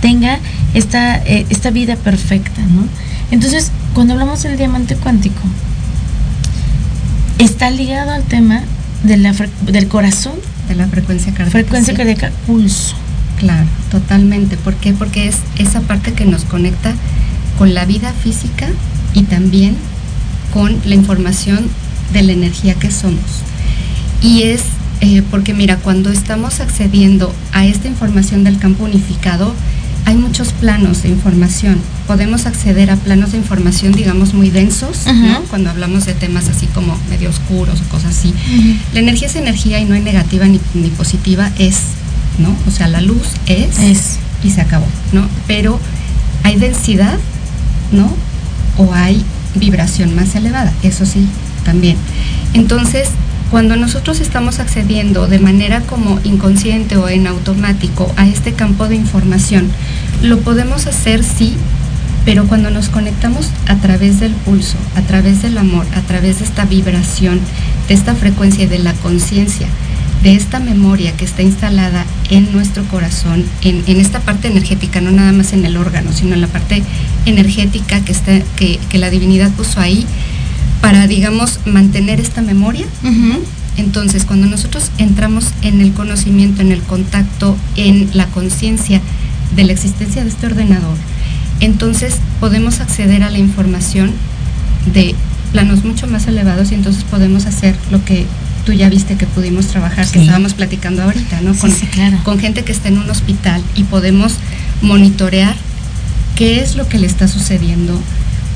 tenga 0.01 0.39
esta, 0.75 1.17
eh, 1.25 1.45
esta 1.51 1.71
vida 1.71 1.97
perfecta, 1.97 2.61
¿no? 2.63 2.87
Entonces, 3.31 3.71
cuando 3.95 4.13
hablamos 4.15 4.43
del 4.45 4.57
diamante 4.57 4.95
cuántico, 4.97 5.41
está 7.39 7.71
ligado 7.71 8.13
al 8.13 8.23
tema 8.25 8.63
de 9.05 9.17
la 9.19 9.33
fre- 9.33 9.51
del 9.67 9.89
corazón, 9.89 10.35
De 10.69 10.75
la 10.75 10.87
frecuencia 10.89 11.33
cardíaca. 11.33 11.51
frecuencia 11.51 11.93
sí. 11.93 11.97
cardíaca, 11.99 12.31
pulso. 12.47 12.95
Claro, 13.39 13.67
totalmente. 13.91 14.57
¿Por 14.57 14.75
qué? 14.75 14.93
Porque 14.93 15.29
es 15.29 15.37
esa 15.59 15.81
parte 15.81 16.13
que 16.13 16.25
nos 16.25 16.45
conecta 16.45 16.95
con 17.59 17.75
la 17.75 17.85
vida 17.85 18.13
física 18.13 18.69
y 19.15 19.23
también 19.23 19.77
con 20.53 20.77
la 20.85 20.95
información 20.95 21.69
de 22.13 22.23
la 22.23 22.33
energía 22.33 22.75
que 22.75 22.91
somos. 22.91 23.43
Y 24.23 24.43
es 24.43 24.63
eh, 25.01 25.23
porque, 25.31 25.53
mira, 25.53 25.77
cuando 25.77 26.11
estamos 26.11 26.61
accediendo 26.61 27.35
a 27.53 27.67
esta 27.67 27.89
información 27.89 28.45
del 28.45 28.59
campo 28.59 28.85
unificado, 28.85 29.55
hay 30.07 30.17
muchos 30.17 30.53
planos 30.53 31.03
de 31.03 31.09
información. 31.09 31.79
Podemos 32.07 32.47
acceder 32.47 32.91
a 32.91 32.97
planos 32.97 33.33
de 33.33 33.39
información, 33.39 33.93
digamos, 33.93 34.35
muy 34.35 34.51
densos, 34.51 35.05
¿no? 35.07 35.43
Cuando 35.51 35.69
hablamos 35.69 36.07
de 36.07 36.15
temas 36.15 36.49
así 36.49 36.67
como 36.69 36.97
medio 37.11 37.29
oscuros 37.29 37.81
o 37.81 37.91
cosas 37.91 38.17
así. 38.17 38.33
La 38.95 39.01
energía 39.01 39.27
es 39.27 39.35
energía 39.35 39.81
y 39.81 39.85
no 39.85 39.95
hay 39.95 40.03
negativa 40.03 40.47
ni, 40.47 40.61
ni 40.75 40.91
positiva, 40.91 41.51
es, 41.59 41.79
¿no? 42.39 42.55
O 42.67 42.71
sea, 42.71 42.89
la 42.89 43.01
luz 43.01 43.29
es, 43.47 43.79
Es. 43.79 44.19
y 44.43 44.51
se 44.51 44.61
acabó, 44.61 44.87
¿no? 45.13 45.27
Pero 45.47 45.79
hay 46.43 46.57
densidad, 46.57 47.19
¿no? 47.93 48.13
O 48.79 48.93
hay 48.93 49.25
vibración 49.55 50.15
más 50.15 50.35
elevada, 50.35 50.73
eso 50.83 51.07
sí, 51.07 51.27
también. 51.65 51.97
Entonces, 52.55 53.09
cuando 53.51 53.77
nosotros 53.77 54.21
estamos 54.21 54.59
accediendo 54.59 55.29
de 55.29 55.39
manera 55.39 55.81
como 55.83 56.19
inconsciente 56.25 56.97
o 56.97 57.09
en 57.09 57.27
automático 57.27 58.13
a 58.17 58.27
este 58.27 58.53
campo 58.53 58.89
de 58.89 58.97
información, 58.97 59.69
lo 60.23 60.41
podemos 60.41 60.87
hacer 60.87 61.23
sí, 61.23 61.55
pero 62.25 62.47
cuando 62.49 62.71
nos 62.71 62.89
conectamos 62.89 63.51
a 63.69 63.77
través 63.77 64.19
del 64.19 64.33
pulso, 64.33 64.77
a 64.97 65.03
través 65.03 65.43
del 65.43 65.59
amor, 65.59 65.87
a 65.95 66.01
través 66.01 66.41
de 66.41 66.45
esta 66.45 66.65
vibración, 66.65 67.41
de 67.87 67.95
esta 67.95 68.15
frecuencia 68.15 68.65
y 68.65 68.67
de 68.67 68.81
la 68.81 68.95
conciencia, 68.95 69.69
de 70.23 70.35
esta 70.35 70.61
memoria 70.61 71.13
que 71.13 71.25
está 71.25 71.43
instalada 71.43 72.05
en 72.31 72.53
nuestro 72.53 72.85
corazón, 72.85 73.45
en, 73.63 73.85
en 73.87 74.01
esta 74.01 74.21
parte 74.21 74.49
energética, 74.49 75.01
no 75.01 75.11
nada 75.11 75.33
más 75.33 75.53
en 75.53 75.65
el 75.65 75.77
órgano, 75.77 76.13
sino 76.13 76.35
en 76.35 76.41
la 76.41 76.47
parte 76.49 76.83
energética 77.27 78.01
que, 78.01 78.13
está, 78.13 78.41
que, 78.57 78.79
que 78.89 78.99
la 78.99 79.11
divinidad 79.11 79.51
puso 79.53 79.81
ahí 79.81 80.07
para, 80.81 81.07
digamos, 81.07 81.61
mantener 81.67 82.21
esta 82.21 82.43
memoria. 82.43 82.87
Entonces, 83.77 84.25
cuando 84.25 84.47
nosotros 84.47 84.91
entramos 84.99 85.53
en 85.63 85.81
el 85.81 85.93
conocimiento, 85.93 86.63
en 86.63 86.73
el 86.73 86.81
contacto, 86.81 87.57
en 87.77 88.09
la 88.15 88.27
conciencia 88.27 89.01
de 89.55 89.65
la 89.65 89.73
existencia 89.73 90.23
de 90.23 90.31
este 90.31 90.47
ordenador, 90.47 90.97
entonces 91.61 92.17
podemos 92.41 92.81
acceder 92.81 93.23
a 93.23 93.31
la 93.31 93.39
información 93.39 94.13
de 94.93 95.15
planos 95.53 95.85
mucho 95.85 96.07
más 96.07 96.27
elevados 96.27 96.73
y 96.73 96.75
entonces 96.75 97.05
podemos 97.05 97.47
hacer 97.47 97.75
lo 97.91 98.05
que 98.05 98.27
tú 98.67 98.73
ya 98.73 98.91
viste 98.91 99.17
que 99.17 99.27
pudimos 99.27 99.69
trabajar, 99.69 100.07
que 100.11 100.19
estábamos 100.19 100.53
platicando 100.53 101.05
ahorita, 101.05 101.41
¿no? 101.41 101.55
Sí, 101.55 101.61
Con, 101.61 101.71
sí, 101.71 101.87
claro. 101.87 102.19
con 102.25 102.39
gente 102.41 102.65
que 102.65 102.73
está 102.73 102.89
en 102.89 102.99
un 102.99 103.09
hospital 103.09 103.63
y 103.77 103.85
podemos 103.85 104.35
monitorear 104.83 105.55
qué 106.35 106.61
es 106.61 106.75
lo 106.75 106.89
que 106.89 106.99
le 106.99 107.07
está 107.07 107.29
sucediendo. 107.29 107.99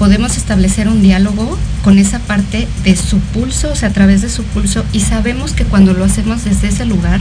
Podemos 0.01 0.37
establecer 0.37 0.89
un 0.89 1.01
diálogo 1.03 1.57
con 1.85 1.99
esa 1.99 2.19
parte 2.19 2.67
de 2.83 2.97
su 2.97 3.19
pulso, 3.21 3.71
o 3.71 3.77
sea, 3.77 3.91
a 3.91 3.93
través 3.93 4.21
de 4.21 4.29
su 4.31 4.43
pulso, 4.43 4.85
y 4.93 5.01
sabemos 5.01 5.53
que 5.53 5.65
cuando 5.65 5.93
lo 5.93 6.05
hacemos 6.05 6.45
desde 6.45 6.69
ese 6.69 6.87
lugar, 6.87 7.21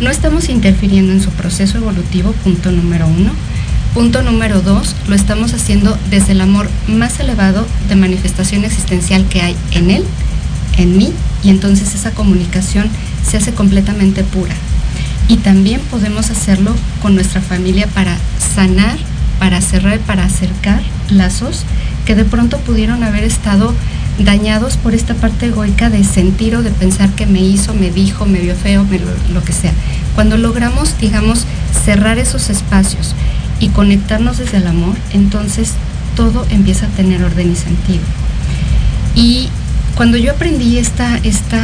no 0.00 0.10
estamos 0.10 0.48
interfiriendo 0.48 1.12
en 1.12 1.22
su 1.22 1.30
proceso 1.30 1.78
evolutivo, 1.78 2.32
punto 2.32 2.72
número 2.72 3.06
uno. 3.06 3.30
Punto 3.94 4.22
número 4.22 4.60
dos, 4.60 4.94
lo 5.08 5.14
estamos 5.14 5.54
haciendo 5.54 5.96
desde 6.10 6.32
el 6.32 6.40
amor 6.42 6.68
más 6.88 7.18
elevado 7.20 7.66
de 7.88 7.96
manifestación 7.96 8.64
existencial 8.64 9.26
que 9.28 9.40
hay 9.40 9.56
en 9.70 9.90
él, 9.90 10.04
en 10.76 10.96
mí, 10.96 11.12
y 11.42 11.50
entonces 11.50 11.94
esa 11.94 12.10
comunicación 12.12 12.88
se 13.28 13.36
hace 13.36 13.52
completamente 13.52 14.22
pura. 14.24 14.54
Y 15.28 15.38
también 15.38 15.80
podemos 15.90 16.30
hacerlo 16.30 16.74
con 17.02 17.14
nuestra 17.14 17.40
familia 17.40 17.86
para 17.88 18.16
sanar, 18.54 18.96
para 19.38 19.60
cerrar, 19.60 19.98
para 20.00 20.24
acercar 20.24 20.82
lazos 21.10 21.64
que 22.04 22.14
de 22.14 22.24
pronto 22.24 22.58
pudieron 22.58 23.02
haber 23.02 23.24
estado 23.24 23.74
dañados 24.18 24.76
por 24.76 24.94
esta 24.94 25.14
parte 25.14 25.46
egoica 25.46 25.90
de 25.90 26.04
sentir 26.04 26.56
o 26.56 26.62
de 26.62 26.70
pensar 26.70 27.10
que 27.10 27.26
me 27.26 27.40
hizo, 27.40 27.74
me 27.74 27.90
dijo, 27.90 28.24
me 28.24 28.38
vio 28.38 28.54
feo, 28.54 28.86
lo 29.32 29.42
que 29.42 29.52
sea. 29.52 29.72
Cuando 30.14 30.36
logramos, 30.38 30.98
digamos, 30.98 31.44
cerrar 31.84 32.18
esos 32.18 32.48
espacios 32.48 33.14
y 33.60 33.68
conectarnos 33.68 34.38
desde 34.38 34.58
el 34.58 34.68
amor, 34.68 34.94
entonces 35.12 35.72
todo 36.14 36.46
empieza 36.50 36.86
a 36.86 36.90
tener 36.90 37.22
orden 37.22 37.52
y 37.52 37.56
sentido. 37.56 38.04
Y 39.14 39.48
cuando 39.96 40.16
yo 40.18 40.32
aprendí 40.32 40.78
esta, 40.78 41.16
esta, 41.24 41.60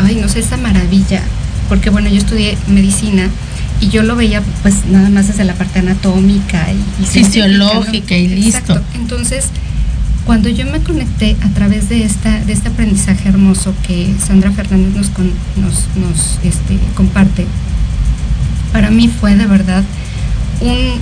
ay, 0.00 0.16
no 0.16 0.28
sé, 0.28 0.40
esta 0.40 0.56
maravilla, 0.56 1.22
porque 1.68 1.90
bueno, 1.90 2.08
yo 2.10 2.16
estudié 2.18 2.58
medicina 2.68 3.28
y 3.80 3.88
yo 3.88 4.02
lo 4.02 4.16
veía 4.16 4.42
pues 4.62 4.86
nada 4.90 5.08
más 5.10 5.28
desde 5.28 5.44
la 5.44 5.54
parte 5.54 5.78
anatómica 5.78 6.66
y, 6.72 7.02
y 7.02 7.06
Fisiológica 7.06 8.16
y 8.16 8.28
listo. 8.28 8.58
Exacto. 8.58 8.82
Entonces, 8.94 9.46
cuando 10.24 10.48
yo 10.48 10.66
me 10.66 10.80
conecté 10.80 11.36
a 11.44 11.48
través 11.50 11.88
de 11.88 12.02
esta 12.04 12.40
de 12.44 12.52
este 12.52 12.68
aprendizaje 12.68 13.28
hermoso 13.28 13.72
que 13.86 14.12
Sandra 14.26 14.50
Fernández 14.50 14.92
nos 14.94 15.08
con- 15.10 15.32
nos, 15.56 15.84
nos, 15.96 16.38
este, 16.42 16.78
comparte, 16.94 17.46
para 18.72 18.90
mí 18.90 19.08
fue 19.08 19.36
de 19.36 19.46
verdad 19.46 19.84
un 20.60 20.94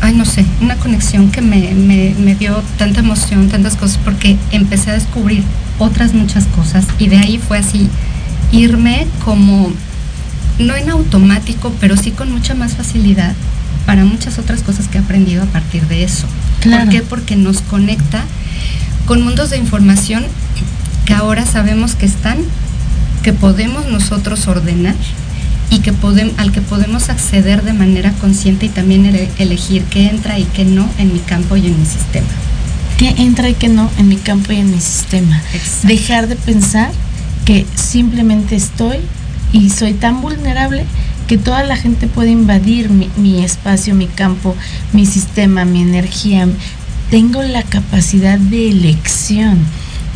ay 0.00 0.14
no 0.14 0.24
sé, 0.24 0.44
una 0.60 0.76
conexión 0.76 1.30
que 1.30 1.42
me, 1.42 1.72
me, 1.74 2.14
me 2.18 2.34
dio 2.34 2.62
tanta 2.78 3.00
emoción, 3.00 3.48
tantas 3.48 3.76
cosas, 3.76 3.98
porque 4.04 4.36
empecé 4.50 4.90
a 4.90 4.94
descubrir 4.94 5.42
otras 5.78 6.14
muchas 6.14 6.44
cosas 6.46 6.84
y 6.98 7.08
de 7.08 7.18
ahí 7.18 7.38
fue 7.38 7.58
así 7.58 7.88
irme 8.52 9.06
como 9.24 9.72
no 10.58 10.76
en 10.76 10.90
automático, 10.90 11.72
pero 11.80 11.96
sí 11.96 12.10
con 12.10 12.30
mucha 12.30 12.54
más 12.54 12.74
facilidad 12.74 13.34
para 13.86 14.04
muchas 14.04 14.38
otras 14.38 14.62
cosas 14.62 14.88
que 14.88 14.98
he 14.98 15.00
aprendido 15.00 15.42
a 15.42 15.46
partir 15.46 15.86
de 15.86 16.04
eso. 16.04 16.26
Claro. 16.60 16.84
¿Por 16.84 16.92
qué? 16.92 17.02
Porque 17.02 17.36
nos 17.36 17.60
conecta 17.62 18.22
con 19.06 19.22
mundos 19.22 19.50
de 19.50 19.56
información 19.56 20.24
que 21.06 21.14
ahora 21.14 21.46
sabemos 21.46 21.94
que 21.94 22.06
están, 22.06 22.38
que 23.22 23.32
podemos 23.32 23.86
nosotros 23.88 24.46
ordenar 24.46 24.94
y 25.70 25.78
que 25.80 25.92
podem- 25.92 26.32
al 26.36 26.52
que 26.52 26.60
podemos 26.60 27.08
acceder 27.10 27.62
de 27.62 27.72
manera 27.72 28.12
consciente 28.12 28.66
y 28.66 28.68
también 28.70 29.06
ele- 29.06 29.28
elegir 29.38 29.84
qué 29.84 30.08
entra 30.08 30.38
y 30.38 30.44
qué 30.44 30.64
no 30.64 30.88
en 30.98 31.12
mi 31.12 31.20
campo 31.20 31.56
y 31.56 31.66
en 31.66 31.78
mi 31.78 31.86
sistema. 31.86 32.26
¿Qué 32.98 33.08
entra 33.18 33.48
y 33.48 33.54
qué 33.54 33.68
no 33.68 33.90
en 33.98 34.08
mi 34.08 34.16
campo 34.16 34.52
y 34.52 34.56
en 34.56 34.70
mi 34.70 34.80
sistema? 34.80 35.40
Exacto. 35.54 35.88
Dejar 35.88 36.28
de 36.28 36.36
pensar 36.36 36.90
que 37.44 37.64
simplemente 37.74 38.56
estoy 38.56 38.98
y 39.52 39.70
soy 39.70 39.94
tan 39.94 40.20
vulnerable 40.20 40.84
que 41.26 41.38
toda 41.38 41.62
la 41.62 41.76
gente 41.76 42.08
puede 42.08 42.30
invadir 42.30 42.90
mi, 42.90 43.08
mi 43.16 43.42
espacio, 43.44 43.94
mi 43.94 44.06
campo, 44.06 44.54
mi 44.92 45.06
sistema, 45.06 45.64
mi 45.64 45.80
energía. 45.82 46.46
Tengo 47.10 47.42
la 47.42 47.62
capacidad 47.62 48.38
de 48.38 48.68
elección 48.70 49.58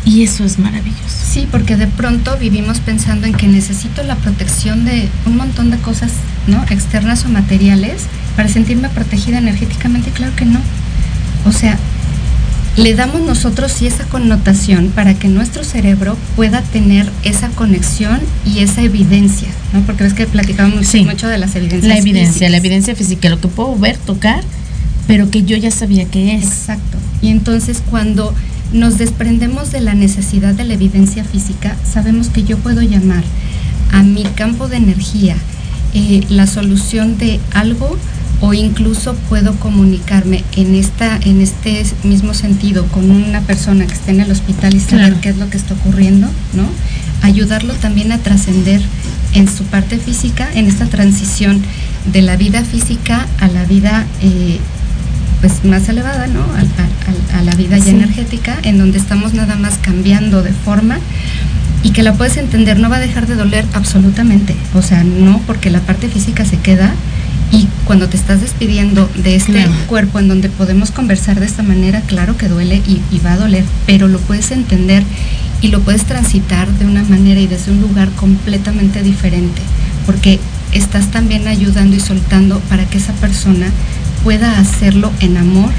y 0.05 0.21
eso 0.23 0.45
es 0.45 0.59
maravilloso. 0.59 1.01
Sí, 1.09 1.47
porque 1.51 1.75
de 1.77 1.87
pronto 1.87 2.37
vivimos 2.37 2.79
pensando 2.79 3.25
en 3.27 3.33
que 3.33 3.47
necesito 3.47 4.03
la 4.03 4.15
protección 4.15 4.85
de 4.85 5.09
un 5.25 5.35
montón 5.35 5.71
de 5.71 5.77
cosas, 5.77 6.11
¿no? 6.47 6.63
Externas 6.69 7.25
o 7.25 7.29
materiales 7.29 8.03
para 8.35 8.47
sentirme 8.47 8.87
protegida 8.89 9.39
energéticamente. 9.39 10.11
Claro 10.11 10.35
que 10.35 10.45
no. 10.45 10.59
O 11.45 11.51
sea, 11.51 11.77
le 12.77 12.93
damos 12.93 13.21
nosotros 13.21 13.71
sí 13.71 13.87
esa 13.87 14.03
connotación 14.05 14.89
para 14.93 15.13
que 15.13 15.27
nuestro 15.27 15.63
cerebro 15.63 16.17
pueda 16.35 16.61
tener 16.61 17.09
esa 17.23 17.47
conexión 17.49 18.19
y 18.45 18.59
esa 18.59 18.81
evidencia, 18.81 19.47
¿no? 19.73 19.79
Porque 19.81 20.03
ves 20.03 20.13
que 20.13 20.27
platicábamos 20.27 20.85
Sí. 20.85 21.03
mucho 21.05 21.27
de 21.27 21.37
las 21.37 21.55
evidencias. 21.55 21.87
La 21.87 21.97
evidencia, 21.97 22.33
físicas. 22.33 22.51
la 22.51 22.57
evidencia 22.57 22.95
física, 22.95 23.29
lo 23.29 23.39
que 23.39 23.47
puedo 23.47 23.75
ver, 23.77 23.97
tocar, 23.97 24.43
pero 25.07 25.31
que 25.31 25.43
yo 25.43 25.55
ya 25.57 25.71
sabía 25.71 26.05
que 26.05 26.35
es. 26.35 26.43
Exacto. 26.43 26.97
Y 27.21 27.29
entonces 27.29 27.81
cuando 27.89 28.33
nos 28.75 28.97
desprendemos 28.97 29.71
de 29.71 29.81
la 29.81 29.93
necesidad 29.95 30.53
de 30.53 30.65
la 30.65 30.73
evidencia 30.73 31.23
física, 31.23 31.75
sabemos 31.91 32.27
que 32.29 32.43
yo 32.43 32.57
puedo 32.57 32.81
llamar 32.81 33.23
a 33.91 34.03
mi 34.03 34.23
campo 34.23 34.67
de 34.67 34.77
energía 34.77 35.35
eh, 35.93 36.21
la 36.29 36.45
solución 36.45 37.17
de 37.17 37.39
algo 37.53 37.97
o 38.41 38.53
incluso 38.53 39.15
puedo 39.29 39.55
comunicarme 39.59 40.43
en 40.57 40.75
esta 40.75 41.17
en 41.23 41.39
este 41.39 41.85
mismo 42.03 42.33
sentido 42.33 42.85
con 42.87 43.09
una 43.09 43.39
persona 43.41 43.87
que 43.87 43.93
esté 43.93 44.11
en 44.11 44.19
el 44.19 44.29
hospital 44.31 44.75
y 44.75 44.79
saber 44.81 45.05
Claro. 45.05 45.21
qué 45.21 45.29
es 45.29 45.37
lo 45.37 45.49
que 45.49 45.55
está 45.57 45.73
ocurriendo, 45.73 46.27
¿no? 46.53 46.67
Ayudarlo 47.21 47.73
también 47.75 48.11
a 48.11 48.17
trascender 48.17 48.81
en 49.33 49.47
su 49.47 49.63
parte 49.63 49.97
física, 49.97 50.49
en 50.53 50.67
esta 50.67 50.85
transición 50.87 51.61
de 52.11 52.21
la 52.21 52.35
vida 52.35 52.63
física 52.65 53.25
a 53.39 53.47
la 53.47 53.63
vida 53.63 54.05
eh, 54.21 54.59
pues 55.41 55.63
más 55.63 55.87
elevada, 55.89 56.27
¿no? 56.27 56.41
A, 56.41 57.41
la 57.41 57.53
vida 57.55 57.77
ya 57.77 57.91
energética, 57.91 58.57
en 58.63 58.77
donde 58.77 58.97
estamos 58.97 59.33
nada 59.33 59.55
más 59.55 59.77
cambiando 59.77 60.41
de 60.41 60.51
forma 60.51 60.99
y 61.83 61.91
que 61.91 62.01
la 62.01 62.13
puedes 62.13 62.37
entender, 62.37 62.79
no 62.79 62.89
va 62.89 62.95
a 62.95 62.99
dejar 62.99 63.27
de 63.27 63.35
doler 63.35 63.65
absolutamente, 63.73 64.55
o 64.73 64.81
sea, 64.81 65.03
no 65.03 65.39
porque 65.45 65.69
la 65.69 65.81
parte 65.81 66.07
física 66.07 66.45
se 66.45 66.57
queda 66.57 66.95
y 67.51 67.67
cuando 67.83 68.09
te 68.09 68.17
estás 68.17 68.41
despidiendo 68.41 69.07
de 69.15 69.35
este 69.35 69.67
cuerpo 69.87 70.17
en 70.17 70.27
donde 70.27 70.49
podemos 70.49 70.89
conversar 70.89 71.39
de 71.39 71.45
esta 71.45 71.61
manera, 71.61 72.01
claro 72.01 72.37
que 72.37 72.47
duele 72.47 72.81
y, 72.87 73.01
y 73.11 73.19
va 73.19 73.33
a 73.33 73.37
doler, 73.37 73.63
pero 73.85 74.07
lo 74.07 74.17
puedes 74.19 74.49
entender 74.49 75.03
y 75.61 75.67
lo 75.67 75.81
puedes 75.81 76.05
transitar 76.05 76.67
de 76.79 76.85
una 76.85 77.03
manera 77.03 77.39
y 77.39 77.47
desde 77.47 77.71
un 77.71 77.81
lugar 77.81 78.09
completamente 78.11 79.03
diferente, 79.03 79.61
porque 80.05 80.39
estás 80.71 81.11
también 81.11 81.47
ayudando 81.47 81.95
y 81.95 81.99
soltando 81.99 82.59
para 82.61 82.85
que 82.85 82.97
esa 82.97 83.13
persona 83.13 83.67
pueda 84.25 84.59
hacerlo 84.59 85.13
en 85.19 85.37
amor 85.37 85.71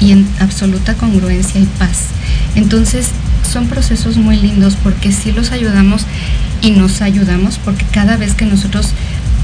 y 0.00 0.12
en 0.12 0.26
absoluta 0.40 0.94
congruencia 0.94 1.60
y 1.60 1.66
paz. 1.66 2.06
Entonces, 2.54 3.08
son 3.48 3.66
procesos 3.66 4.16
muy 4.16 4.36
lindos 4.38 4.74
porque 4.82 5.12
sí 5.12 5.32
los 5.32 5.52
ayudamos 5.52 6.06
y 6.62 6.70
nos 6.70 7.02
ayudamos 7.02 7.60
porque 7.62 7.84
cada 7.92 8.16
vez 8.16 8.34
que 8.34 8.46
nosotros 8.46 8.88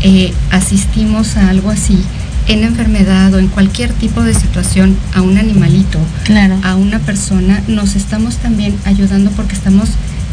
eh, 0.00 0.32
asistimos 0.50 1.36
a 1.36 1.50
algo 1.50 1.68
así, 1.68 2.02
en 2.48 2.64
enfermedad 2.64 3.32
o 3.34 3.38
en 3.38 3.48
cualquier 3.48 3.92
tipo 3.92 4.22
de 4.22 4.32
situación 4.32 4.96
a 5.14 5.20
un 5.20 5.36
animalito, 5.36 5.98
claro. 6.24 6.58
a 6.62 6.76
una 6.76 6.98
persona, 6.98 7.62
nos 7.68 7.94
estamos 7.94 8.38
también 8.38 8.74
ayudando 8.86 9.30
porque 9.32 9.54
estamos 9.54 9.90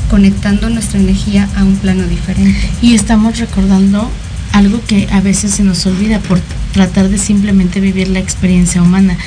conectando 0.10 0.70
nuestra 0.70 0.97
energía 1.01 1.49
a 1.58 1.66
un 1.66 1.76
plano 1.76 2.08
diferente. 2.08 2.72
Y 2.82 2.95
estamos 2.95 3.38
recordando 3.38 4.10
algo 4.54 4.82
que 4.88 5.08
a 5.12 5.22
veces 5.22 5.52
se 5.52 5.64
nos 5.64 5.86
olvida 5.86 6.20
por 6.20 6.39
tratar 6.74 7.10
de 7.10 7.18
simplemente 7.18 7.80
vivir 7.80 8.08
la 8.08 8.20
experiencia 8.20 8.82
humana. 8.82 9.18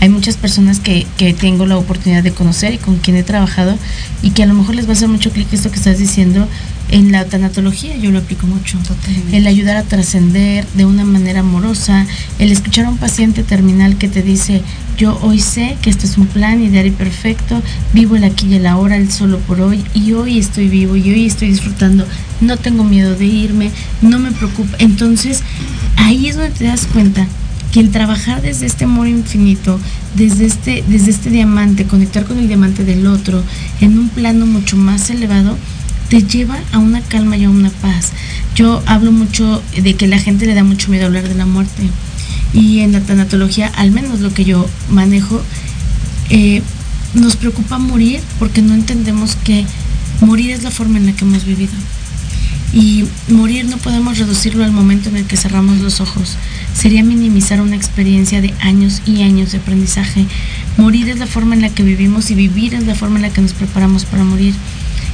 Hay 0.00 0.08
muchas 0.08 0.36
personas 0.36 0.80
que, 0.80 1.06
que 1.16 1.34
tengo 1.34 1.66
la 1.66 1.76
oportunidad 1.76 2.22
de 2.22 2.32
conocer 2.32 2.74
y 2.74 2.78
con 2.78 2.96
quien 2.96 3.16
he 3.16 3.22
trabajado 3.22 3.78
y 4.22 4.30
que 4.30 4.42
a 4.42 4.46
lo 4.46 4.54
mejor 4.54 4.74
les 4.74 4.86
va 4.86 4.90
a 4.90 4.92
hacer 4.92 5.08
mucho 5.08 5.30
clic 5.30 5.52
esto 5.52 5.70
que 5.70 5.76
estás 5.76 5.98
diciendo 5.98 6.48
en 6.90 7.12
la 7.12 7.24
tanatología 7.24 7.96
yo 7.96 8.10
lo 8.10 8.18
aplico 8.18 8.46
mucho. 8.46 8.78
El 9.32 9.46
ayudar 9.46 9.76
a 9.76 9.82
trascender 9.82 10.66
de 10.74 10.84
una 10.84 11.04
manera 11.04 11.40
amorosa, 11.40 12.06
el 12.38 12.52
escuchar 12.52 12.86
a 12.86 12.90
un 12.90 12.98
paciente 12.98 13.42
terminal 13.42 13.96
que 13.98 14.08
te 14.08 14.22
dice, 14.22 14.62
yo 14.96 15.18
hoy 15.22 15.38
sé 15.40 15.76
que 15.82 15.90
esto 15.90 16.06
es 16.06 16.18
un 16.18 16.26
plan 16.26 16.62
ideal 16.62 16.86
y 16.86 16.90
perfecto, 16.90 17.62
vivo 17.92 18.16
el 18.16 18.24
aquí 18.24 18.46
y 18.46 18.54
el 18.54 18.66
ahora, 18.66 18.96
el 18.96 19.10
solo 19.12 19.38
por 19.38 19.60
hoy, 19.60 19.84
y 19.94 20.12
hoy 20.12 20.38
estoy 20.38 20.68
vivo 20.68 20.96
y 20.96 21.10
hoy 21.10 21.26
estoy 21.26 21.48
disfrutando, 21.48 22.06
no 22.40 22.56
tengo 22.56 22.84
miedo 22.84 23.14
de 23.14 23.26
irme, 23.26 23.70
no 24.02 24.18
me 24.18 24.32
preocupa. 24.32 24.76
Entonces, 24.78 25.42
ahí 25.96 26.28
es 26.28 26.36
donde 26.36 26.50
te 26.50 26.64
das 26.64 26.86
cuenta 26.86 27.26
que 27.72 27.80
el 27.80 27.90
trabajar 27.90 28.40
desde 28.42 28.66
este 28.66 28.84
amor 28.84 29.08
infinito, 29.08 29.78
desde 30.16 30.46
este, 30.46 30.82
desde 30.88 31.10
este 31.10 31.30
diamante, 31.30 31.84
conectar 31.84 32.24
con 32.24 32.38
el 32.38 32.48
diamante 32.48 32.84
del 32.84 33.06
otro, 33.06 33.42
en 33.80 33.98
un 33.98 34.08
plano 34.08 34.46
mucho 34.46 34.76
más 34.76 35.10
elevado, 35.10 35.56
te 36.08 36.22
lleva 36.22 36.58
a 36.72 36.78
una 36.78 37.00
calma 37.02 37.36
y 37.36 37.44
a 37.44 37.50
una 37.50 37.70
paz. 37.70 38.12
Yo 38.54 38.82
hablo 38.86 39.12
mucho 39.12 39.62
de 39.76 39.94
que 39.94 40.08
la 40.08 40.18
gente 40.18 40.46
le 40.46 40.54
da 40.54 40.64
mucho 40.64 40.90
miedo 40.90 41.06
hablar 41.06 41.28
de 41.28 41.34
la 41.34 41.46
muerte. 41.46 41.82
Y 42.52 42.80
en 42.80 42.92
la 42.92 43.00
tanatología, 43.00 43.70
al 43.76 43.90
menos 43.90 44.20
lo 44.20 44.32
que 44.32 44.44
yo 44.44 44.68
manejo, 44.90 45.42
eh, 46.30 46.62
nos 47.14 47.36
preocupa 47.36 47.78
morir 47.78 48.20
porque 48.38 48.62
no 48.62 48.74
entendemos 48.74 49.36
que 49.36 49.64
morir 50.20 50.50
es 50.50 50.62
la 50.62 50.70
forma 50.70 50.98
en 50.98 51.06
la 51.06 51.12
que 51.12 51.24
hemos 51.24 51.44
vivido. 51.44 51.72
Y 52.72 53.04
morir 53.28 53.64
no 53.64 53.78
podemos 53.78 54.18
reducirlo 54.18 54.62
al 54.64 54.72
momento 54.72 55.08
en 55.08 55.16
el 55.16 55.24
que 55.24 55.36
cerramos 55.36 55.78
los 55.78 56.00
ojos. 56.00 56.36
Sería 56.74 57.02
minimizar 57.02 57.60
una 57.60 57.76
experiencia 57.76 58.40
de 58.40 58.54
años 58.60 59.00
y 59.06 59.22
años 59.22 59.52
de 59.52 59.58
aprendizaje. 59.58 60.26
Morir 60.76 61.08
es 61.08 61.18
la 61.18 61.26
forma 61.26 61.54
en 61.54 61.62
la 61.62 61.70
que 61.70 61.82
vivimos 61.82 62.30
y 62.30 62.34
vivir 62.34 62.74
es 62.74 62.86
la 62.86 62.94
forma 62.94 63.16
en 63.16 63.22
la 63.22 63.30
que 63.30 63.40
nos 63.40 63.54
preparamos 63.54 64.04
para 64.04 64.24
morir. 64.24 64.54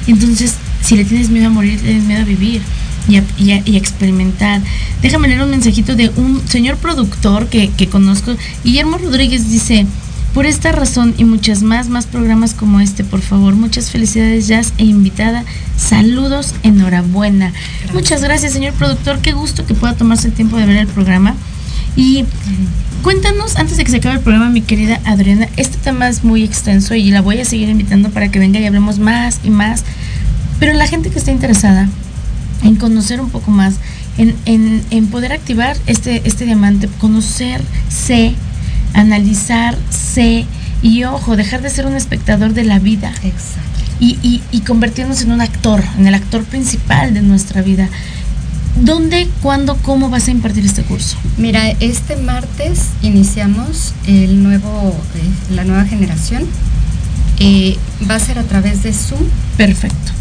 Entonces, 0.06 0.54
si 0.84 0.96
le 0.96 1.04
tienes 1.04 1.30
miedo 1.30 1.46
a 1.46 1.50
morir, 1.50 1.80
tienes 1.80 2.04
miedo 2.04 2.22
a 2.22 2.24
vivir 2.24 2.62
y 3.08 3.16
a, 3.50 3.56
experimentar. 3.76 4.60
Déjame 5.02 5.28
leer 5.28 5.42
un 5.42 5.50
mensajito 5.50 5.96
de 5.96 6.10
un 6.16 6.46
señor 6.46 6.76
productor 6.76 7.48
que, 7.48 7.70
que 7.70 7.88
conozco. 7.88 8.36
Guillermo 8.64 8.98
Rodríguez 8.98 9.50
dice, 9.50 9.86
por 10.34 10.46
esta 10.46 10.72
razón 10.72 11.14
y 11.16 11.24
muchas 11.24 11.62
más, 11.62 11.88
más 11.88 12.06
programas 12.06 12.54
como 12.54 12.80
este, 12.80 13.04
por 13.04 13.20
favor. 13.20 13.54
Muchas 13.54 13.90
felicidades, 13.90 14.48
Jazz 14.48 14.72
e 14.78 14.84
invitada. 14.84 15.44
Saludos, 15.76 16.54
enhorabuena. 16.64 17.52
Muchas 17.92 18.22
gracias, 18.22 18.52
señor 18.52 18.74
productor. 18.74 19.20
Qué 19.20 19.32
gusto 19.32 19.64
que 19.64 19.74
pueda 19.74 19.94
tomarse 19.94 20.28
el 20.28 20.34
tiempo 20.34 20.56
de 20.56 20.66
ver 20.66 20.76
el 20.76 20.88
programa. 20.88 21.34
Y 21.96 22.24
cuéntanos, 23.02 23.56
antes 23.56 23.76
de 23.76 23.84
que 23.84 23.92
se 23.92 23.98
acabe 23.98 24.16
el 24.16 24.22
programa, 24.22 24.50
mi 24.50 24.60
querida 24.60 25.00
Adriana, 25.04 25.48
este 25.56 25.78
tema 25.78 26.08
es 26.08 26.24
muy 26.24 26.42
extenso 26.42 26.96
y 26.96 27.10
la 27.10 27.20
voy 27.20 27.40
a 27.40 27.44
seguir 27.44 27.68
invitando 27.68 28.10
para 28.10 28.28
que 28.30 28.40
venga 28.40 28.58
y 28.58 28.66
hablemos 28.66 28.98
más 28.98 29.38
y 29.44 29.50
más 29.50 29.84
pero 30.58 30.72
la 30.72 30.86
gente 30.86 31.10
que 31.10 31.18
está 31.18 31.30
interesada 31.30 31.88
en 32.62 32.76
conocer 32.76 33.20
un 33.20 33.30
poco 33.30 33.50
más, 33.50 33.74
en, 34.16 34.34
en, 34.90 35.06
poder 35.08 35.32
activar 35.32 35.76
este, 35.86 36.22
este 36.24 36.44
diamante, 36.44 36.88
conocerse, 36.98 38.34
analizarse 38.94 40.46
y 40.82 41.04
ojo, 41.04 41.36
dejar 41.36 41.62
de 41.62 41.70
ser 41.70 41.86
un 41.86 41.94
espectador 41.94 42.54
de 42.54 42.64
la 42.64 42.78
vida. 42.78 43.10
Exacto. 43.22 43.80
Y, 44.00 44.18
y, 44.22 44.42
y 44.50 44.60
convertirnos 44.60 45.22
en 45.22 45.32
un 45.32 45.40
actor, 45.40 45.82
en 45.98 46.06
el 46.06 46.14
actor 46.14 46.44
principal 46.44 47.14
de 47.14 47.22
nuestra 47.22 47.62
vida. 47.62 47.88
¿Dónde, 48.80 49.28
cuándo, 49.40 49.76
cómo 49.76 50.10
vas 50.10 50.26
a 50.26 50.32
impartir 50.32 50.64
este 50.64 50.82
curso? 50.82 51.16
Mira, 51.36 51.70
este 51.80 52.16
martes 52.16 52.88
iniciamos 53.02 53.94
el 54.06 54.42
nuevo, 54.42 54.96
eh, 55.14 55.54
la 55.54 55.64
nueva 55.64 55.84
generación. 55.84 56.44
Eh, 57.38 57.76
va 58.08 58.16
a 58.16 58.20
ser 58.20 58.38
a 58.38 58.42
través 58.42 58.82
de 58.82 58.92
Zoom. 58.92 59.22
Perfecto 59.56 60.13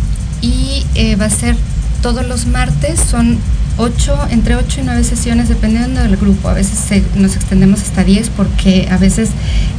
y 0.43 0.85
eh, 0.95 1.15
va 1.15 1.25
a 1.25 1.29
ser 1.29 1.55
todos 2.01 2.27
los 2.27 2.45
martes, 2.45 2.99
son 2.99 3.39
ocho, 3.77 4.15
entre 4.29 4.55
8 4.55 4.81
y 4.81 4.83
9 4.83 5.03
sesiones 5.03 5.49
dependiendo 5.49 6.01
del 6.01 6.17
grupo. 6.17 6.49
A 6.49 6.53
veces 6.53 6.79
nos 7.15 7.35
extendemos 7.35 7.81
hasta 7.81 8.03
10 8.03 8.29
porque 8.35 8.87
a 8.91 8.97
veces 8.97 9.29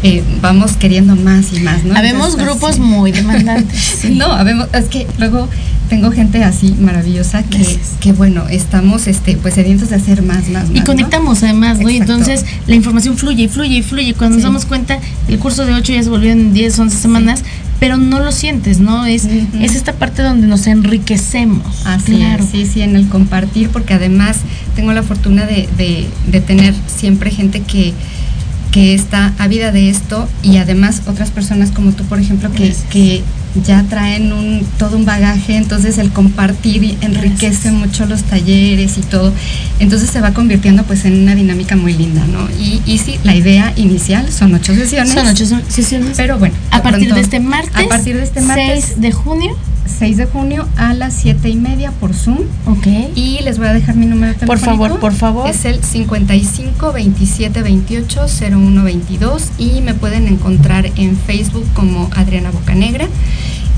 eh, 0.02 0.24
vamos 0.40 0.72
queriendo 0.72 1.16
más 1.16 1.52
y 1.52 1.60
más, 1.60 1.84
¿no? 1.84 1.94
Habemos 1.94 2.36
grupos 2.36 2.78
muy 2.78 3.12
demandantes. 3.12 4.04
No, 4.14 4.32
habemos, 4.32 4.68
es 4.72 4.86
que 4.86 5.06
luego 5.18 5.48
tengo 5.88 6.10
gente 6.10 6.42
así 6.44 6.74
maravillosa 6.78 7.42
que, 7.42 7.78
que 8.00 8.12
bueno, 8.12 8.46
estamos 8.48 9.06
este, 9.06 9.36
pues 9.36 9.54
sedientos 9.54 9.90
de 9.90 9.96
hacer 9.96 10.22
más, 10.22 10.48
más, 10.48 10.66
Y 10.72 10.80
conectamos 10.80 11.42
además, 11.42 11.78
¿no? 11.78 11.90
Y 11.90 11.96
entonces 11.96 12.44
la 12.66 12.74
información 12.74 13.16
fluye 13.16 13.44
y 13.44 13.48
fluye 13.48 13.78
y 13.78 13.82
fluye. 13.82 14.14
Cuando 14.14 14.36
nos 14.36 14.44
damos 14.44 14.66
cuenta, 14.66 14.98
el 15.28 15.38
curso 15.38 15.64
de 15.66 15.74
8 15.74 15.92
ya 15.92 16.02
se 16.02 16.10
volvió 16.10 16.30
en 16.30 16.52
10, 16.52 16.78
11 16.78 16.96
semanas 16.96 17.44
pero 17.84 17.98
no 17.98 18.18
lo 18.18 18.32
sientes, 18.32 18.80
¿no? 18.80 19.04
Es, 19.04 19.26
es 19.26 19.76
esta 19.76 19.92
parte 19.92 20.22
donde 20.22 20.46
nos 20.46 20.66
enriquecemos. 20.66 21.84
Así 21.84 22.16
claro. 22.16 22.42
sí, 22.50 22.64
sí, 22.64 22.80
en 22.80 22.96
el 22.96 23.10
compartir, 23.10 23.68
porque 23.68 23.92
además 23.92 24.38
tengo 24.74 24.94
la 24.94 25.02
fortuna 25.02 25.44
de, 25.44 25.68
de, 25.76 26.40
tener 26.40 26.74
siempre 26.86 27.30
gente 27.30 27.60
que, 27.60 27.92
que 28.72 28.94
está 28.94 29.34
ávida 29.36 29.70
de 29.70 29.90
esto 29.90 30.26
y 30.42 30.56
además 30.56 31.02
otras 31.06 31.30
personas 31.30 31.72
como 31.72 31.92
tú, 31.92 32.04
por 32.04 32.18
ejemplo, 32.18 32.50
que, 32.52 32.74
que 32.88 33.22
ya 33.62 33.84
traen 33.84 34.32
un, 34.32 34.66
todo 34.78 34.96
un 34.96 35.04
bagaje, 35.04 35.56
entonces 35.56 35.98
el 35.98 36.10
compartir 36.10 36.96
enriquece 37.00 37.70
mucho 37.70 38.06
los 38.06 38.24
talleres 38.24 38.98
y 38.98 39.02
todo, 39.02 39.32
entonces 39.78 40.10
se 40.10 40.20
va 40.20 40.32
convirtiendo 40.32 40.82
pues 40.84 41.04
en 41.04 41.22
una 41.22 41.34
dinámica 41.34 41.76
muy 41.76 41.92
linda, 41.92 42.24
¿no? 42.26 42.48
Y, 42.58 42.82
y 42.84 42.98
sí, 42.98 43.18
la 43.22 43.34
idea 43.34 43.72
inicial 43.76 44.30
son 44.30 44.54
ocho 44.54 44.74
sesiones. 44.74 45.12
Son 45.12 45.26
ocho 45.26 45.44
sesiones. 45.68 46.16
Pero 46.16 46.38
bueno. 46.38 46.54
A 46.70 46.82
partir 46.82 47.14
de 47.14 47.20
este 47.20 47.40
martes. 47.40 47.86
A 47.86 47.88
partir 47.88 48.16
de 48.16 48.24
este 48.24 48.40
martes. 48.40 48.84
6 48.86 49.00
de 49.00 49.12
junio. 49.12 49.56
6 49.86 50.16
de 50.16 50.26
junio 50.26 50.66
a 50.76 50.94
las 50.94 51.14
7 51.14 51.48
y 51.48 51.56
media 51.56 51.92
por 51.92 52.14
Zoom. 52.14 52.38
Ok. 52.66 52.86
Y 53.14 53.40
les 53.42 53.58
voy 53.58 53.68
a 53.68 53.74
dejar 53.74 53.96
mi 53.96 54.06
número 54.06 54.34
telefónico. 54.34 54.66
Por 54.66 54.78
favor, 54.78 55.00
por 55.00 55.12
favor. 55.14 55.48
Es 55.48 55.64
el 55.64 55.82
55 55.82 56.92
27 56.92 57.62
28 57.62 58.26
01 58.52 58.84
22 58.84 59.50
y 59.58 59.80
me 59.80 59.94
pueden 59.94 60.26
encontrar 60.26 60.86
en 60.96 61.16
Facebook 61.16 61.66
como 61.74 62.10
Adriana 62.14 62.50
Bocanegra. 62.50 63.08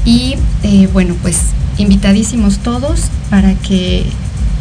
Y 0.04 0.36
eh, 0.62 0.88
bueno, 0.92 1.14
pues 1.22 1.38
invitadísimos 1.78 2.58
todos 2.58 3.02
para 3.30 3.54
que 3.54 4.06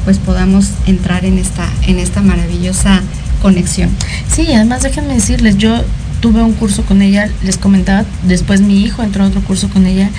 pues 0.04 0.20
podamos 0.20 0.70
entrar 0.86 1.26
en 1.26 1.38
esta, 1.38 1.68
en 1.88 2.00
esta 2.00 2.22
maravillosa 2.22 3.02
conexión. 3.42 3.90
Sí, 4.32 4.52
además 4.54 4.84
déjenme 4.84 5.16
decirles, 5.16 5.58
yo 5.58 5.84
tuve 6.26 6.42
un 6.42 6.54
curso 6.54 6.82
con 6.82 7.04
ella, 7.04 7.30
les 7.44 7.56
comentaba, 7.56 8.04
después 8.24 8.60
mi 8.60 8.82
hijo 8.82 9.04
entró 9.04 9.24
a 9.24 9.28
otro 9.28 9.42
curso 9.42 9.70
con 9.70 9.86
ella 9.86 10.10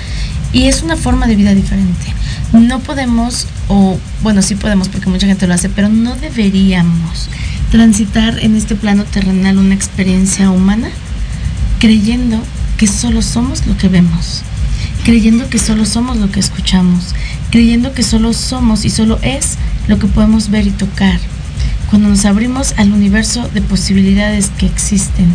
y 0.53 0.67
es 0.67 0.85
una 0.85 0.95
forma 0.97 1.27
de 1.27 1.35
vida 1.35 1.53
diferente. 1.53 2.15
No 2.53 2.79
podemos, 2.79 3.49
o 3.67 3.99
bueno, 4.23 4.41
sí 4.41 4.55
podemos 4.55 4.89
porque 4.89 5.11
mucha 5.11 5.27
gente 5.27 5.49
lo 5.49 5.55
hace, 5.55 5.69
pero 5.69 5.89
no 5.89 6.15
deberíamos 6.15 7.29
transitar 7.73 8.39
en 8.39 8.55
este 8.55 8.77
plano 8.77 9.03
terrenal 9.03 9.59
una 9.59 9.75
experiencia 9.75 10.49
humana 10.49 10.91
creyendo 11.81 12.41
que 12.77 12.87
solo 12.87 13.21
somos 13.21 13.67
lo 13.67 13.77
que 13.77 13.89
vemos 13.89 14.45
creyendo 15.05 15.49
que 15.49 15.59
solo 15.59 15.85
somos 15.85 16.17
lo 16.17 16.33
que 16.33 16.41
escuchamos, 16.41 17.15
creyendo 17.51 17.95
que 17.95 18.03
solo 18.03 18.33
somos 18.33 18.85
y 18.85 18.91
solo 18.91 19.21
es 19.23 19.57
lo 19.87 20.01
que 20.01 20.09
podemos 20.09 20.51
ver 20.51 20.67
y 20.67 20.71
tocar. 20.71 21.21
Cuando 21.91 22.09
nos 22.09 22.25
abrimos 22.25 22.75
al 22.77 22.93
universo 22.93 23.49
de 23.55 23.63
posibilidades 23.63 24.51
que 24.59 24.67
existen, 24.67 25.33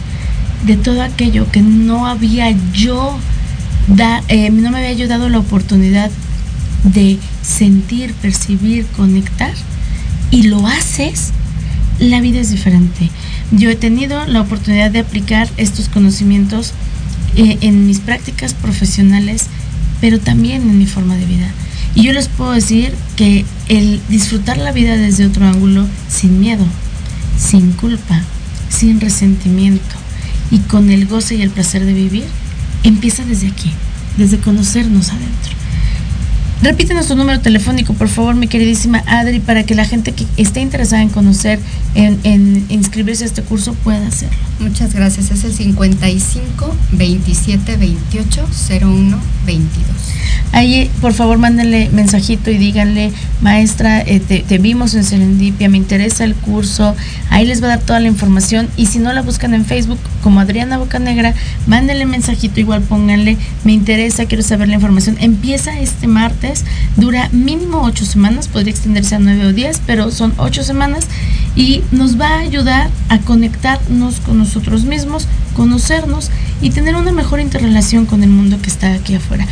de 0.66 0.78
todo 0.78 1.01
aquello 1.01 1.49
que 1.51 1.62
no 1.62 2.05
había 2.05 2.55
yo, 2.74 3.18
da, 3.88 4.24
eh, 4.28 4.49
no 4.51 4.72
me 4.72 4.78
había 4.80 4.93
yo 4.93 5.07
dado 5.07 5.30
la 5.30 5.39
oportunidad 5.39 6.12
de 6.84 7.18
sentir, 7.41 8.14
percibir, 8.14 8.86
conectar, 8.97 9.53
y 10.30 10.43
lo 10.43 10.68
haces, 10.68 11.32
la 11.99 12.22
vida 12.22 12.39
es 12.39 12.51
diferente. 12.51 13.09
Yo 13.51 13.70
he 13.70 13.76
tenido 13.76 14.26
la 14.26 14.41
oportunidad 14.41 14.91
de 14.91 14.99
aplicar 14.99 15.49
estos 15.57 15.89
conocimientos 15.89 16.74
eh, 17.36 17.57
en 17.62 17.86
mis 17.86 17.99
prácticas 17.99 18.53
profesionales, 18.53 19.47
pero 19.99 20.20
también 20.20 20.62
en 20.62 20.78
mi 20.78 20.86
forma 20.86 21.16
de 21.16 21.26
vida. 21.26 21.47
Y 21.93 22.03
yo 22.03 22.14
les 22.14 22.30
puedo 22.30 22.51
decir 22.51 22.93
que 23.18 23.45
el 23.68 24.01
disfrutar 24.07 24.57
la 24.57 24.72
vida 24.72 24.95
desde 24.95 25.26
otro 25.26 25.45
ángulo, 25.45 25.86
sin 26.07 26.39
miedo, 26.39 26.66
sin 27.38 27.74
culpa, 27.74 28.22
sin 28.70 29.01
resentimiento 29.01 30.01
y 30.52 30.60
con 30.60 30.91
el 30.91 31.08
goce 31.08 31.36
y 31.36 31.41
el 31.41 31.49
placer 31.49 31.86
de 31.86 31.93
vivir, 31.93 32.26
empieza 32.84 33.24
desde 33.24 33.47
aquí, 33.47 33.72
desde 34.18 34.38
conocernos 34.38 35.10
adentro. 35.10 35.52
Repítenos 36.62 37.08
tu 37.08 37.16
número 37.16 37.39
telefónico, 37.39 37.93
por 37.95 38.08
favor, 38.08 38.36
mi 38.36 38.47
queridísima 38.47 39.04
Adri, 39.08 39.39
para 39.39 39.64
que 39.64 39.74
la 39.74 39.86
gente 39.86 40.12
que 40.12 40.28
esté 40.38 40.60
interesada 40.60 41.02
en 41.02 41.10
conocer, 41.10 41.60
en, 41.96 42.20
en 42.24 42.66
inscribirse 42.70 43.24
a 43.24 43.28
este 43.28 43.42
curso, 43.42 43.74
pueda 43.74 44.08
hacerlo. 44.08 44.38
Muchas 44.60 44.94
gracias. 44.94 45.32
Es 45.32 45.44
el 45.44 45.54
55 45.54 46.76
27 46.92 47.78
28 47.78 48.48
01 48.82 49.20
22. 49.46 49.86
Ahí, 50.54 50.92
por 51.00 51.14
favor, 51.14 51.38
mándenle 51.38 51.89
mensajito 51.89 52.52
y 52.52 52.58
díganle, 52.58 53.12
maestra, 53.42 54.02
eh, 54.02 54.20
te, 54.20 54.39
te 54.39 54.58
vimos 54.58 54.94
en 54.96 55.06
Serendipia, 55.06 55.70
me 55.70 55.78
interesa 55.78 56.26
el 56.26 56.36
curso. 56.36 56.94
Ahí 57.30 57.46
les 57.46 57.62
va 57.64 57.68
a 57.68 57.70
dar 57.78 57.80
toda 57.80 58.00
la 58.02 58.08
información. 58.08 58.68
Y 58.76 58.88
si 58.88 59.00
no 59.00 59.14
la 59.14 59.22
buscan 59.22 59.54
en 59.54 59.66
Facebook 59.66 60.00
como 60.22 60.42
Adriana 60.42 60.78
Bocanegra, 60.78 61.34
mándenle 61.68 62.06
mensajito, 62.06 62.60
igual 62.60 62.82
pónganle, 62.82 63.38
me 63.64 63.72
interesa, 63.72 64.26
quiero 64.26 64.44
saber 64.44 64.68
la 64.68 64.76
información. 64.76 65.16
Empieza 65.20 65.80
este 65.80 66.08
martes, 66.08 66.66
dura 66.98 67.30
mínimo 67.32 67.82
ocho 67.82 68.06
semanas, 68.06 68.48
podría 68.48 68.72
extenderse 68.72 69.16
a 69.16 69.20
nueve 69.20 69.46
o 69.46 69.54
diez, 69.54 69.82
pero 69.86 70.12
son 70.12 70.34
ocho 70.38 70.64
semanas 70.64 71.08
y 71.56 71.81
nos 71.92 72.20
va 72.20 72.28
a 72.30 72.40
ayudar 72.40 72.90
a 73.10 73.20
conectarnos 73.20 74.20
con 74.20 74.38
nosotros 74.38 74.84
mismos, 74.86 75.28
conocernos 75.56 76.30
y 76.62 76.70
tener 76.70 76.96
una 76.96 77.12
mejor 77.12 77.40
interrelación 77.40 78.06
con 78.06 78.24
el 78.24 78.30
mundo 78.30 78.60
que 78.62 78.70
está 78.70 78.94
aquí 78.94 79.16
afuera. 79.16 79.46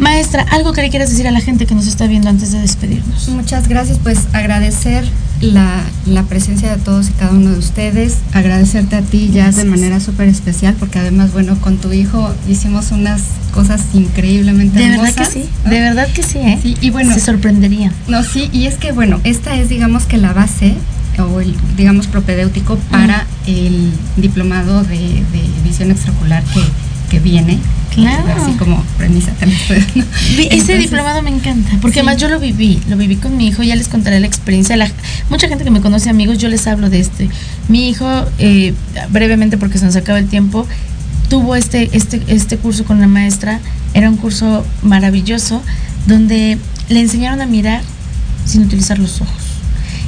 Maestra, 0.00 0.42
algo 0.50 0.72
que 0.72 0.82
le 0.82 0.90
quieras 0.90 1.10
decir 1.10 1.28
a 1.28 1.30
la 1.30 1.40
gente 1.40 1.66
que 1.66 1.74
nos 1.74 1.86
está 1.86 2.06
viendo 2.08 2.28
antes 2.28 2.50
de 2.50 2.58
despedirnos. 2.60 3.28
Muchas 3.28 3.68
gracias, 3.68 3.98
pues 4.02 4.18
agradecer 4.32 5.04
la, 5.40 5.84
la 6.06 6.24
presencia 6.24 6.74
de 6.74 6.82
todos 6.82 7.10
y 7.10 7.12
cada 7.12 7.30
uno 7.30 7.50
de 7.50 7.58
ustedes, 7.58 8.16
agradecerte 8.32 8.96
a 8.96 9.02
ti 9.02 9.30
ya 9.32 9.52
de 9.52 9.64
manera 9.64 10.00
súper 10.00 10.28
especial, 10.28 10.74
porque 10.80 10.98
además, 10.98 11.32
bueno, 11.32 11.56
con 11.60 11.76
tu 11.76 11.92
hijo 11.92 12.34
hicimos 12.48 12.90
unas 12.90 13.22
cosas 13.52 13.82
increíblemente 13.92 14.78
De 14.80 14.86
hermosas. 14.86 15.14
verdad 15.14 15.26
que 15.28 15.32
sí, 15.32 15.48
¿no? 15.64 15.70
de 15.70 15.80
verdad 15.80 16.08
que 16.12 16.22
sí, 16.24 16.38
¿eh? 16.38 16.58
Sí, 16.60 16.76
y 16.80 16.90
bueno, 16.90 17.14
Se 17.14 17.20
sorprenderían. 17.20 17.92
No, 18.08 18.24
sí, 18.24 18.50
y 18.52 18.66
es 18.66 18.74
que 18.74 18.90
bueno, 18.90 19.20
esta 19.22 19.54
es 19.54 19.68
digamos 19.68 20.06
que 20.06 20.16
la 20.16 20.32
base 20.32 20.74
o 21.22 21.40
el 21.40 21.54
digamos 21.76 22.06
propedéutico 22.06 22.76
para 22.90 23.26
el 23.46 23.90
diplomado 24.16 24.82
de, 24.84 24.96
de 24.98 25.42
visión 25.64 25.90
extraocular 25.90 26.42
que, 26.44 26.60
que 27.10 27.20
viene. 27.20 27.58
Claro. 27.94 28.24
Así 28.42 28.52
como 28.56 28.82
premisa 28.98 29.30
dando. 29.38 29.54
Vi- 30.36 30.46
Ese 30.46 30.54
Entonces, 30.54 30.78
diplomado 30.80 31.22
me 31.22 31.30
encanta, 31.30 31.70
porque 31.80 31.94
Sí. 31.94 32.00
además 32.00 32.16
yo 32.16 32.28
lo 32.28 32.40
viví, 32.40 32.80
lo 32.88 32.96
viví 32.96 33.14
con 33.16 33.36
mi 33.36 33.46
hijo, 33.46 33.62
ya 33.62 33.76
les 33.76 33.86
contaré 33.86 34.18
la 34.18 34.26
experiencia. 34.26 34.76
La- 34.76 34.90
mucha 35.30 35.46
gente 35.46 35.62
que 35.62 35.70
me 35.70 35.80
conoce, 35.80 36.10
amigos, 36.10 36.38
yo 36.38 36.48
les 36.48 36.66
hablo 36.66 36.90
de 36.90 36.98
este. 36.98 37.28
Mi 37.68 37.88
hijo, 37.88 38.08
eh, 38.38 38.74
brevemente 39.10 39.58
porque 39.58 39.78
se 39.78 39.84
nos 39.84 39.94
acaba 39.94 40.18
el 40.18 40.26
tiempo, 40.26 40.66
tuvo 41.28 41.54
este, 41.54 41.88
este, 41.96 42.20
este 42.26 42.56
curso 42.56 42.84
con 42.84 43.00
la 43.00 43.06
maestra, 43.06 43.60
era 43.94 44.10
un 44.10 44.16
curso 44.16 44.66
maravilloso, 44.82 45.62
donde 46.08 46.58
le 46.88 47.00
enseñaron 47.00 47.40
a 47.40 47.46
mirar 47.46 47.82
sin 48.44 48.62
utilizar 48.62 48.98
los 48.98 49.20
ojos. 49.20 49.43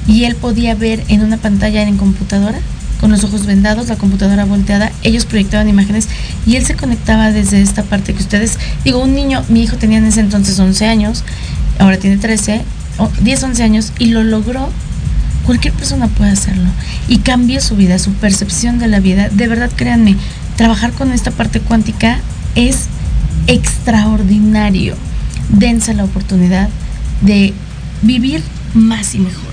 Y 0.08 0.24
él 0.24 0.36
podía 0.36 0.74
ver 0.74 1.04
en 1.08 1.22
una 1.22 1.36
pantalla 1.36 1.82
en 1.82 1.96
computadora, 1.96 2.58
con 3.00 3.10
los 3.10 3.24
ojos 3.24 3.46
vendados, 3.46 3.88
la 3.88 3.96
computadora 3.96 4.44
volteada, 4.44 4.90
ellos 5.02 5.26
proyectaban 5.26 5.68
imágenes 5.68 6.08
y 6.46 6.56
él 6.56 6.64
se 6.64 6.74
conectaba 6.74 7.30
desde 7.30 7.60
esta 7.60 7.82
parte 7.82 8.14
que 8.14 8.22
ustedes, 8.22 8.58
digo, 8.84 9.00
un 9.00 9.14
niño, 9.14 9.44
mi 9.48 9.62
hijo 9.62 9.76
tenía 9.76 9.98
en 9.98 10.06
ese 10.06 10.20
entonces 10.20 10.58
11 10.58 10.86
años, 10.86 11.22
ahora 11.78 11.98
tiene 11.98 12.16
13, 12.16 12.62
o 12.98 13.10
10, 13.20 13.42
11 13.42 13.62
años 13.62 13.92
y 13.98 14.06
lo 14.06 14.24
logró. 14.24 14.68
Cualquier 15.44 15.74
persona 15.74 16.08
puede 16.08 16.32
hacerlo 16.32 16.68
y 17.08 17.18
cambia 17.18 17.60
su 17.60 17.76
vida, 17.76 17.98
su 18.00 18.12
percepción 18.14 18.78
de 18.78 18.88
la 18.88 18.98
vida. 18.98 19.28
De 19.28 19.46
verdad, 19.46 19.70
créanme, 19.74 20.16
trabajar 20.56 20.92
con 20.92 21.12
esta 21.12 21.30
parte 21.30 21.60
cuántica 21.60 22.18
es 22.56 22.86
extraordinario. 23.46 24.96
Dense 25.50 25.94
la 25.94 26.04
oportunidad 26.04 26.68
de 27.20 27.54
vivir 28.02 28.42
más 28.74 29.14
y 29.14 29.20
mejor. 29.20 29.45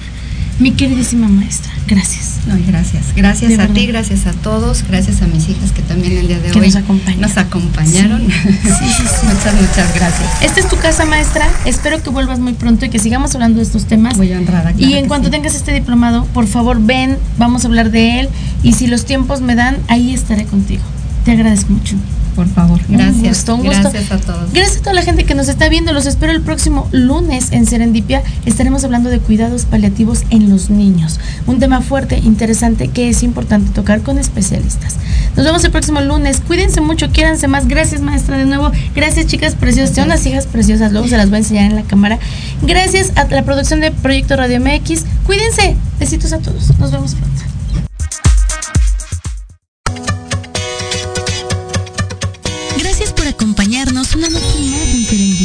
Mi 0.59 0.71
queridísima 0.71 1.27
maestra, 1.27 1.71
gracias. 1.87 2.31
No, 2.47 2.57
y 2.57 2.63
gracias. 2.63 3.05
Gracias 3.15 3.49
De 3.49 3.55
a 3.55 3.57
verdad. 3.59 3.73
ti, 3.73 3.87
gracias 3.87 4.27
a 4.27 4.33
todos, 4.33 4.83
gracias 4.87 5.21
a 5.21 5.27
mis 5.27 5.47
hijas 5.49 5.71
que 5.71 5.81
también 5.81 6.17
el 6.17 6.27
día 6.27 6.39
de 6.39 6.51
Que 6.51 6.59
hoy 6.59 6.67
nos 6.67 6.75
acompañan. 6.75 7.21
nos 7.21 7.37
acompañaron. 7.37 8.21
Sí, 8.21 8.31
sí, 8.63 8.69
sí, 8.69 9.03
sí. 9.03 9.25
muchas, 9.25 9.53
muchas 9.55 9.95
gracias. 9.95 10.41
Esta 10.41 10.59
es 10.59 10.69
tu 10.69 10.77
casa, 10.77 11.05
maestra. 11.05 11.47
Espero 11.65 12.03
que 12.03 12.09
vuelvas 12.09 12.39
muy 12.39 12.53
pronto 12.53 12.85
y 12.85 12.89
que 12.89 12.99
sigamos 12.99 13.33
hablando 13.33 13.57
de 13.57 13.63
estos 13.63 13.85
temas. 13.85 14.15
Muy 14.17 14.31
honrada. 14.33 14.71
y 14.71 14.75
claro 14.75 14.95
en 14.95 15.01
que 15.03 15.07
cuanto 15.07 15.29
tengas 15.31 15.55
este 15.55 15.73
diplomado, 15.73 16.25
por 16.33 16.45
favor, 16.47 16.79
ven, 16.81 17.17
vamos 17.37 17.63
a 17.63 17.67
hablar 17.67 17.89
de 17.91 18.19
él. 18.19 18.29
Y 18.61 18.73
si 18.73 18.87
los 18.87 19.05
tiempos 19.05 19.41
me 19.41 19.55
dan, 19.55 19.77
ahí 19.87 20.13
estaré 20.13 20.45
contigo. 20.45 20.83
Te 21.25 21.31
agradezco 21.31 21.71
mucho. 21.73 21.95
Por 22.35 22.47
favor, 22.47 22.79
gracias. 22.87 23.15
Un 23.15 23.27
gusto, 23.29 23.55
un 23.55 23.63
gusto. 23.63 23.81
Gracias 23.91 24.11
a 24.11 24.17
todos. 24.17 24.53
Gracias 24.53 24.77
a 24.77 24.79
toda 24.81 24.93
la 24.93 25.01
gente 25.03 25.23
que 25.23 25.35
nos 25.35 25.47
está 25.49 25.69
viendo. 25.69 25.93
Los 25.93 26.05
espero 26.05 26.31
el 26.31 26.41
próximo 26.41 26.87
lunes 26.91 27.51
en 27.51 27.65
Serendipia. 27.65 28.23
Estaremos 28.45 28.83
hablando 28.83 29.09
de 29.09 29.19
cuidados 29.19 29.65
paliativos 29.65 30.23
en 30.29 30.49
los 30.49 30.69
niños. 30.69 31.19
Un 31.45 31.59
tema 31.59 31.81
fuerte, 31.81 32.17
interesante, 32.17 32.87
que 32.87 33.09
es 33.09 33.23
importante 33.23 33.71
tocar 33.71 34.01
con 34.01 34.17
especialistas. 34.17 34.95
Nos 35.35 35.45
vemos 35.45 35.63
el 35.63 35.71
próximo 35.71 36.01
lunes. 36.01 36.41
Cuídense 36.45 36.81
mucho, 36.81 37.09
quiéranse 37.11 37.47
más. 37.47 37.67
Gracias, 37.67 38.01
maestra, 38.01 38.37
de 38.37 38.45
nuevo. 38.45 38.71
Gracias, 38.95 39.27
chicas 39.27 39.55
preciosas. 39.55 39.95
Tengo 39.95 40.07
unas 40.07 40.25
hijas 40.25 40.47
preciosas. 40.47 40.91
Luego 40.91 41.07
se 41.07 41.17
las 41.17 41.29
voy 41.29 41.35
a 41.35 41.39
enseñar 41.39 41.65
en 41.65 41.75
la 41.75 41.83
cámara. 41.83 42.19
Gracias 42.61 43.11
a 43.15 43.25
la 43.25 43.43
producción 43.43 43.79
de 43.79 43.91
Proyecto 43.91 44.35
Radio 44.35 44.59
MX. 44.59 45.05
Cuídense. 45.25 45.75
Besitos 45.99 46.33
a 46.33 46.39
todos. 46.39 46.77
Nos 46.79 46.91
vemos 46.91 47.15
pronto. 47.15 47.52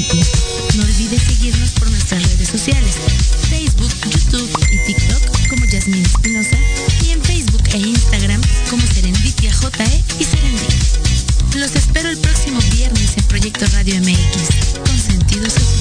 No 0.08 0.84
olvides 0.84 1.22
seguirnos 1.22 1.70
por 1.72 1.90
nuestras 1.90 2.22
redes 2.22 2.48
sociales, 2.48 2.94
Facebook, 3.50 3.92
YouTube 4.04 4.50
y 4.72 4.86
TikTok 4.86 5.48
como 5.48 5.64
Yasmin 5.66 6.02
Espinosa 6.02 6.56
y 7.04 7.10
en 7.10 7.22
Facebook 7.22 7.62
e 7.72 7.78
Instagram 7.78 8.40
como 8.70 8.82
Serendipia 8.86 9.52
JE 9.52 10.04
y 10.18 10.24
Serendipia. 10.24 10.76
Los 11.56 11.76
espero 11.76 12.08
el 12.08 12.16
próximo 12.18 12.58
viernes 12.72 13.18
en 13.18 13.24
Proyecto 13.24 13.66
Radio 13.74 13.96
MX 14.00 14.86
con 14.86 14.98
sentido 14.98 15.44
social. 15.44 15.78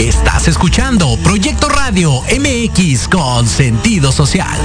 Estás 0.00 0.48
escuchando 0.48 1.16
Proyecto 1.22 1.68
Radio 1.68 2.22
MX 2.22 3.06
con 3.06 3.46
sentido 3.46 4.10
social. 4.10 4.58